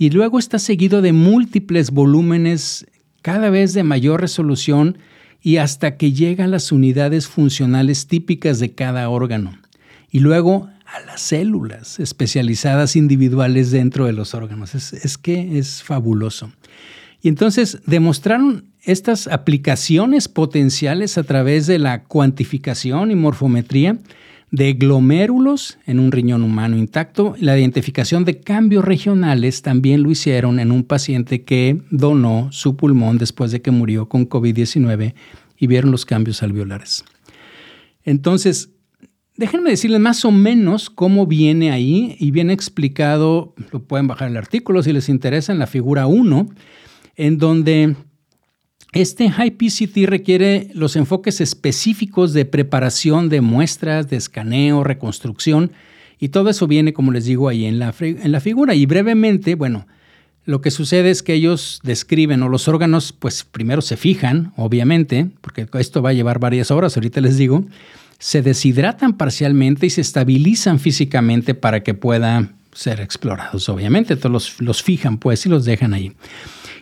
y 0.00 0.08
luego 0.08 0.38
está 0.38 0.58
seguido 0.58 1.02
de 1.02 1.12
múltiples 1.12 1.90
volúmenes 1.90 2.86
cada 3.20 3.50
vez 3.50 3.74
de 3.74 3.82
mayor 3.82 4.22
resolución 4.22 4.96
y 5.42 5.58
hasta 5.58 5.98
que 5.98 6.14
llega 6.14 6.44
a 6.44 6.48
las 6.48 6.72
unidades 6.72 7.28
funcionales 7.28 8.06
típicas 8.06 8.60
de 8.60 8.72
cada 8.72 9.10
órgano. 9.10 9.58
Y 10.10 10.20
luego 10.20 10.70
a 10.86 11.00
las 11.00 11.20
células 11.20 12.00
especializadas 12.00 12.96
individuales 12.96 13.72
dentro 13.72 14.06
de 14.06 14.14
los 14.14 14.32
órganos. 14.32 14.74
Es, 14.74 14.94
es 14.94 15.18
que 15.18 15.58
es 15.58 15.82
fabuloso. 15.82 16.50
Y 17.20 17.28
entonces 17.28 17.80
demostraron 17.84 18.64
estas 18.84 19.26
aplicaciones 19.26 20.28
potenciales 20.28 21.18
a 21.18 21.24
través 21.24 21.66
de 21.66 21.78
la 21.78 22.04
cuantificación 22.04 23.10
y 23.10 23.16
morfometría 23.16 23.98
de 24.50 24.72
glomérulos 24.72 25.78
en 25.86 26.00
un 26.00 26.12
riñón 26.12 26.42
humano 26.42 26.76
intacto. 26.76 27.34
La 27.38 27.58
identificación 27.58 28.24
de 28.24 28.40
cambios 28.40 28.84
regionales 28.84 29.62
también 29.62 30.02
lo 30.02 30.10
hicieron 30.10 30.58
en 30.58 30.72
un 30.72 30.84
paciente 30.84 31.44
que 31.44 31.80
donó 31.90 32.48
su 32.50 32.76
pulmón 32.76 33.18
después 33.18 33.52
de 33.52 33.62
que 33.62 33.70
murió 33.70 34.08
con 34.08 34.28
COVID-19 34.28 35.14
y 35.58 35.66
vieron 35.66 35.90
los 35.90 36.04
cambios 36.04 36.42
alveolares. 36.42 37.04
Entonces, 38.04 38.70
déjenme 39.36 39.70
decirles 39.70 40.00
más 40.00 40.24
o 40.24 40.32
menos 40.32 40.90
cómo 40.90 41.26
viene 41.26 41.70
ahí 41.70 42.16
y 42.18 42.30
viene 42.30 42.52
explicado, 42.52 43.54
lo 43.72 43.82
pueden 43.84 44.08
bajar 44.08 44.28
el 44.28 44.36
artículo 44.36 44.82
si 44.82 44.92
les 44.92 45.08
interesa, 45.08 45.52
en 45.52 45.58
la 45.58 45.66
figura 45.66 46.06
1 46.06 46.48
en 47.20 47.36
donde 47.36 47.96
este 48.92 49.30
HiPCT 49.30 50.06
requiere 50.06 50.68
los 50.74 50.96
enfoques 50.96 51.40
específicos 51.40 52.32
de 52.32 52.44
preparación 52.44 53.28
de 53.28 53.40
muestras, 53.40 54.10
de 54.10 54.16
escaneo, 54.16 54.82
reconstrucción, 54.82 55.72
y 56.18 56.30
todo 56.30 56.50
eso 56.50 56.66
viene, 56.66 56.92
como 56.92 57.12
les 57.12 57.24
digo, 57.24 57.48
ahí 57.48 57.64
en 57.64 57.78
la, 57.78 57.94
en 58.00 58.32
la 58.32 58.40
figura. 58.40 58.74
Y 58.74 58.86
brevemente, 58.86 59.54
bueno, 59.54 59.86
lo 60.44 60.60
que 60.60 60.70
sucede 60.70 61.10
es 61.10 61.22
que 61.22 61.34
ellos 61.34 61.80
describen, 61.82 62.42
o 62.42 62.48
los 62.48 62.68
órganos, 62.68 63.12
pues 63.12 63.44
primero 63.44 63.80
se 63.80 63.96
fijan, 63.96 64.52
obviamente, 64.56 65.28
porque 65.40 65.66
esto 65.74 66.02
va 66.02 66.10
a 66.10 66.14
llevar 66.14 66.38
varias 66.38 66.70
horas, 66.70 66.96
ahorita 66.96 67.20
les 67.20 67.38
digo, 67.38 67.64
se 68.18 68.42
deshidratan 68.42 69.16
parcialmente 69.16 69.86
y 69.86 69.90
se 69.90 70.02
estabilizan 70.02 70.78
físicamente 70.78 71.54
para 71.54 71.82
que 71.82 71.94
puedan 71.94 72.56
ser 72.72 73.00
explorados, 73.00 73.68
obviamente. 73.68 74.16
Todos 74.16 74.32
los, 74.32 74.60
los 74.60 74.82
fijan, 74.82 75.18
pues, 75.18 75.46
y 75.46 75.48
los 75.48 75.64
dejan 75.64 75.94
ahí. 75.94 76.12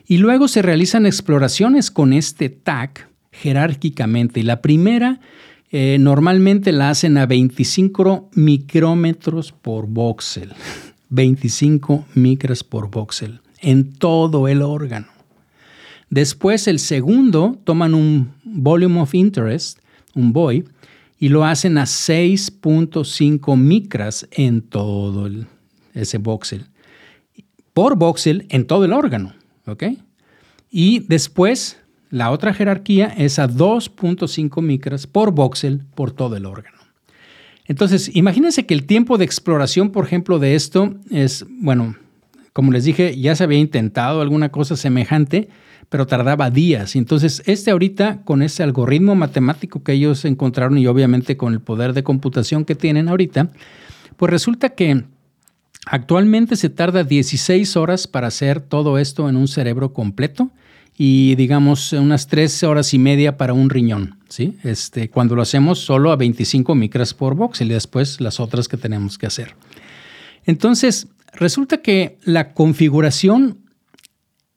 Y 0.09 0.17
luego 0.17 0.49
se 0.49 0.63
realizan 0.63 1.05
exploraciones 1.05 1.91
con 1.91 2.15
este 2.15 2.49
TAC 2.49 3.09
jerárquicamente. 3.31 4.43
La 4.43 4.63
primera 4.63 5.21
eh, 5.71 5.99
normalmente 6.01 6.73
la 6.73 6.89
hacen 6.89 7.19
a 7.19 7.27
25 7.27 8.31
micrómetros 8.33 9.53
por 9.53 9.87
voxel. 9.87 10.55
25 11.11 12.07
micras 12.15 12.65
por 12.65 12.91
voxel 12.91 13.41
en 13.61 13.93
todo 13.93 14.49
el 14.49 14.63
órgano. 14.63 15.09
Después 16.11 16.69
el 16.69 16.79
segundo 16.79 17.59
toman 17.65 17.95
un 17.95 18.33
volume 18.45 19.01
of 19.01 19.15
interest, 19.15 19.79
un 20.15 20.33
BOI, 20.33 20.65
y 21.19 21.29
lo 21.29 21.45
hacen 21.45 21.77
a 21.77 21.83
6.5 21.85 23.57
micras 23.59 24.27
en 24.31 24.63
todo 24.63 25.29
ese 25.93 26.19
voxel. 26.19 26.67
Por 27.75 27.97
voxel 27.97 28.47
en 28.49 28.67
todo 28.67 28.85
el 28.85 28.93
órgano. 28.93 29.35
Y 30.71 31.01
después 31.01 31.79
la 32.11 32.31
otra 32.31 32.55
jerarquía 32.55 33.07
es 33.07 33.39
a 33.39 33.49
2.5 33.49 34.63
micras 34.63 35.07
por 35.07 35.33
voxel 35.33 35.85
por 35.95 36.13
todo 36.13 36.37
el 36.37 36.47
órgano. 36.47 36.79
Entonces, 37.67 38.11
imagínense 38.15 38.65
que 38.65 38.73
el 38.73 38.87
tiempo 38.87 39.19
de 39.19 39.27
exploración, 39.27 39.91
por 39.91 40.07
ejemplo, 40.07 40.39
de 40.39 40.55
esto 40.55 40.95
es, 41.11 41.45
bueno, 41.49 41.97
como 42.55 42.73
les 42.73 42.85
dije, 42.85 43.19
ya 43.21 43.37
se 43.37 43.45
había 43.45 43.59
intentado 43.59 44.23
alguna 44.23 44.49
cosa 44.49 44.75
semejante, 44.75 45.49
pero 45.91 46.07
tardaba 46.07 46.51
días. 46.51 46.97
Entonces, 46.97 47.43
este 47.45 47.71
ahorita, 47.71 48.23
con 48.25 48.43
ese 48.43 48.63
algoritmo 48.63 49.15
matemático 49.15 49.83
que 49.83 49.93
ellos 49.93 50.25
encontraron 50.25 50.79
y 50.79 50.87
obviamente 50.87 51.37
con 51.37 51.53
el 51.53 51.61
poder 51.61 51.93
de 51.93 52.03
computación 52.03 52.65
que 52.65 52.75
tienen 52.75 53.09
ahorita, 53.09 53.51
pues 54.17 54.31
resulta 54.31 54.71
que 54.71 55.05
actualmente 55.87 56.57
se 56.57 56.71
tarda 56.71 57.05
16 57.05 57.77
horas 57.77 58.07
para 58.07 58.29
hacer 58.29 58.61
todo 58.61 58.99
esto 58.99 59.29
en 59.29 59.37
un 59.37 59.49
cerebro 59.49 59.93
completo 59.93 60.51
y 60.97 61.37
digamos 61.37 61.93
unas 61.93 62.27
tres 62.27 62.63
horas 62.65 62.93
y 62.93 62.99
media 62.99 63.37
para 63.37 63.53
un 63.53 63.71
riñón, 63.71 64.19
¿sí? 64.29 64.59
Este, 64.65 65.09
cuando 65.09 65.37
lo 65.37 65.43
hacemos 65.43 65.79
solo 65.79 66.11
a 66.11 66.17
25 66.17 66.75
micras 66.75 67.15
por 67.15 67.37
box 67.37 67.61
y 67.61 67.69
después 67.69 68.21
las 68.21 68.41
otras 68.41 68.67
que 68.67 68.77
tenemos 68.77 69.17
que 69.17 69.27
hacer. 69.27 69.55
Entonces, 70.45 71.07
resulta 71.35 71.83
que 71.83 72.19
la 72.25 72.53
configuración 72.53 73.59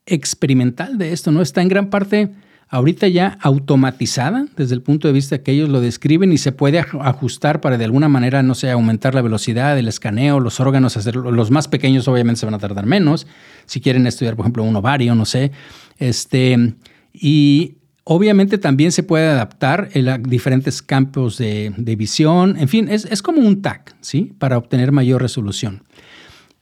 experimental 0.04 0.98
de 0.98 1.12
esto 1.12 1.30
no 1.30 1.42
está 1.42 1.62
en 1.62 1.68
gran 1.68 1.90
parte 1.90 2.30
ahorita 2.72 3.06
ya 3.06 3.36
automatizada 3.42 4.46
desde 4.56 4.74
el 4.74 4.80
punto 4.80 5.06
de 5.06 5.12
vista 5.12 5.42
que 5.42 5.52
ellos 5.52 5.68
lo 5.68 5.82
describen 5.82 6.32
y 6.32 6.38
se 6.38 6.52
puede 6.52 6.78
ajustar 6.78 7.60
para 7.60 7.76
de 7.76 7.84
alguna 7.84 8.08
manera, 8.08 8.42
no 8.42 8.54
sé, 8.54 8.70
aumentar 8.70 9.14
la 9.14 9.20
velocidad, 9.20 9.78
el 9.78 9.88
escaneo, 9.88 10.40
los 10.40 10.58
órganos, 10.58 10.96
hacer, 10.96 11.16
los 11.16 11.50
más 11.50 11.68
pequeños 11.68 12.08
obviamente 12.08 12.40
se 12.40 12.46
van 12.46 12.54
a 12.54 12.58
tardar 12.58 12.86
menos, 12.86 13.26
si 13.66 13.82
quieren 13.82 14.06
estudiar, 14.06 14.36
por 14.36 14.44
ejemplo, 14.44 14.64
un 14.64 14.74
ovario, 14.74 15.14
no 15.14 15.26
sé, 15.26 15.52
este, 15.98 16.74
y 17.12 17.76
obviamente 18.04 18.56
también 18.56 18.90
se 18.90 19.02
puede 19.02 19.28
adaptar 19.28 19.90
a 19.94 20.16
diferentes 20.16 20.80
campos 20.80 21.36
de, 21.36 21.74
visión. 21.98 22.56
En 22.58 22.68
fin, 22.68 22.88
es, 22.88 23.20
como 23.20 23.42
un 23.42 23.60
TAC, 23.60 23.94
¿sí? 24.00 24.32
Para 24.38 24.56
obtener 24.56 24.92
mayor 24.92 25.20
resolución. 25.20 25.82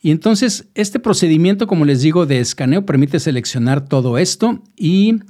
Y 0.03 0.11
entonces, 0.11 0.67
este 0.75 0.99
procedimiento, 0.99 1.69
como 1.69 1.85
les 1.85 2.03
digo, 2.03 2.27
de 2.27 2.41
escaneo 2.41 2.85
permite 2.85 3.21
seleccionar 3.21 3.85
todo 3.85 4.19
esto 4.19 4.61
y 4.77 5.21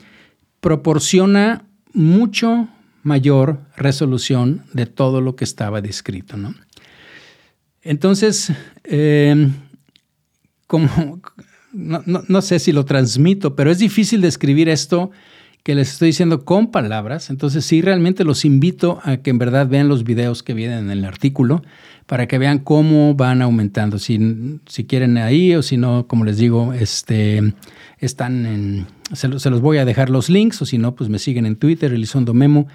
proporciona 0.60 1.64
mucho 1.92 2.68
mayor 3.02 3.60
resolución 3.76 4.64
de 4.72 4.86
todo 4.86 5.20
lo 5.20 5.36
que 5.36 5.44
estaba 5.44 5.80
descrito, 5.80 6.36
¿no? 6.36 6.54
Entonces, 7.82 8.52
eh, 8.84 9.48
como, 10.66 11.20
no, 11.72 12.42
sé 12.42 12.58
si 12.58 12.72
lo 12.72 12.84
transmito, 12.84 13.56
pero 13.56 13.70
es 13.70 13.78
difícil 13.78 14.20
describir 14.20 14.68
esto 14.68 15.10
que 15.62 15.74
les 15.74 15.92
estoy 15.92 16.08
diciendo 16.08 16.44
con 16.44 16.70
palabras. 16.70 17.30
Entonces 17.30 17.64
sí, 17.64 17.80
realmente 17.82 18.24
los 18.24 18.44
invito 18.44 19.00
a 19.02 19.18
que 19.18 19.30
en 19.30 19.38
verdad 19.38 19.66
vean 19.66 19.88
los 19.88 20.04
videos 20.04 20.42
que 20.42 20.54
vienen 20.54 20.84
en 20.84 20.90
el 20.90 21.04
artículo 21.04 21.62
para 22.10 22.26
que 22.26 22.38
vean 22.38 22.58
cómo 22.58 23.14
van 23.14 23.40
aumentando. 23.40 24.00
Si, 24.00 24.18
si 24.66 24.84
quieren 24.84 25.16
ahí 25.16 25.54
o 25.54 25.62
si 25.62 25.76
no, 25.76 26.08
como 26.08 26.24
les 26.24 26.38
digo, 26.38 26.72
este, 26.72 27.54
están 27.98 28.46
en... 28.46 28.86
Se, 29.12 29.28
los 29.28 29.60
voy 29.60 29.78
a 29.78 29.84
dejar 29.84 30.10
los 30.10 30.28
links 30.28 30.60
o 30.60 30.66
si 30.66 30.76
no, 30.76 30.96
pues 30.96 31.08
me 31.08 31.20
siguen 31.20 31.46
en 31.46 31.54
Twitter, 31.54 31.92
Elizondo 31.92 32.34
Memo. 32.34 32.66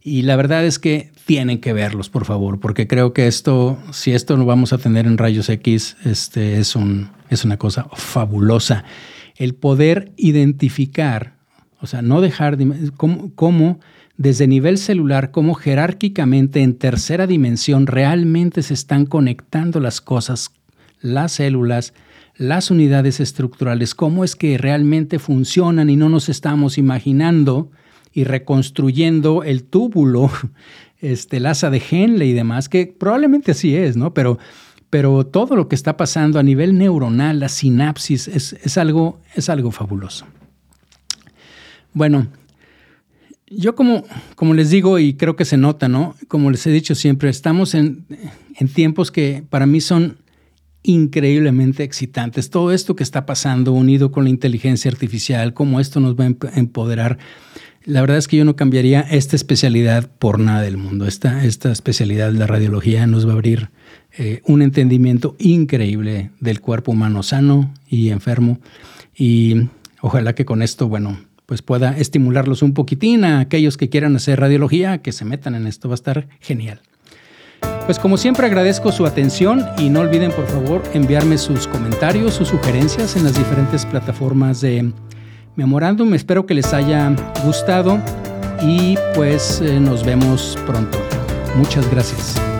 Y 0.00 0.22
la 0.22 0.36
verdad 0.36 0.64
es 0.64 0.78
que 0.78 1.10
tienen 1.26 1.60
que 1.60 1.72
verlos, 1.72 2.08
por 2.08 2.24
favor, 2.24 2.60
porque 2.60 2.86
creo 2.86 3.12
que 3.12 3.26
esto, 3.26 3.76
si 3.90 4.12
esto 4.12 4.36
lo 4.36 4.44
vamos 4.44 4.72
a 4.72 4.78
tener 4.78 5.08
en 5.08 5.18
rayos 5.18 5.48
X, 5.48 5.96
este 6.04 6.60
es, 6.60 6.76
un, 6.76 7.10
es 7.30 7.44
una 7.44 7.56
cosa 7.56 7.88
fabulosa. 7.94 8.84
El 9.34 9.56
poder 9.56 10.12
identificar, 10.16 11.34
o 11.80 11.88
sea, 11.88 12.00
no 12.00 12.20
dejar 12.20 12.56
de, 12.56 12.92
cómo, 12.96 13.80
desde 14.16 14.46
nivel 14.46 14.78
celular, 14.78 15.30
cómo 15.30 15.54
jerárquicamente 15.54 16.62
en 16.62 16.74
tercera 16.74 17.26
dimensión 17.26 17.86
realmente 17.86 18.62
se 18.62 18.74
están 18.74 19.06
conectando 19.06 19.80
las 19.80 20.00
cosas, 20.00 20.52
las 21.00 21.32
células, 21.32 21.94
las 22.36 22.70
unidades 22.70 23.20
estructurales, 23.20 23.94
cómo 23.94 24.24
es 24.24 24.36
que 24.36 24.58
realmente 24.58 25.18
funcionan 25.18 25.90
y 25.90 25.96
no 25.96 26.08
nos 26.08 26.28
estamos 26.28 26.78
imaginando 26.78 27.70
y 28.12 28.24
reconstruyendo 28.24 29.42
el 29.42 29.64
túbulo, 29.64 30.30
este, 31.00 31.38
el 31.38 31.46
asa 31.46 31.70
de 31.70 31.82
Henle 31.90 32.26
y 32.26 32.32
demás, 32.32 32.68
que 32.68 32.86
probablemente 32.86 33.52
así 33.52 33.76
es, 33.76 33.96
¿no? 33.96 34.14
Pero, 34.14 34.38
pero 34.90 35.26
todo 35.26 35.56
lo 35.56 35.68
que 35.68 35.74
está 35.74 35.96
pasando 35.96 36.38
a 36.38 36.42
nivel 36.44 36.78
neuronal, 36.78 37.40
la 37.40 37.48
sinapsis, 37.48 38.28
es, 38.28 38.78
algo, 38.78 39.20
es 39.34 39.48
algo 39.48 39.72
fabuloso. 39.72 40.26
Bueno, 41.92 42.28
yo 43.48 43.74
como, 43.74 44.04
como 44.36 44.54
les 44.54 44.70
digo 44.70 44.98
y 44.98 45.14
creo 45.14 45.36
que 45.36 45.44
se 45.44 45.56
nota, 45.56 45.88
¿no? 45.88 46.14
Como 46.28 46.50
les 46.50 46.66
he 46.66 46.70
dicho 46.70 46.94
siempre, 46.94 47.28
estamos 47.28 47.74
en, 47.74 48.06
en 48.56 48.68
tiempos 48.68 49.10
que 49.10 49.44
para 49.48 49.66
mí 49.66 49.80
son 49.80 50.18
increíblemente 50.82 51.82
excitantes. 51.82 52.50
Todo 52.50 52.72
esto 52.72 52.94
que 52.96 53.02
está 53.02 53.26
pasando 53.26 53.72
unido 53.72 54.12
con 54.12 54.24
la 54.24 54.30
inteligencia 54.30 54.90
artificial, 54.90 55.54
cómo 55.54 55.80
esto 55.80 56.00
nos 56.00 56.14
va 56.14 56.24
a 56.24 56.58
empoderar 56.58 57.18
la 57.86 58.00
verdad 58.00 58.16
es 58.16 58.28
que 58.28 58.38
yo 58.38 58.46
no 58.46 58.56
cambiaría 58.56 59.00
esta 59.00 59.36
especialidad 59.36 60.10
por 60.18 60.38
nada 60.38 60.62
del 60.62 60.78
mundo. 60.78 61.06
Esta, 61.06 61.44
esta 61.44 61.70
especialidad 61.70 62.32
la 62.32 62.46
radiología 62.46 63.06
nos 63.06 63.26
va 63.26 63.32
a 63.32 63.34
abrir 63.34 63.68
eh, 64.16 64.40
un 64.46 64.62
entendimiento 64.62 65.36
increíble 65.38 66.30
del 66.40 66.62
cuerpo 66.62 66.92
humano 66.92 67.22
sano 67.22 67.74
y 67.86 68.08
enfermo. 68.08 68.58
Y 69.14 69.68
ojalá 70.00 70.34
que 70.34 70.46
con 70.46 70.62
esto, 70.62 70.88
bueno, 70.88 71.18
pues 71.46 71.62
pueda 71.62 71.96
estimularlos 71.96 72.62
un 72.62 72.74
poquitín 72.74 73.24
a 73.24 73.40
aquellos 73.40 73.76
que 73.76 73.88
quieran 73.88 74.16
hacer 74.16 74.40
radiología, 74.40 74.98
que 74.98 75.12
se 75.12 75.24
metan 75.24 75.54
en 75.54 75.66
esto. 75.66 75.88
Va 75.88 75.94
a 75.94 75.96
estar 75.96 76.28
genial. 76.40 76.80
Pues 77.86 77.98
como 77.98 78.16
siempre 78.16 78.46
agradezco 78.46 78.92
su 78.92 79.04
atención 79.04 79.64
y 79.78 79.90
no 79.90 80.00
olviden 80.00 80.32
por 80.32 80.46
favor 80.46 80.82
enviarme 80.94 81.36
sus 81.36 81.66
comentarios, 81.68 82.34
sus 82.34 82.48
sugerencias 82.48 83.16
en 83.16 83.24
las 83.24 83.36
diferentes 83.36 83.84
plataformas 83.84 84.62
de 84.62 84.90
memorándum. 85.56 86.14
Espero 86.14 86.46
que 86.46 86.54
les 86.54 86.72
haya 86.72 87.14
gustado 87.44 88.00
y 88.62 88.96
pues 89.14 89.60
eh, 89.60 89.78
nos 89.80 90.04
vemos 90.04 90.58
pronto. 90.66 90.98
Muchas 91.56 91.88
gracias. 91.90 92.53